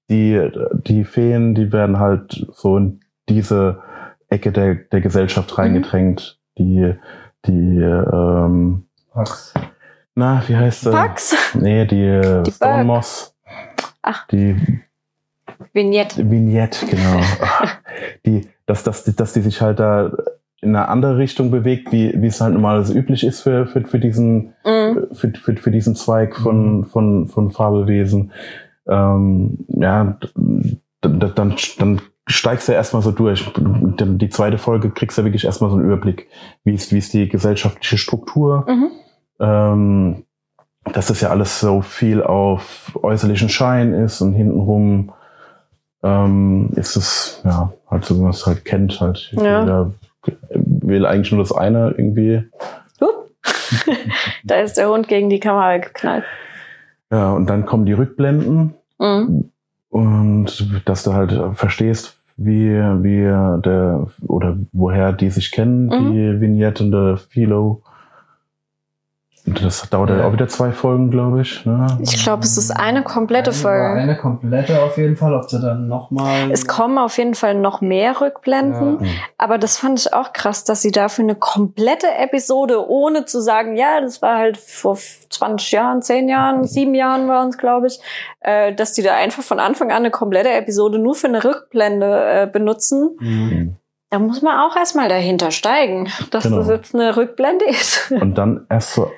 die, 0.10 0.50
die 0.86 1.04
Feen, 1.04 1.56
die 1.56 1.72
werden 1.72 2.00
halt 2.00 2.46
so 2.54 2.78
in 2.78 3.02
diese 3.28 3.82
Ecke 4.30 4.52
der, 4.52 4.76
der 4.76 5.02
Gesellschaft 5.02 5.52
mhm. 5.52 5.56
reingedrängt. 5.56 6.40
Mhm. 6.58 6.64
Die, 6.64 6.96
die, 7.46 7.82
ähm, 7.82 8.86
Pax. 9.14 9.54
Na, 10.16 10.44
wie 10.48 10.56
heißt 10.56 10.82
sie? 10.82 10.92
Pax? 10.92 11.56
Nee, 11.56 11.86
die, 11.86 12.42
die 12.46 12.52
Stone 12.52 12.84
Moss. 12.84 13.36
Ach. 14.02 14.28
Die 14.28 14.82
Vignette. 15.74 16.30
Vignette, 16.30 16.86
genau. 16.86 17.22
die, 18.26 18.48
dass, 18.72 18.84
dass, 18.84 19.04
dass 19.04 19.34
die 19.34 19.42
sich 19.42 19.62
halt 19.62 19.80
da 19.80 20.12
in 20.62 20.70
eine 20.76 20.88
andere 20.88 21.18
Richtung 21.18 21.52
bewegt, 21.52 21.92
wie, 21.92 22.14
wie 22.22 22.28
es 22.28 22.40
halt 22.40 22.54
normalerweise 22.54 22.98
üblich 22.98 23.26
ist 23.26 23.42
für, 23.42 23.66
für, 23.66 23.82
für, 23.82 24.00
diesen, 24.00 24.54
mhm. 24.66 25.08
für, 25.12 25.34
für, 25.34 25.58
für 25.58 25.72
diesen 25.72 25.96
Zweig 25.96 26.38
von, 26.38 26.78
mhm. 26.78 26.86
von, 26.86 27.28
von 27.28 27.52
Fabelwesen. 27.52 28.32
Ähm, 28.88 29.66
ja, 29.68 30.18
dann, 31.02 31.20
dann, 31.20 31.56
dann 31.80 32.02
steigst 32.28 32.68
du 32.68 32.72
ja 32.72 32.78
erstmal 32.78 33.02
so 33.02 33.12
durch. 33.12 33.52
Die 33.58 34.30
zweite 34.30 34.58
Folge 34.58 34.92
kriegst 34.92 35.18
du 35.18 35.22
ja 35.22 35.26
wirklich 35.26 35.44
erstmal 35.44 35.70
so 35.70 35.76
einen 35.76 35.86
Überblick, 35.86 36.28
wie 36.64 36.76
ist, 36.76 36.94
wie 36.94 37.00
ist 37.00 37.14
die 37.14 37.28
gesellschaftliche 37.28 37.98
Struktur. 37.98 38.66
Mhm. 38.70 38.92
Ähm, 39.40 40.24
dass 40.94 41.08
das 41.08 41.20
ja 41.22 41.30
alles 41.30 41.60
so 41.60 41.82
viel 41.82 42.24
auf 42.24 42.98
äußerlichen 43.02 43.50
Schein 43.50 43.94
ist 43.94 44.22
und 44.22 44.34
hintenrum 44.34 45.12
ähm, 46.04 46.70
ist 46.76 46.96
es, 46.96 47.42
ja, 47.44 47.72
halt 47.90 48.06
so, 48.06 48.16
wie 48.18 48.22
man 48.22 48.32
es 48.32 48.46
halt 48.46 48.66
kennt, 48.66 49.00
halt. 49.00 49.32
Ja. 49.34 49.62
Jeder 49.62 49.92
will 50.54 51.06
eigentlich 51.06 51.32
nur 51.32 51.42
das 51.42 51.52
eine 51.52 51.94
irgendwie. 51.98 52.44
da 54.44 54.56
ist 54.56 54.78
der 54.78 54.90
Hund 54.90 55.08
gegen 55.08 55.30
die 55.30 55.40
Kamera 55.40 55.78
geknallt. 55.78 56.24
Ja, 57.12 57.32
und 57.34 57.48
dann 57.48 57.66
kommen 57.66 57.86
die 57.86 57.94
Rückblenden. 57.94 58.74
Mhm. 59.00 59.52
Und 59.90 60.68
dass 60.86 61.04
du 61.04 61.14
halt 61.14 61.58
verstehst, 61.58 62.16
wie, 62.38 62.70
wie 62.70 63.24
der, 63.62 64.08
oder 64.26 64.58
woher 64.72 65.12
die 65.12 65.30
sich 65.30 65.52
kennen, 65.52 65.88
mhm. 65.88 66.12
die 66.14 66.42
Vignette 66.42 66.84
und 66.84 66.92
der 66.92 67.18
Philo. 67.18 67.84
Das 69.46 69.90
dauert 69.90 70.12
ja 70.12 70.28
auch 70.28 70.34
wieder 70.34 70.48
zwei 70.48 70.72
Folgen, 70.72 71.10
glaube 71.10 71.42
ich. 71.42 71.66
Ne? 71.66 71.88
Ich 72.02 72.24
glaube, 72.24 72.44
es 72.44 72.58
ist 72.58 72.70
eine 72.72 73.04
komplette 73.04 73.50
eine, 73.50 73.60
Folge. 73.60 74.00
Eine 74.00 74.18
komplette 74.18 74.84
auf 74.84 74.98
jeden 74.98 75.16
Fall. 75.16 75.34
Ob 75.34 75.50
sie 75.50 75.60
dann 75.60 75.88
nochmal. 75.88 76.52
Es 76.52 76.68
kommen 76.68 77.00
auf 77.00 77.18
jeden 77.18 77.34
Fall 77.34 77.56
noch 77.56 77.82
mehr 77.82 78.22
Rückblenden. 78.22 79.04
Ja. 79.04 79.12
Aber 79.40 79.58
das 79.58 79.78
fand 79.78 80.00
ich 80.00 80.14
auch 80.14 80.34
krass, 80.34 80.64
dass 80.64 80.84
sie 80.84 80.92
dafür 80.92 81.24
eine 81.24 81.36
komplette 81.36 82.08
Episode, 82.20 82.88
ohne 82.88 83.26
zu 83.26 83.42
sagen, 83.42 83.76
ja, 83.76 84.00
das 84.00 84.22
war 84.22 84.38
halt 84.38 84.58
vor 84.58 84.96
20 84.96 85.72
Jahren, 85.72 86.02
10 86.04 86.30
Jahren, 86.30 86.64
7 86.64 86.94
Jahren 86.94 87.28
war 87.28 87.44
uns, 87.44 87.58
glaube 87.58 87.88
ich, 87.88 88.00
äh, 88.42 88.74
dass 88.74 88.94
die 88.94 89.02
da 89.02 89.16
einfach 89.16 89.44
von 89.44 89.60
Anfang 89.60 89.90
an 89.90 89.98
eine 89.98 90.12
komplette 90.12 90.52
Episode 90.52 91.00
nur 91.00 91.16
für 91.16 91.28
eine 91.28 91.44
Rückblende 91.44 92.44
äh, 92.44 92.48
benutzen. 92.48 93.18
Mhm. 93.20 93.76
Da 94.12 94.20
muss 94.20 94.42
man 94.42 94.60
auch 94.60 94.76
erstmal 94.76 95.08
dahinter 95.08 95.52
steigen, 95.52 96.10
dass 96.32 96.44
genau. 96.44 96.58
das 96.58 96.68
jetzt 96.68 96.94
eine 96.94 97.16
Rückblende 97.16 97.66
ist. 97.66 98.12
Und 98.12 98.38
dann 98.38 98.68
erst 98.70 98.94
so 98.94 99.10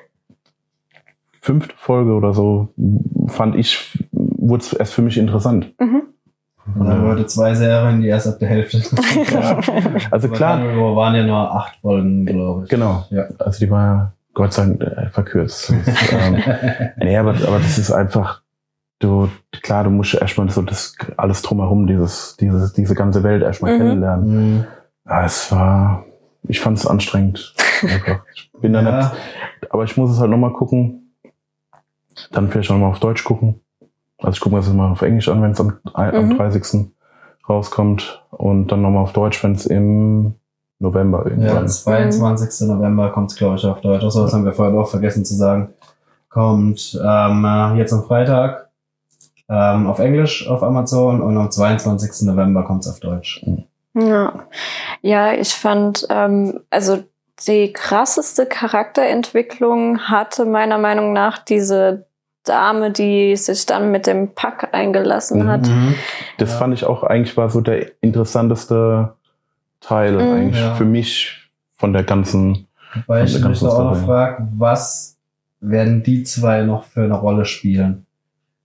fünfte 1.44 1.74
Folge 1.76 2.12
oder 2.12 2.32
so, 2.32 2.70
fand 3.26 3.54
ich, 3.56 3.98
wurde 4.12 4.62
es 4.62 4.72
erst 4.72 4.94
für 4.94 5.02
mich 5.02 5.18
interessant. 5.18 5.74
Mhm. 5.78 6.04
Und 6.74 6.88
dann 6.88 7.04
wurde 7.04 7.26
zwei 7.26 7.54
Serien, 7.54 8.00
die 8.00 8.08
erst 8.08 8.26
ab 8.26 8.38
der 8.38 8.48
Hälfte. 8.48 8.78
ja. 9.30 9.60
Also 10.10 10.30
klar. 10.30 10.62
Wir 10.62 10.96
waren 10.96 11.14
ja 11.14 11.22
nur 11.22 11.54
acht 11.54 11.76
Folgen, 11.82 12.24
glaube 12.24 12.64
ich. 12.64 12.70
Genau. 12.70 13.04
Ja. 13.10 13.26
Also 13.38 13.58
die 13.62 13.70
war 13.70 14.14
Gott 14.32 14.54
sei 14.54 14.64
Dank 14.64 14.82
äh, 14.82 15.10
verkürzt. 15.10 15.70
ähm, 16.12 16.42
nee, 16.96 17.18
aber, 17.18 17.32
aber 17.32 17.58
das 17.58 17.76
ist 17.76 17.92
einfach, 17.92 18.40
du, 18.98 19.28
klar, 19.60 19.84
du 19.84 19.90
musst 19.90 20.14
erstmal 20.14 20.48
so 20.48 20.62
das 20.62 20.96
alles 21.18 21.42
drumherum, 21.42 21.86
dieses, 21.86 22.38
dieses, 22.38 22.72
diese 22.72 22.94
ganze 22.94 23.22
Welt 23.22 23.42
erstmal 23.42 23.74
mhm. 23.74 23.78
kennenlernen. 23.78 24.54
Mhm. 24.54 24.64
Ja, 25.06 25.26
es 25.26 25.52
war, 25.52 26.06
ich 26.48 26.60
fand 26.60 26.78
es 26.78 26.86
anstrengend. 26.86 27.54
Ich 28.34 28.50
bin 28.62 28.72
da 28.72 28.80
ja. 28.80 28.96
nicht, 28.96 29.72
aber 29.72 29.84
ich 29.84 29.94
muss 29.98 30.10
es 30.10 30.20
halt 30.20 30.30
nochmal 30.30 30.54
gucken 30.54 31.03
dann 32.32 32.48
vielleicht 32.48 32.70
auch 32.70 32.78
mal 32.78 32.88
auf 32.88 33.00
Deutsch 33.00 33.24
gucken. 33.24 33.60
Also 34.18 34.36
ich 34.36 34.40
gucke 34.40 34.54
mir 34.54 34.62
das 34.62 34.72
mal 34.72 34.92
auf 34.92 35.02
Englisch 35.02 35.28
an, 35.28 35.42
wenn 35.42 35.52
es 35.52 35.60
am, 35.60 35.78
am 35.92 36.28
mhm. 36.28 36.36
30. 36.36 36.90
rauskommt. 37.48 38.24
Und 38.30 38.68
dann 38.68 38.82
nochmal 38.82 39.02
auf 39.02 39.12
Deutsch, 39.12 39.42
wenn 39.44 39.52
es 39.52 39.66
im 39.66 40.34
November 40.78 41.24
irgendwann. 41.24 41.62
Ja, 41.62 41.66
22. 41.66 42.68
November 42.68 43.10
kommt 43.10 43.32
es, 43.32 43.36
glaube 43.36 43.56
ich, 43.56 43.66
auf 43.66 43.80
Deutsch. 43.80 44.04
Achso, 44.04 44.22
das 44.22 44.32
haben 44.32 44.44
wir 44.44 44.52
vorhin 44.52 44.76
auch 44.76 44.88
vergessen 44.88 45.24
zu 45.24 45.34
sagen. 45.34 45.74
Kommt 46.28 46.98
ähm, 47.02 47.44
äh, 47.44 47.74
jetzt 47.78 47.92
am 47.92 48.04
Freitag 48.04 48.70
ähm, 49.48 49.86
auf 49.86 49.98
Englisch 49.98 50.48
auf 50.48 50.62
Amazon 50.62 51.20
und 51.20 51.36
am 51.36 51.50
22. 51.50 52.26
November 52.26 52.64
kommt 52.64 52.82
es 52.82 52.90
auf 52.90 53.00
Deutsch. 53.00 53.44
Ja. 53.94 54.32
ja, 55.02 55.34
ich 55.34 55.54
fand, 55.54 56.06
ähm, 56.10 56.60
also 56.70 57.04
die 57.46 57.72
krasseste 57.72 58.46
Charakterentwicklung 58.46 60.00
hatte 60.00 60.44
meiner 60.44 60.78
Meinung 60.78 61.12
nach 61.12 61.38
diese 61.38 62.06
Dame, 62.44 62.90
die 62.90 63.36
sich 63.36 63.66
dann 63.66 63.90
mit 63.90 64.06
dem 64.06 64.34
Pack 64.34 64.68
eingelassen 64.72 65.48
hat. 65.48 65.66
Mhm. 65.66 65.94
Das 66.38 66.52
ja. 66.52 66.58
fand 66.58 66.74
ich 66.74 66.84
auch 66.84 67.02
eigentlich 67.02 67.36
war 67.36 67.50
so 67.50 67.60
der 67.60 67.90
interessanteste 68.02 69.14
Teil 69.80 70.12
mhm. 70.12 70.32
eigentlich 70.32 70.62
ja. 70.62 70.74
für 70.74 70.84
mich 70.84 71.50
von 71.76 71.92
der 71.92 72.04
ganzen. 72.04 72.68
Weil 73.06 73.24
ich 73.24 73.42
mich 73.42 73.62
auch 73.64 73.90
noch 73.90 74.04
frage, 74.04 74.46
was 74.56 75.16
werden 75.60 76.02
die 76.02 76.22
zwei 76.22 76.62
noch 76.62 76.84
für 76.84 77.02
eine 77.02 77.18
Rolle 77.18 77.44
spielen? 77.44 78.06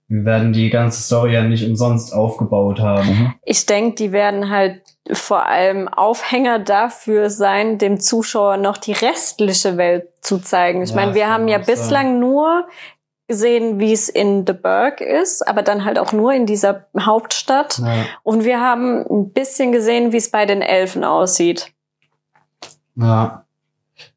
Wir 0.06 0.24
werden 0.24 0.52
die 0.52 0.70
ganze 0.70 1.02
Story 1.02 1.34
ja 1.34 1.42
nicht 1.42 1.66
umsonst 1.66 2.12
aufgebaut 2.12 2.80
haben. 2.80 3.08
Mhm. 3.08 3.34
Ich 3.44 3.66
denke, 3.66 3.96
die 3.96 4.12
werden 4.12 4.50
halt 4.50 4.82
vor 5.12 5.46
allem 5.46 5.88
Aufhänger 5.88 6.58
dafür 6.58 7.30
sein, 7.30 7.78
dem 7.78 8.00
Zuschauer 8.00 8.56
noch 8.56 8.76
die 8.76 8.92
restliche 8.92 9.76
Welt 9.76 10.08
zu 10.20 10.38
zeigen. 10.38 10.82
Ich 10.82 10.90
ja, 10.90 10.96
meine, 10.96 11.14
wir 11.14 11.28
haben 11.28 11.48
ja 11.48 11.58
bislang 11.58 12.06
sein. 12.06 12.20
nur 12.20 12.68
gesehen, 13.26 13.78
wie 13.78 13.92
es 13.92 14.08
in 14.08 14.44
The 14.46 14.52
Burg 14.52 15.00
ist, 15.00 15.46
aber 15.46 15.62
dann 15.62 15.84
halt 15.84 15.98
auch 15.98 16.12
nur 16.12 16.32
in 16.32 16.46
dieser 16.46 16.86
Hauptstadt. 16.98 17.78
Ja. 17.78 18.04
Und 18.24 18.44
wir 18.44 18.60
haben 18.60 19.06
ein 19.08 19.32
bisschen 19.32 19.70
gesehen, 19.70 20.12
wie 20.12 20.16
es 20.16 20.30
bei 20.30 20.46
den 20.46 20.62
Elfen 20.62 21.04
aussieht. 21.04 21.72
Ja. 22.96 23.44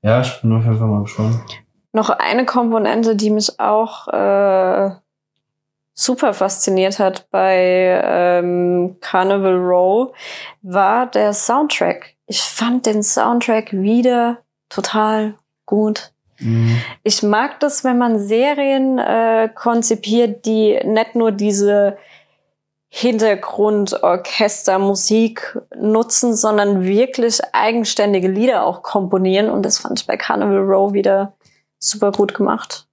Ja, 0.01 0.21
ich 0.21 0.41
bin 0.41 0.53
auf 0.53 0.63
jeden 0.63 0.79
Fall 0.79 0.87
mal 0.87 1.03
gespannt. 1.03 1.35
Noch 1.91 2.09
eine 2.09 2.45
Komponente, 2.45 3.15
die 3.15 3.29
mich 3.29 3.59
auch 3.59 4.07
äh, 4.07 4.91
super 5.93 6.33
fasziniert 6.33 6.99
hat 6.99 7.29
bei 7.29 8.01
ähm, 8.03 8.97
Carnival 9.01 9.55
Row, 9.55 10.15
war 10.61 11.07
der 11.07 11.33
Soundtrack. 11.33 12.15
Ich 12.25 12.41
fand 12.41 12.85
den 12.85 13.03
Soundtrack 13.03 13.73
wieder 13.73 14.39
total 14.69 15.35
gut. 15.65 16.11
Mhm. 16.39 16.81
Ich 17.03 17.21
mag 17.21 17.59
das, 17.59 17.83
wenn 17.83 17.97
man 17.97 18.19
Serien 18.19 18.97
äh, 18.97 19.49
konzipiert, 19.53 20.45
die 20.45 20.79
nicht 20.83 21.15
nur 21.15 21.31
diese 21.31 21.97
Hintergrund, 22.89 24.03
Orchester, 24.03 24.77
Musik 24.77 25.59
nutzen, 25.75 26.35
sondern 26.35 26.83
wirklich 26.83 27.39
eigenständige 27.51 28.27
Lieder 28.27 28.65
auch 28.65 28.83
komponieren. 28.83 29.49
Und 29.49 29.63
das 29.63 29.79
fand 29.79 29.99
ich 29.99 30.07
bei 30.07 30.15
Carnival 30.15 30.59
Row 30.59 30.93
wieder 30.93 31.33
super 31.79 32.11
gut 32.11 32.33
gemacht. 32.35 32.87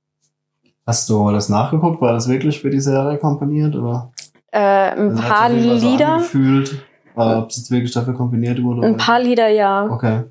Hast 0.86 1.08
du 1.08 1.30
das 1.30 1.48
nachgeguckt? 1.48 2.00
War 2.00 2.12
das 2.12 2.28
wirklich 2.28 2.60
für 2.60 2.70
die 2.70 2.80
Serie 2.80 3.18
komponiert? 3.18 3.74
Oder? 3.74 4.10
Äh, 4.50 4.58
ein 4.58 5.10
also 5.10 5.22
paar 5.22 5.48
Lieder. 5.50 5.98
So 5.98 6.12
angefühlt, 6.14 6.84
ob 7.14 7.50
es 7.50 7.56
jetzt 7.58 7.70
wirklich 7.70 7.92
dafür 7.92 8.14
komponiert 8.14 8.62
wurde? 8.62 8.86
Ein 8.86 8.96
paar 8.96 9.20
Lieder, 9.20 9.48
ja. 9.48 9.86
Okay. 9.86 10.24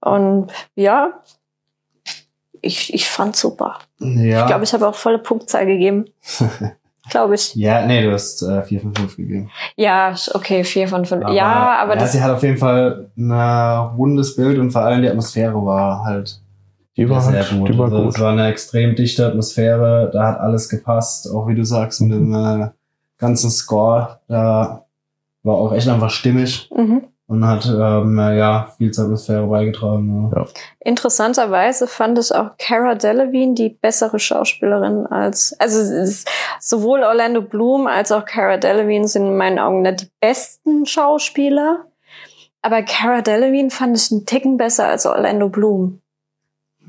Und 0.00 0.52
ja, 0.74 1.22
ich, 2.60 2.92
ich 2.92 3.08
fand 3.08 3.36
super. 3.36 3.78
Ja. 3.98 4.40
Ich 4.40 4.46
glaube, 4.46 4.64
ich 4.64 4.72
habe 4.72 4.86
auch 4.86 4.94
volle 4.94 5.18
Punktzahl 5.18 5.66
gegeben. 5.66 6.06
glaube 7.10 7.34
ich. 7.34 7.54
Ja, 7.54 7.86
nee, 7.86 8.02
du 8.02 8.12
hast 8.12 8.42
äh, 8.42 8.62
4 8.62 8.80
von 8.80 8.94
5 8.94 9.16
gegeben. 9.16 9.50
Ja, 9.76 10.14
okay, 10.34 10.64
4 10.64 10.88
von 10.88 11.04
5. 11.04 11.30
ja, 11.30 11.78
aber 11.80 11.94
ja, 11.94 12.00
das. 12.00 12.12
Sie 12.12 12.22
hat 12.22 12.30
auf 12.30 12.42
jeden 12.42 12.58
Fall 12.58 13.10
ein 13.16 13.96
rundes 13.96 14.36
Bild 14.36 14.58
und 14.58 14.70
vor 14.70 14.82
allem 14.82 15.02
die 15.02 15.08
Atmosphäre 15.08 15.64
war 15.64 16.04
halt. 16.04 16.40
Die 16.96 17.08
war, 17.08 17.20
sehr 17.20 17.42
halt, 17.42 17.58
gut. 17.58 17.68
Die 17.68 17.78
war 17.78 17.86
also, 17.86 18.04
gut. 18.04 18.14
Es 18.14 18.20
war 18.20 18.32
eine 18.32 18.48
extrem 18.48 18.94
dichte 18.94 19.26
Atmosphäre, 19.26 20.10
da 20.12 20.28
hat 20.28 20.40
alles 20.40 20.68
gepasst, 20.68 21.30
auch 21.30 21.46
wie 21.46 21.54
du 21.54 21.64
sagst, 21.64 22.00
mit 22.00 22.12
dem 22.12 22.34
äh, 22.34 22.68
ganzen 23.18 23.50
Score. 23.50 24.20
Da 24.28 24.86
war 25.42 25.54
auch 25.54 25.72
echt 25.72 25.88
einfach 25.88 26.10
stimmig. 26.10 26.70
Mhm 26.74 27.02
und 27.28 27.44
hat 27.44 27.66
ähm, 27.66 28.18
ja 28.18 28.72
viel 28.78 28.92
zur 28.92 29.04
Atmosphäre 29.04 29.46
beigetragen. 29.46 30.30
Ja. 30.32 30.40
Ja. 30.40 30.46
Interessanterweise 30.80 31.86
fand 31.86 32.18
ich 32.18 32.32
auch 32.32 32.56
Cara 32.58 32.94
Delevingne 32.94 33.54
die 33.54 33.68
bessere 33.70 34.18
Schauspielerin 34.18 35.06
als 35.06 35.54
also 35.58 35.80
sowohl 36.60 37.02
Orlando 37.02 37.42
Bloom 37.42 37.86
als 37.86 38.12
auch 38.12 38.24
Cara 38.24 38.58
Delevingne 38.58 39.08
sind 39.08 39.26
in 39.26 39.36
meinen 39.36 39.58
Augen 39.58 39.82
nicht 39.82 40.02
die 40.02 40.10
besten 40.20 40.86
Schauspieler, 40.86 41.86
aber 42.62 42.82
Cara 42.82 43.22
Delevingne 43.22 43.70
fand 43.70 43.96
ich 43.96 44.12
einen 44.12 44.26
Ticken 44.26 44.56
besser 44.56 44.86
als 44.86 45.04
Orlando 45.06 45.48
Bloom. 45.48 46.00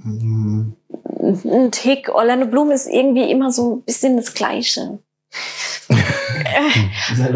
Mhm. 0.04 0.76
Ein 1.20 1.72
Tick. 1.72 2.10
Orlando 2.14 2.48
Bloom 2.48 2.72
ist 2.72 2.88
irgendwie 2.88 3.30
immer 3.30 3.52
so 3.52 3.76
ein 3.76 3.82
bisschen 3.84 4.18
das 4.18 4.34
Gleiche. 4.34 5.00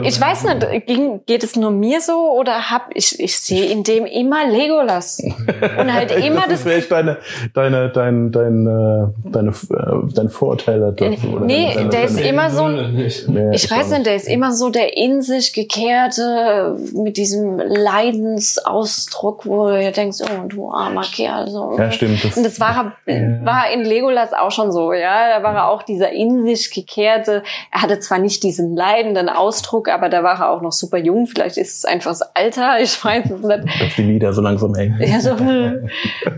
Ich 0.03 0.19
weiß 0.19 0.43
nicht, 0.43 0.87
ging, 0.87 1.21
geht 1.25 1.43
es 1.43 1.55
nur 1.55 1.71
mir 1.71 2.01
so 2.01 2.31
oder 2.37 2.69
hab 2.69 2.89
ich, 2.93 3.19
ich 3.19 3.39
sehe 3.39 3.65
in 3.65 3.83
dem 3.83 4.05
immer 4.05 4.47
Legolas. 4.47 5.21
Und 5.23 5.93
halt 5.93 6.11
immer 6.25 6.47
das. 6.47 6.63
Das 6.63 6.73
ist 6.73 6.91
deine, 6.91 7.17
deine, 7.53 7.89
dein, 7.89 8.31
dein, 8.31 8.65
äh, 8.65 9.29
deine, 9.29 9.49
äh, 9.49 10.13
dein 10.13 10.29
Vorteil 10.29 10.79
dazu, 10.79 11.05
oder 11.29 11.45
Nee, 11.45 11.73
deine, 11.73 11.89
der 11.89 12.03
ist 12.05 12.19
immer 12.19 12.49
so, 12.49 12.69
ich 12.69 13.71
weiß 13.71 13.91
nicht, 13.91 14.05
der 14.05 14.15
ist 14.15 14.27
immer 14.27 14.51
so 14.51 14.69
der 14.69 14.97
in 14.97 15.21
sich 15.21 15.53
gekehrte, 15.53 16.77
mit 16.93 17.17
diesem 17.17 17.57
Leidensausdruck, 17.59 19.45
wo 19.45 19.69
du 19.69 19.91
denkst, 19.91 20.17
oh, 20.23 20.47
du 20.47 20.71
armer 20.71 21.03
Kerl, 21.03 21.49
so. 21.49 21.75
Ja, 21.77 21.91
stimmt. 21.91 22.23
Das 22.23 22.37
Und 22.37 22.43
das 22.43 22.59
war, 22.59 22.93
war 23.05 23.71
in 23.71 23.83
Legolas 23.83 24.33
auch 24.33 24.51
schon 24.51 24.71
so, 24.71 24.93
ja. 24.93 25.37
Da 25.37 25.43
war 25.43 25.55
er 25.55 25.69
auch 25.69 25.83
dieser 25.83 26.11
in 26.11 26.45
sich 26.45 26.71
gekehrte, 26.71 27.43
er 27.71 27.80
hatte 27.81 27.99
zwar 27.99 28.19
nicht 28.19 28.43
diesen 28.43 28.75
leidenden 28.75 29.29
Ausdruck, 29.29 29.89
aber 29.89 30.09
da 30.09 30.23
war 30.23 30.39
er 30.39 30.49
auch 30.51 30.61
noch 30.61 30.71
super 30.71 30.97
jung. 30.97 31.27
Vielleicht 31.27 31.57
ist 31.57 31.77
es 31.77 31.85
einfach 31.85 32.11
das 32.11 32.21
Alter, 32.21 32.79
ich 32.81 33.03
weiß 33.03 33.31
es 33.31 33.41
nicht. 33.41 33.81
Dass 33.81 33.95
die 33.95 34.03
Lieder 34.03 34.33
so 34.33 34.41
langsam 34.41 34.75
hängen. 34.75 34.99
Ja, 35.01 35.19
so. 35.19 35.35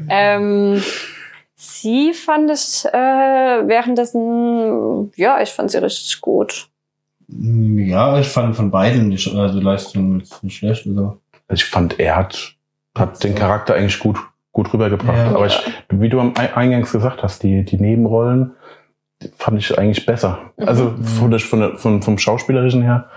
ähm, 0.09 0.81
sie 1.55 2.13
fand 2.13 2.51
ich 2.51 2.85
äh, 2.85 3.67
währenddessen, 3.67 5.11
ja, 5.15 5.41
ich 5.41 5.49
fand 5.49 5.71
sie 5.71 5.81
richtig 5.81 6.21
gut. 6.21 6.69
Ja, 7.27 8.19
ich 8.19 8.27
fand 8.27 8.55
von 8.55 8.69
beiden 8.69 9.09
die, 9.09 9.17
also 9.35 9.59
die 9.59 9.63
Leistung 9.63 10.23
nicht 10.41 10.57
schlecht. 10.57 10.85
Also. 10.87 11.19
Ich 11.51 11.65
fand, 11.65 11.99
er 11.99 12.15
hat, 12.17 12.55
hat 12.95 13.23
den 13.23 13.35
Charakter 13.35 13.75
eigentlich 13.75 13.99
gut, 13.99 14.17
gut 14.51 14.73
rübergebracht. 14.73 15.17
Ja. 15.17 15.35
Aber 15.35 15.45
ich, 15.45 15.59
wie 15.89 16.09
du 16.09 16.19
am 16.19 16.33
Eingangs 16.35 16.91
gesagt 16.91 17.23
hast, 17.23 17.43
die, 17.43 17.63
die 17.63 17.77
Nebenrollen, 17.77 18.51
fand 19.37 19.59
ich 19.59 19.77
eigentlich 19.77 20.05
besser. 20.05 20.39
Mhm. 20.57 20.67
Also 20.67 20.93
von 21.19 21.31
der, 21.31 21.39
von 21.39 21.59
der, 21.59 21.77
von, 21.77 22.01
vom 22.01 22.17
Schauspielerischen 22.17 22.81
her 22.81 23.09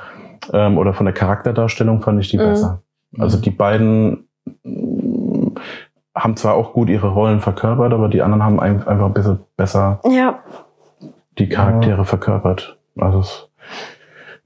ähm, 0.52 0.78
oder 0.78 0.92
von 0.92 1.06
der 1.06 1.14
Charakterdarstellung 1.14 2.02
fand 2.02 2.20
ich 2.20 2.30
die 2.30 2.38
mhm. 2.38 2.42
besser. 2.42 2.82
Also 3.18 3.38
die 3.38 3.50
beiden 3.50 4.28
mm, 4.64 5.56
haben 6.14 6.36
zwar 6.36 6.54
auch 6.54 6.72
gut 6.72 6.88
ihre 6.88 7.08
Rollen 7.08 7.40
verkörpert, 7.40 7.92
aber 7.92 8.08
die 8.08 8.22
anderen 8.22 8.42
haben 8.42 8.60
einfach 8.60 9.06
ein 9.06 9.14
bisschen 9.14 9.40
besser 9.56 10.00
ja. 10.10 10.42
die 11.38 11.48
Charaktere 11.48 11.98
ja. 11.98 12.04
verkörpert. 12.04 12.78
Also 12.98 13.20
es, 13.20 13.48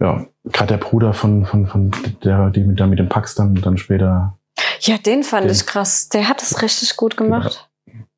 ja, 0.01 0.25
gerade 0.45 0.79
der 0.79 0.85
Bruder 0.85 1.13
von, 1.13 1.45
von, 1.45 1.67
von 1.67 1.91
der, 2.25 2.51
die 2.51 2.65
mit, 2.65 2.81
da 2.81 2.87
mit 2.87 2.99
dem 2.99 3.09
Pax 3.09 3.35
dann, 3.35 3.55
dann 3.55 3.77
später. 3.77 4.39
Ja, 4.81 4.97
den 4.99 5.23
fand 5.23 5.45
den, 5.45 5.53
ich 5.53 5.67
krass. 5.67 6.09
Der 6.09 6.29
hat 6.29 6.43
es 6.43 6.63
richtig 6.63 6.97
gut 6.97 7.17
gemacht. 7.17 7.70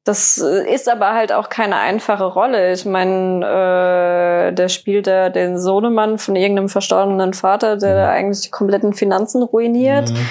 Das 0.05 0.43
äh, 0.43 0.75
ist 0.75 0.89
aber 0.89 1.15
halt 1.15 1.33
auch 1.33 1.49
keine 1.49 1.77
einfache 1.77 2.25
Rolle. 2.25 2.73
Ich 2.73 2.85
meine, 2.85 4.49
äh, 4.51 4.53
der 4.53 4.69
spielt 4.69 5.07
da 5.07 5.29
den 5.29 5.59
Sohnemann 5.59 6.19
von 6.19 6.35
irgendeinem 6.35 6.69
verstorbenen 6.69 7.35
Vater, 7.35 7.77
der 7.77 8.07
mhm. 8.07 8.13
eigentlich 8.13 8.41
die 8.43 8.51
kompletten 8.51 8.95
Finanzen 8.95 9.43
ruiniert. 9.43 10.11
Mhm. 10.11 10.29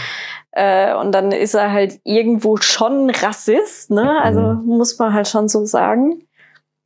Äh, 0.52 0.94
und 0.96 1.14
dann 1.14 1.32
ist 1.32 1.54
er 1.54 1.72
halt 1.72 2.00
irgendwo 2.04 2.58
schon 2.58 3.10
Rassist, 3.10 3.92
ne? 3.92 4.22
Also 4.22 4.42
mhm. 4.42 4.66
muss 4.66 5.00
man 5.00 5.14
halt 5.14 5.30
schon 5.30 5.48
so 5.48 5.66
sagen. 5.66 6.24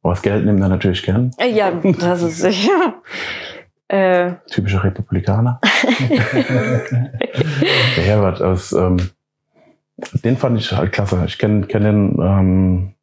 Aber 0.03 0.13
das 0.13 0.21
Geld 0.21 0.45
nimmt 0.45 0.61
er 0.61 0.69
natürlich 0.69 1.01
gern. 1.01 1.31
Äh, 1.38 1.49
ja, 1.49 1.71
das 1.71 2.21
ist 2.21 2.38
sicher. 2.41 3.01
Äh, 3.88 4.33
Typischer 4.51 4.83
Republikaner. 4.83 5.59
der 6.09 8.03
Herbert 8.03 8.41
aus 8.43 8.71
ähm, 8.71 8.97
den 9.97 10.37
fand 10.37 10.59
ich 10.59 10.71
halt 10.71 10.91
klasse. 10.91 11.23
Ich 11.25 11.37
kenne 11.37 11.67
kenn 11.67 11.83
den, 11.83 12.19
ähm, 12.19 12.93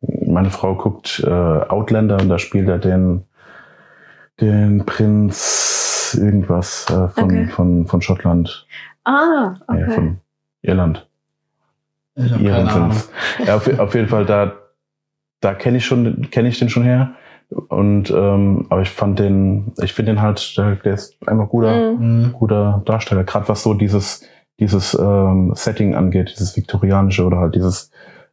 meine 0.00 0.50
Frau 0.50 0.74
guckt 0.74 1.22
äh, 1.26 1.30
Outlander 1.30 2.18
und 2.20 2.28
da 2.28 2.38
spielt 2.38 2.68
er 2.68 2.78
den, 2.78 3.24
den 4.40 4.84
Prinz 4.86 6.18
irgendwas 6.18 6.86
äh, 6.90 7.08
von, 7.08 7.24
okay. 7.24 7.46
von, 7.48 7.86
von 7.86 8.02
Schottland. 8.02 8.66
Ah, 9.04 9.54
okay. 9.68 9.80
Ja, 9.80 9.90
von 9.90 10.18
Irland. 10.62 11.06
Ihren 12.16 12.66
Prinz. 12.66 13.10
Ja, 13.44 13.56
auf, 13.56 13.78
auf 13.78 13.94
jeden 13.94 14.08
Fall, 14.08 14.26
da, 14.26 14.52
da 15.40 15.54
kenne 15.54 15.78
ich 15.78 15.86
schon, 15.86 16.30
kenne 16.30 16.48
ich 16.48 16.58
den 16.58 16.68
schon 16.68 16.82
her. 16.82 17.14
Und 17.68 18.10
ähm, 18.10 18.66
aber 18.68 18.82
ich 18.82 18.90
fand 18.90 19.18
den, 19.18 19.72
ich 19.82 19.92
finde 19.92 20.12
den 20.12 20.22
halt, 20.22 20.56
der, 20.56 20.76
der 20.76 20.94
ist 20.94 21.16
einfach 21.26 21.48
guter, 21.48 21.92
mhm. 21.92 22.32
guter 22.32 22.82
Darsteller. 22.84 23.24
Gerade 23.24 23.48
was 23.48 23.62
so 23.62 23.74
dieses 23.74 24.24
dieses 24.60 24.94
ähm, 24.94 25.52
Setting 25.56 25.94
angeht, 25.94 26.30
dieses 26.34 26.56
viktorianische 26.56 27.24
oder 27.24 27.38
halt 27.38 27.54
dieses 27.54 27.90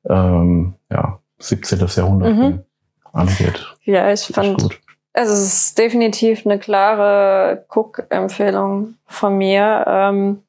ähm, 0.08 0.76
ja, 0.92 1.20
17. 1.40 1.80
Jahrhundert 1.80 2.36
mhm. 2.36 2.64
angeht. 3.14 3.66
Ja, 3.84 4.12
ich 4.12 4.22
fand, 4.22 4.62
gut. 4.62 4.80
also 5.14 5.34
es 5.34 5.44
ist 5.44 5.78
definitiv 5.78 6.46
eine 6.46 6.60
klare 6.60 7.66
Cook-Empfehlung 7.70 8.96
von 9.06 9.38
mir. 9.38 9.86
Ähm, 9.88 10.44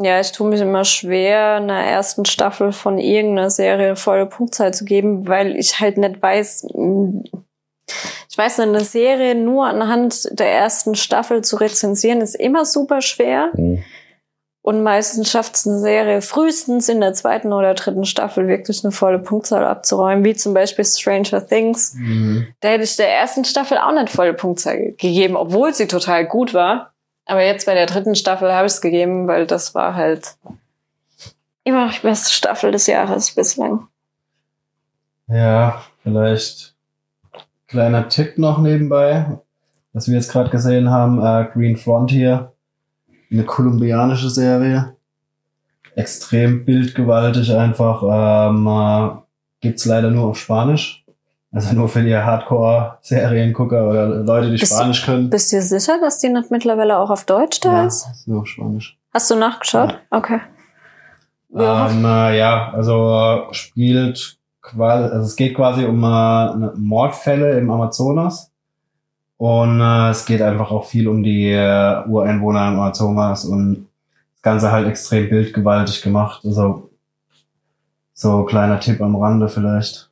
ja, 0.00 0.20
ich 0.20 0.30
tue 0.30 0.48
mich 0.48 0.60
immer 0.60 0.84
schwer, 0.84 1.56
einer 1.56 1.82
ersten 1.82 2.24
Staffel 2.24 2.70
von 2.70 2.98
irgendeiner 2.98 3.50
Serie 3.50 3.96
volle 3.96 4.26
Punktzahl 4.26 4.72
zu 4.72 4.84
geben, 4.84 5.26
weil 5.26 5.56
ich 5.56 5.80
halt 5.80 5.98
nicht 5.98 6.22
weiß, 6.22 6.68
ich 8.30 8.38
weiß 8.38 8.58
nicht, 8.58 8.68
eine 8.68 8.80
Serie 8.80 9.34
nur 9.34 9.66
anhand 9.66 10.28
der 10.38 10.52
ersten 10.52 10.94
Staffel 10.94 11.42
zu 11.42 11.56
rezensieren, 11.56 12.20
ist 12.20 12.36
immer 12.36 12.64
super 12.64 13.00
schwer. 13.00 13.50
Mhm. 13.54 13.82
Und 14.68 14.82
meistens 14.82 15.30
schafft 15.30 15.54
es 15.54 15.66
eine 15.66 15.78
Serie 15.78 16.20
frühestens 16.20 16.90
in 16.90 17.00
der 17.00 17.14
zweiten 17.14 17.54
oder 17.54 17.72
dritten 17.72 18.04
Staffel 18.04 18.48
wirklich 18.48 18.84
eine 18.84 18.92
volle 18.92 19.18
Punktzahl 19.18 19.64
abzuräumen, 19.64 20.24
wie 20.24 20.34
zum 20.34 20.52
Beispiel 20.52 20.84
Stranger 20.84 21.46
Things. 21.46 21.94
Mhm. 21.94 22.48
Da 22.60 22.68
hätte 22.68 22.84
ich 22.84 22.94
der 22.96 23.10
ersten 23.10 23.46
Staffel 23.46 23.78
auch 23.78 23.94
nicht 23.94 24.10
volle 24.10 24.34
Punktzahl 24.34 24.92
gegeben, 24.92 25.36
obwohl 25.36 25.72
sie 25.72 25.86
total 25.86 26.26
gut 26.26 26.52
war. 26.52 26.92
Aber 27.24 27.42
jetzt 27.42 27.64
bei 27.64 27.72
der 27.72 27.86
dritten 27.86 28.14
Staffel 28.14 28.52
habe 28.52 28.66
ich 28.66 28.74
es 28.74 28.82
gegeben, 28.82 29.26
weil 29.26 29.46
das 29.46 29.74
war 29.74 29.94
halt 29.94 30.36
immer 31.64 31.86
noch 31.86 31.94
die 31.94 32.06
beste 32.06 32.30
Staffel 32.30 32.70
des 32.70 32.86
Jahres 32.88 33.30
bislang. 33.30 33.88
Ja, 35.28 35.82
vielleicht 36.02 36.74
kleiner 37.68 38.10
Tipp 38.10 38.36
noch 38.36 38.58
nebenbei, 38.58 39.38
was 39.94 40.08
wir 40.08 40.16
jetzt 40.16 40.30
gerade 40.30 40.50
gesehen 40.50 40.90
haben, 40.90 41.24
äh, 41.24 41.48
Green 41.54 41.78
Frontier 41.78 42.52
eine 43.30 43.44
kolumbianische 43.44 44.30
Serie. 44.30 44.96
Extrem 45.94 46.64
bildgewaltig 46.64 47.54
einfach. 47.54 48.02
Ähm, 48.02 48.66
äh, 48.66 49.20
gibt's 49.60 49.84
leider 49.84 50.10
nur 50.10 50.28
auf 50.28 50.38
Spanisch. 50.38 51.04
Also 51.50 51.74
nur 51.74 51.88
für 51.88 52.02
die 52.02 52.14
Hardcore-Seriengucker 52.14 53.88
oder 53.88 54.06
Leute, 54.06 54.50
die 54.50 54.58
bist 54.58 54.72
Spanisch 54.72 55.04
können. 55.04 55.30
Bist 55.30 55.50
du 55.52 55.62
sicher, 55.62 55.98
dass 55.98 56.18
die 56.18 56.28
nicht 56.28 56.50
mittlerweile 56.50 56.98
auch 56.98 57.08
auf 57.08 57.24
Deutsch 57.24 57.60
da 57.60 57.72
ja, 57.72 57.86
ist? 57.86 58.06
ist 58.10 58.28
nur 58.28 58.42
auf 58.42 58.46
Spanisch. 58.46 58.98
Hast 59.14 59.30
du 59.30 59.36
nachgeschaut? 59.36 59.92
Ja. 59.92 60.18
Okay. 60.18 60.40
Ja. 61.50 61.88
Ähm, 61.88 62.04
äh, 62.04 62.38
ja, 62.38 62.70
also 62.72 63.48
spielt 63.52 64.38
quasi, 64.60 65.04
also 65.04 65.24
es 65.24 65.36
geht 65.36 65.56
quasi 65.56 65.86
um 65.86 66.04
äh, 66.04 66.76
Mordfälle 66.76 67.58
im 67.58 67.70
Amazonas. 67.70 68.47
Und 69.38 69.80
äh, 69.80 70.10
es 70.10 70.26
geht 70.26 70.42
einfach 70.42 70.72
auch 70.72 70.84
viel 70.84 71.08
um 71.08 71.22
die 71.22 71.52
äh, 71.52 72.04
Ureinwohner 72.06 72.68
im 72.68 72.74
Amazonas 72.74 73.44
und 73.44 73.88
das 74.34 74.42
Ganze 74.42 74.72
halt 74.72 74.88
extrem 74.88 75.28
bildgewaltig 75.30 76.02
gemacht. 76.02 76.42
Also 76.44 76.90
so 78.12 78.44
kleiner 78.44 78.80
Tipp 78.80 79.00
am 79.00 79.14
Rande 79.14 79.48
vielleicht. 79.48 80.10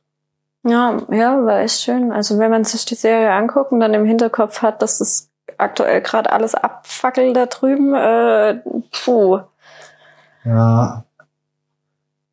Ja, 0.63 0.97
ja, 1.11 1.45
war 1.45 1.59
echt 1.59 1.81
schön. 1.81 2.11
Also 2.13 2.39
wenn 2.39 2.51
man 2.51 2.63
sich 2.63 2.85
die 2.85 2.95
Serie 2.95 3.31
anguckt 3.31 3.73
und 3.73 3.81
dann 3.81 3.93
im 3.93 4.05
Hinterkopf 4.05 4.61
hat, 4.61 4.81
dass 4.81 5.01
es 5.01 5.29
aktuell 5.57 6.01
gerade 6.01 6.31
alles 6.31 6.55
abfackelt 6.55 7.35
da 7.35 7.47
drüben, 7.47 7.93
äh, 7.95 8.61
puh. 8.91 9.41
Ja. 10.45 11.03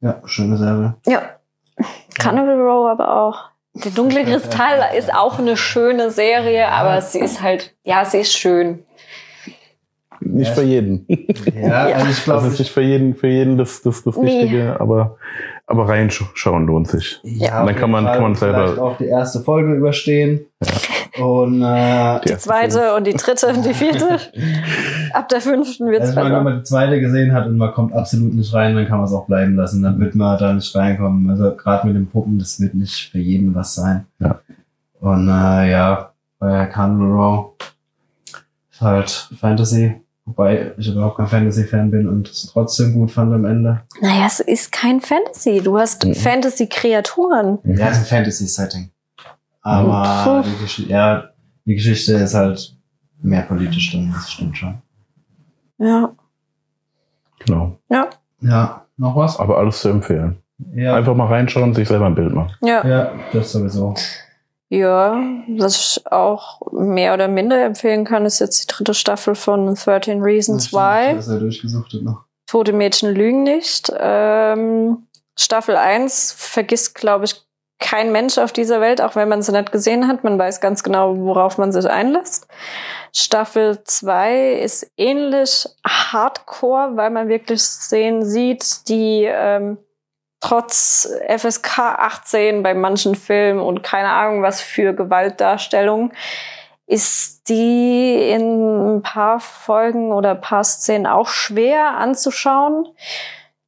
Ja, 0.00 0.20
schöne 0.26 0.56
Serie. 0.56 0.94
Ja. 1.06 1.22
Carnival 2.16 2.60
Row 2.60 2.88
aber 2.88 3.16
auch. 3.16 3.53
Der 3.74 3.90
dunkle 3.90 4.24
Kristall 4.24 4.96
ist 4.96 5.12
auch 5.12 5.38
eine 5.38 5.56
schöne 5.56 6.10
Serie, 6.10 6.68
aber 6.68 7.00
sie 7.02 7.18
ist 7.18 7.42
halt, 7.42 7.74
ja, 7.82 8.04
sie 8.04 8.18
ist 8.18 8.32
schön. 8.32 8.84
Nicht 10.20 10.48
ja. 10.48 10.54
für 10.54 10.62
jeden. 10.62 11.06
Ja, 11.54 11.84
also 11.86 12.08
ich 12.08 12.24
glaube. 12.24 12.44
Das 12.44 12.52
ist 12.54 12.58
nicht 12.60 12.70
für 12.70 12.82
jeden, 12.82 13.14
für 13.14 13.28
jeden 13.28 13.58
das, 13.58 13.82
das, 13.82 14.04
das 14.04 14.16
nee. 14.16 14.42
Richtige, 14.42 14.80
aber, 14.80 15.16
aber 15.66 15.88
reinschauen 15.88 16.66
lohnt 16.66 16.88
sich. 16.88 17.20
Ja, 17.24 17.60
und 17.60 17.66
dann 17.66 17.76
kann 17.76 17.90
man, 17.90 18.06
kann 18.06 18.22
man 18.22 18.34
selber. 18.34 18.80
auch 18.80 18.96
die 18.96 19.06
erste 19.06 19.40
Folge 19.40 19.74
überstehen. 19.74 20.46
Ja. 20.62 20.72
Und, 21.20 21.62
äh, 21.62 22.20
die, 22.26 22.36
zweite 22.38 22.78
fünf. 22.78 22.96
und 22.96 23.06
die 23.06 23.14
dritte 23.14 23.46
und 23.48 23.64
die 23.64 23.74
vierte. 23.74 24.18
Ab 25.12 25.28
der 25.28 25.40
fünften 25.40 25.86
wird's 25.86 26.08
also, 26.08 26.14
besser. 26.16 26.36
Wenn 26.36 26.42
man 26.42 26.58
die 26.58 26.62
zweite 26.64 27.00
gesehen 27.00 27.32
hat 27.32 27.46
und 27.46 27.56
man 27.56 27.72
kommt 27.72 27.92
absolut 27.92 28.34
nicht 28.34 28.52
rein, 28.52 28.74
dann 28.74 28.86
kann 28.86 28.98
man 28.98 29.06
es 29.06 29.12
auch 29.12 29.26
bleiben 29.26 29.54
lassen. 29.54 29.82
Dann 29.82 30.00
wird 30.00 30.14
man 30.14 30.38
da 30.38 30.52
nicht 30.52 30.74
reinkommen. 30.74 31.30
Also 31.30 31.54
gerade 31.54 31.86
mit 31.86 31.96
den 31.96 32.08
Puppen, 32.08 32.38
das 32.38 32.60
wird 32.60 32.74
nicht 32.74 33.10
für 33.10 33.18
jeden 33.18 33.54
was 33.54 33.74
sein. 33.74 34.06
Ja. 34.18 34.40
Und 35.00 35.28
äh, 35.28 35.70
ja, 35.70 36.12
bei 36.38 36.66
Carnival 36.66 37.12
Row 37.12 37.52
ist 38.70 38.80
halt 38.80 39.28
Fantasy 39.38 40.00
Wobei 40.26 40.72
ich 40.78 40.88
überhaupt 40.88 41.18
kein 41.18 41.26
Fantasy-Fan 41.26 41.90
bin 41.90 42.08
und 42.08 42.30
es 42.30 42.46
trotzdem 42.50 42.94
gut 42.94 43.10
fand 43.10 43.32
am 43.34 43.44
Ende. 43.44 43.82
Naja, 44.00 44.26
es 44.26 44.40
ist 44.40 44.72
kein 44.72 45.02
Fantasy. 45.02 45.60
Du 45.62 45.78
hast 45.78 46.04
mhm. 46.04 46.14
Fantasy-Kreaturen. 46.14 47.58
Ja, 47.64 47.88
es 47.88 47.98
ist 47.98 48.04
ein 48.04 48.16
Fantasy-Setting. 48.16 48.90
Aber 49.64 50.42
mhm. 50.42 50.44
die, 50.44 50.62
Gesch 50.62 50.78
ja, 50.80 51.30
die 51.64 51.74
Geschichte 51.74 52.14
ist 52.14 52.34
halt 52.34 52.76
mehr 53.22 53.42
politisch 53.42 53.92
dann, 53.92 54.12
das 54.12 54.30
stimmt 54.30 54.56
schon. 54.56 54.78
Ja. 55.78 56.14
Genau. 57.40 57.78
Ja. 57.88 58.10
Ja, 58.40 58.86
noch 58.96 59.16
was? 59.16 59.38
Aber 59.38 59.58
alles 59.58 59.80
zu 59.80 59.88
empfehlen. 59.88 60.36
Ja. 60.74 60.94
Einfach 60.94 61.14
mal 61.14 61.26
reinschauen 61.26 61.70
und 61.70 61.74
sich 61.74 61.88
selber 61.88 62.06
ein 62.06 62.14
Bild 62.14 62.34
machen. 62.34 62.52
Ja. 62.62 62.86
Ja, 62.86 63.12
das 63.32 63.52
sowieso. 63.52 63.94
Ja, 64.68 65.20
was 65.48 65.96
ich 65.98 66.12
auch 66.12 66.60
mehr 66.72 67.14
oder 67.14 67.28
minder 67.28 67.64
empfehlen 67.64 68.04
kann, 68.04 68.26
ist 68.26 68.40
jetzt 68.40 68.62
die 68.62 68.66
dritte 68.66 68.94
Staffel 68.94 69.34
von 69.34 69.74
13 69.74 70.20
Reasons 70.20 70.72
Why. 70.72 71.14
Das 71.14 71.28
er 71.28 71.38
durchgesuchtet 71.38 72.02
noch. 72.02 72.24
Tote 72.46 72.72
Mädchen 72.72 73.14
lügen 73.14 73.42
nicht. 73.42 73.92
Ähm, 73.98 75.06
Staffel 75.36 75.76
1 75.76 76.34
vergisst, 76.36 76.94
glaube 76.94 77.24
ich, 77.24 77.43
kein 77.78 78.12
Mensch 78.12 78.38
auf 78.38 78.52
dieser 78.52 78.80
Welt, 78.80 79.00
auch 79.00 79.16
wenn 79.16 79.28
man 79.28 79.42
sie 79.42 79.52
nicht 79.52 79.72
gesehen 79.72 80.08
hat. 80.08 80.24
Man 80.24 80.38
weiß 80.38 80.60
ganz 80.60 80.82
genau, 80.82 81.16
worauf 81.18 81.58
man 81.58 81.72
sich 81.72 81.88
einlässt. 81.88 82.46
Staffel 83.12 83.82
2 83.84 84.52
ist 84.54 84.90
ähnlich 84.96 85.68
hardcore, 85.86 86.96
weil 86.96 87.10
man 87.10 87.28
wirklich 87.28 87.62
Szenen 87.62 88.24
sieht, 88.24 88.88
die 88.88 89.24
ähm, 89.24 89.78
trotz 90.40 91.08
FSK 91.28 91.78
18 91.78 92.62
bei 92.62 92.74
manchen 92.74 93.14
Filmen 93.14 93.60
und 93.60 93.82
keine 93.82 94.10
Ahnung 94.10 94.42
was 94.42 94.60
für 94.60 94.94
Gewaltdarstellung, 94.94 96.12
ist 96.86 97.48
die 97.48 98.30
in 98.30 98.96
ein 98.96 99.02
paar 99.02 99.40
Folgen 99.40 100.12
oder 100.12 100.32
ein 100.32 100.40
paar 100.40 100.64
Szenen 100.64 101.06
auch 101.06 101.28
schwer 101.28 101.96
anzuschauen. 101.96 102.88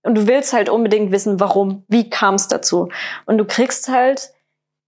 und 0.04 0.16
du 0.16 0.28
willst 0.28 0.51
halt 0.51 0.70
unbedingt 0.70 1.12
wissen, 1.12 1.39
warum, 1.39 1.86
wie 1.88 2.10
kam 2.10 2.36
es 2.36 2.49
dazu. 2.49 2.89
Und 3.26 3.38
du 3.38 3.45
kriegst 3.45 3.88
halt 3.88 4.34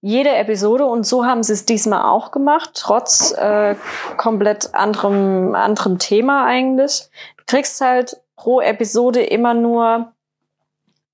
jede 0.01 0.35
Episode 0.35 0.85
und 0.85 1.05
so 1.05 1.25
haben 1.25 1.41
sie 1.41 1.53
es 1.53 1.65
diesmal 1.65 2.03
auch 2.03 2.31
gemacht, 2.31 2.71
trotz 2.75 3.31
äh, 3.31 3.75
komplett 4.17 4.75
anderem, 4.75 5.55
anderem 5.55 5.97
Thema 5.97 6.45
eigentlich. 6.45 7.09
Du 7.37 7.43
kriegst 7.47 7.79
halt 7.79 8.17
pro 8.35 8.59
Episode 8.59 9.23
immer 9.23 9.53
nur 9.53 10.11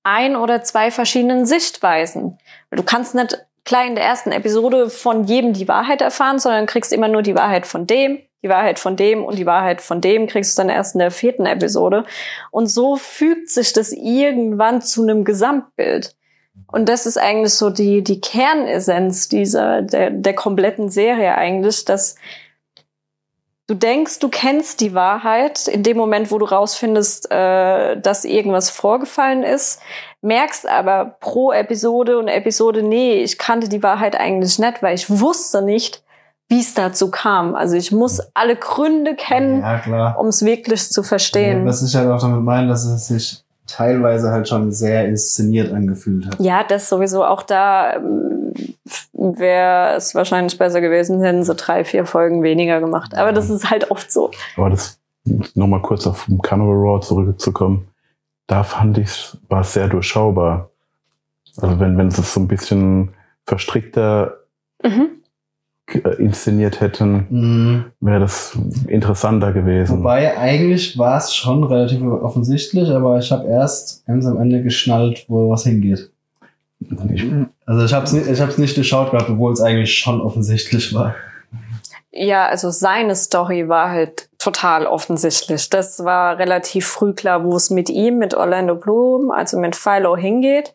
ein 0.02 0.34
oder 0.36 0.62
zwei 0.62 0.90
verschiedenen 0.90 1.46
Sichtweisen. 1.46 2.38
Du 2.70 2.82
kannst 2.82 3.14
nicht 3.14 3.46
klar 3.64 3.86
in 3.86 3.94
der 3.94 4.04
ersten 4.04 4.32
Episode 4.32 4.90
von 4.90 5.24
jedem 5.24 5.52
die 5.52 5.68
Wahrheit 5.68 6.02
erfahren, 6.02 6.38
sondern 6.38 6.66
kriegst 6.66 6.92
immer 6.92 7.08
nur 7.08 7.22
die 7.22 7.34
Wahrheit 7.34 7.66
von 7.66 7.86
dem, 7.86 8.20
die 8.42 8.48
Wahrheit 8.48 8.78
von 8.78 8.96
dem 8.96 9.24
und 9.24 9.38
die 9.38 9.46
Wahrheit 9.46 9.80
von 9.80 10.00
dem 10.00 10.26
kriegst 10.26 10.58
du 10.58 10.62
dann 10.62 10.68
erst 10.68 10.94
in 10.94 10.98
der 10.98 11.10
vierten 11.10 11.46
Episode. 11.46 12.04
Und 12.50 12.66
so 12.66 12.96
fügt 12.96 13.50
sich 13.50 13.72
das 13.72 13.92
irgendwann 13.92 14.82
zu 14.82 15.02
einem 15.02 15.24
Gesamtbild. 15.24 16.16
Und 16.66 16.88
das 16.88 17.06
ist 17.06 17.18
eigentlich 17.18 17.54
so 17.54 17.70
die, 17.70 18.02
die 18.02 18.20
Kernessenz 18.20 19.28
dieser, 19.28 19.82
der, 19.82 20.10
der 20.10 20.34
kompletten 20.34 20.90
Serie 20.90 21.36
eigentlich, 21.36 21.84
dass 21.84 22.16
du 23.68 23.74
denkst, 23.74 24.18
du 24.18 24.28
kennst 24.28 24.80
die 24.80 24.94
Wahrheit 24.94 25.68
in 25.68 25.82
dem 25.82 25.96
Moment, 25.96 26.30
wo 26.30 26.38
du 26.38 26.46
rausfindest, 26.46 27.30
äh, 27.30 27.98
dass 28.00 28.24
irgendwas 28.24 28.70
vorgefallen 28.70 29.44
ist, 29.44 29.80
merkst 30.22 30.68
aber 30.68 31.16
pro 31.20 31.52
Episode 31.52 32.18
und 32.18 32.28
Episode, 32.28 32.82
nee, 32.82 33.22
ich 33.22 33.38
kannte 33.38 33.68
die 33.68 33.82
Wahrheit 33.82 34.18
eigentlich 34.18 34.58
nicht, 34.58 34.82
weil 34.82 34.94
ich 34.94 35.10
wusste 35.10 35.62
nicht, 35.62 36.02
wie 36.48 36.60
es 36.60 36.74
dazu 36.74 37.10
kam. 37.10 37.54
Also 37.54 37.76
ich 37.76 37.92
muss 37.92 38.20
alle 38.34 38.56
Gründe 38.56 39.16
kennen, 39.16 39.60
ja, 39.60 40.12
um 40.12 40.28
es 40.28 40.44
wirklich 40.44 40.90
zu 40.90 41.02
verstehen. 41.02 41.60
Ja, 41.60 41.66
was 41.66 41.82
ich 41.82 41.94
halt 41.94 42.08
auch 42.08 42.20
damit 42.20 42.42
meine, 42.42 42.68
dass 42.68 42.84
es 42.84 43.08
sich 43.08 43.44
teilweise 43.66 44.30
halt 44.30 44.48
schon 44.48 44.70
sehr 44.70 45.06
inszeniert 45.06 45.72
angefühlt 45.72 46.26
hat. 46.26 46.40
Ja, 46.40 46.62
das 46.62 46.88
sowieso 46.88 47.24
auch 47.24 47.42
da 47.42 47.96
ähm, 47.96 48.52
wäre 49.12 49.96
es 49.96 50.14
wahrscheinlich 50.14 50.58
besser 50.58 50.80
gewesen, 50.80 51.22
hätten 51.22 51.42
sie 51.42 51.54
drei, 51.54 51.84
vier 51.84 52.04
Folgen 52.04 52.42
weniger 52.42 52.80
gemacht. 52.80 53.16
Aber 53.16 53.32
das 53.32 53.50
ist 53.50 53.70
halt 53.70 53.90
oft 53.90 54.12
so. 54.12 54.30
Aber 54.56 54.70
das 54.70 54.98
nochmal 55.54 55.80
kurz 55.80 56.06
auf 56.06 56.28
Carnival 56.42 56.74
Raw 56.74 57.00
zurückzukommen 57.00 57.91
da 58.52 58.64
fand 58.64 58.98
ich, 58.98 59.34
war 59.48 59.62
es 59.62 59.72
sehr 59.72 59.88
durchschaubar. 59.88 60.68
Also 61.56 61.80
wenn, 61.80 61.96
wenn 61.96 62.10
sie 62.10 62.20
es 62.20 62.34
so 62.34 62.40
ein 62.40 62.48
bisschen 62.48 63.14
verstrickter 63.46 64.40
mhm. 64.82 65.08
inszeniert 66.18 66.82
hätten, 66.82 67.26
mhm. 67.30 67.84
wäre 68.00 68.20
das 68.20 68.58
interessanter 68.88 69.54
gewesen. 69.54 70.00
Wobei 70.00 70.36
eigentlich 70.36 70.98
war 70.98 71.16
es 71.16 71.34
schon 71.34 71.64
relativ 71.64 72.02
offensichtlich, 72.02 72.90
aber 72.90 73.18
ich 73.18 73.32
habe 73.32 73.48
erst 73.48 74.04
ganz 74.04 74.26
am 74.26 74.38
Ende 74.38 74.62
geschnallt, 74.62 75.24
wo 75.28 75.48
was 75.48 75.64
hingeht. 75.64 76.10
Also 77.64 77.84
ich 77.86 77.94
habe 77.94 78.04
es 78.04 78.12
nicht, 78.12 78.26
ich 78.26 78.40
hab's 78.40 78.58
nicht 78.58 78.74
geschaut 78.74 79.12
gehabt, 79.12 79.30
obwohl 79.30 79.54
es 79.54 79.62
eigentlich 79.62 79.94
schon 79.94 80.20
offensichtlich 80.20 80.92
war. 80.92 81.14
Ja, 82.10 82.48
also 82.48 82.68
seine 82.68 83.14
Story 83.14 83.70
war 83.70 83.90
halt 83.90 84.28
total 84.42 84.86
offensichtlich. 84.86 85.70
Das 85.70 86.04
war 86.04 86.38
relativ 86.38 86.86
früh 86.86 87.12
klar, 87.14 87.44
wo 87.44 87.54
es 87.54 87.70
mit 87.70 87.88
ihm, 87.88 88.18
mit 88.18 88.34
Orlando 88.34 88.74
Bloom, 88.74 89.30
also 89.30 89.56
mit 89.58 89.76
Philo 89.76 90.16
hingeht. 90.16 90.74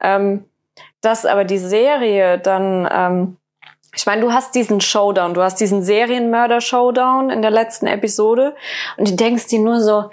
Ähm, 0.00 0.44
dass 1.00 1.26
aber 1.26 1.44
die 1.44 1.58
Serie 1.58 2.38
dann, 2.38 2.88
ähm, 2.90 3.36
ich 3.94 4.06
meine, 4.06 4.22
du 4.22 4.32
hast 4.32 4.54
diesen 4.54 4.80
Showdown, 4.80 5.34
du 5.34 5.42
hast 5.42 5.56
diesen 5.56 5.82
Serienmörder-Showdown 5.82 7.30
in 7.30 7.42
der 7.42 7.50
letzten 7.50 7.88
Episode 7.88 8.54
und 8.96 9.10
du 9.10 9.16
denkst 9.16 9.48
dir 9.48 9.58
nur 9.58 9.80
so, 9.80 10.10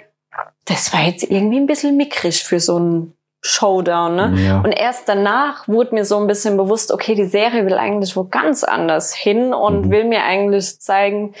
das 0.64 0.92
war 0.92 1.02
jetzt 1.02 1.22
irgendwie 1.22 1.58
ein 1.58 1.66
bisschen 1.66 1.96
mickrig 1.96 2.42
für 2.42 2.58
so 2.58 2.76
einen 2.76 3.16
Showdown, 3.42 4.16
ne? 4.16 4.34
Ja. 4.36 4.60
Und 4.60 4.72
erst 4.72 5.08
danach 5.08 5.66
wurde 5.66 5.94
mir 5.94 6.04
so 6.04 6.18
ein 6.18 6.26
bisschen 6.26 6.56
bewusst, 6.56 6.92
okay, 6.92 7.14
die 7.14 7.24
Serie 7.24 7.64
will 7.64 7.78
eigentlich 7.78 8.16
wo 8.16 8.24
ganz 8.24 8.64
anders 8.64 9.14
hin 9.14 9.54
und 9.54 9.86
mhm. 9.86 9.90
will 9.90 10.04
mir 10.04 10.24
eigentlich 10.24 10.78
zeigen, 10.80 11.34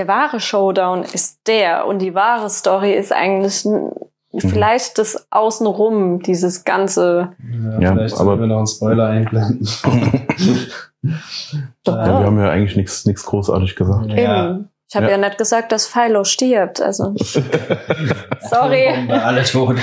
der 0.00 0.08
wahre 0.08 0.40
Showdown 0.40 1.02
ist 1.02 1.46
der 1.46 1.86
und 1.86 1.98
die 1.98 2.14
wahre 2.14 2.48
Story 2.48 2.94
ist 2.94 3.12
eigentlich 3.12 3.66
mhm. 3.66 3.90
vielleicht 4.32 4.96
das 4.96 5.26
Außenrum, 5.30 6.22
dieses 6.22 6.64
ganze. 6.64 7.32
Ja, 7.52 7.80
ja 7.80 7.92
vielleicht 7.92 8.18
aber 8.18 8.40
wir 8.40 8.46
noch 8.46 8.56
einen 8.56 8.66
Spoiler 8.66 9.08
einblenden. 9.08 9.68
Doch, 11.84 11.96
ja, 11.96 12.06
wir 12.06 12.26
haben 12.26 12.38
ja 12.38 12.48
eigentlich 12.48 12.76
nichts 12.76 13.04
nichts 13.04 13.26
großartig 13.26 13.76
gesagt. 13.76 14.10
Ja. 14.12 14.60
Ich 14.88 14.96
habe 14.96 15.04
ja. 15.04 15.12
ja. 15.12 15.18
nicht 15.18 15.36
gesagt, 15.36 15.70
dass 15.70 15.86
Philo 15.86 16.24
stirbt. 16.24 16.80
Also 16.80 17.14
sorry. 18.40 18.88
alle 19.10 19.42
tot. 19.42 19.76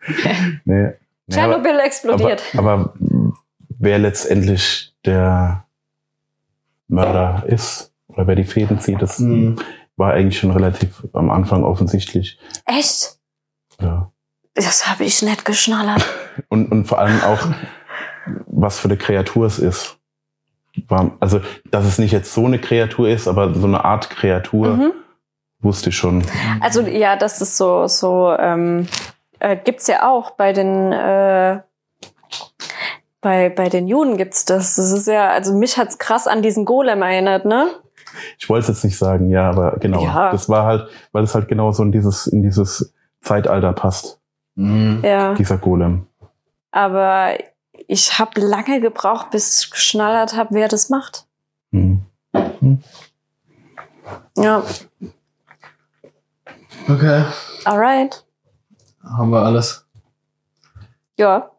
nee. 0.64 0.94
Tschernobyl 1.30 1.76
nee, 1.76 1.82
explodiert. 1.82 2.42
Aber, 2.56 2.72
aber 2.72 2.94
wer 3.78 3.98
letztendlich 3.98 4.94
der 5.04 5.64
Mörder 6.88 7.42
ist 7.46 7.93
oder 8.14 8.26
wer 8.26 8.36
die 8.36 8.44
Fäden 8.44 8.78
zieht, 8.78 9.00
das 9.02 9.18
mhm. 9.18 9.56
war 9.96 10.12
eigentlich 10.12 10.38
schon 10.38 10.50
relativ 10.50 11.06
am 11.12 11.30
Anfang 11.30 11.64
offensichtlich. 11.64 12.38
Echt? 12.64 13.18
Ja. 13.80 14.10
Das 14.54 14.88
habe 14.88 15.04
ich 15.04 15.22
nicht 15.22 15.44
geschnallert. 15.44 16.04
und, 16.48 16.70
und 16.70 16.84
vor 16.86 16.98
allem 16.98 17.20
auch, 17.22 17.46
was 18.46 18.78
für 18.78 18.88
eine 18.88 18.96
Kreatur 18.96 19.46
es 19.46 19.58
ist. 19.58 19.98
Also, 21.20 21.40
dass 21.70 21.84
es 21.84 21.98
nicht 21.98 22.12
jetzt 22.12 22.34
so 22.34 22.46
eine 22.46 22.58
Kreatur 22.58 23.08
ist, 23.08 23.28
aber 23.28 23.54
so 23.54 23.66
eine 23.66 23.84
Art 23.84 24.10
Kreatur, 24.10 24.76
mhm. 24.76 24.92
wusste 25.60 25.90
ich 25.90 25.96
schon. 25.96 26.24
Also 26.60 26.82
ja, 26.82 27.16
das 27.16 27.40
ist 27.40 27.56
so, 27.56 27.86
so 27.86 28.34
ähm, 28.36 28.88
äh, 29.38 29.56
gibt's 29.56 29.86
ja 29.86 30.08
auch 30.08 30.32
bei 30.32 30.52
den 30.52 30.92
äh, 30.92 31.60
bei, 33.20 33.48
bei 33.48 33.68
den 33.68 33.88
Juden 33.88 34.16
gibt's 34.16 34.44
das. 34.44 34.76
Das 34.76 34.90
ist 34.90 35.06
ja, 35.06 35.30
also 35.30 35.54
mich 35.54 35.78
hat's 35.78 35.98
krass 35.98 36.26
an 36.26 36.42
diesen 36.42 36.64
Golem 36.64 37.02
erinnert, 37.02 37.44
ne? 37.44 37.68
Ich 38.38 38.48
wollte 38.48 38.62
es 38.62 38.68
jetzt 38.68 38.84
nicht 38.84 38.98
sagen, 38.98 39.28
ja, 39.30 39.50
aber 39.50 39.76
genau. 39.78 40.04
Ja. 40.04 40.30
Das 40.30 40.48
war 40.48 40.64
halt, 40.64 40.88
weil 41.12 41.24
es 41.24 41.34
halt 41.34 41.48
genau 41.48 41.72
so 41.72 41.82
in 41.82 41.92
dieses, 41.92 42.26
in 42.26 42.42
dieses 42.42 42.94
Zeitalter 43.20 43.72
passt. 43.72 44.20
Mhm. 44.54 45.02
Ja. 45.04 45.34
Dieser 45.34 45.58
Golem. 45.58 46.06
Aber 46.70 47.36
ich 47.86 48.18
habe 48.18 48.40
lange 48.40 48.80
gebraucht, 48.80 49.30
bis 49.30 49.64
ich 49.64 49.70
geschnallert 49.70 50.36
habe, 50.36 50.54
wer 50.54 50.68
das 50.68 50.90
macht. 50.90 51.26
Mhm. 51.70 52.02
Mhm. 52.60 52.82
Ja. 54.36 54.62
Okay. 56.88 57.24
Alright. 57.64 58.24
Haben 59.02 59.30
wir 59.30 59.42
alles. 59.42 59.86
Ja. 61.16 61.50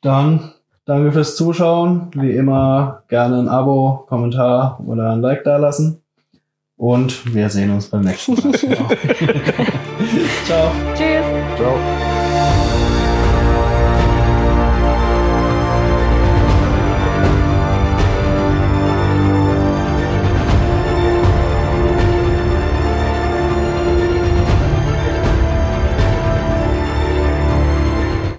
Dann 0.00 0.52
danke 0.86 1.12
fürs 1.12 1.36
Zuschauen. 1.36 2.08
Wie 2.14 2.30
immer 2.32 3.02
gerne 3.08 3.38
ein 3.38 3.48
Abo, 3.48 4.06
Kommentar 4.08 4.80
oder 4.86 5.12
ein 5.12 5.20
Like 5.20 5.44
da 5.44 5.58
lassen. 5.58 6.00
Und 6.78 7.34
wir 7.34 7.48
sehen 7.50 7.72
uns 7.72 7.88
beim 7.88 8.02
nächsten 8.02 8.34
Mal. 8.34 8.52
Ciao. 10.44 10.70
Tschüss. 10.94 11.24
Ciao. 11.56 12.15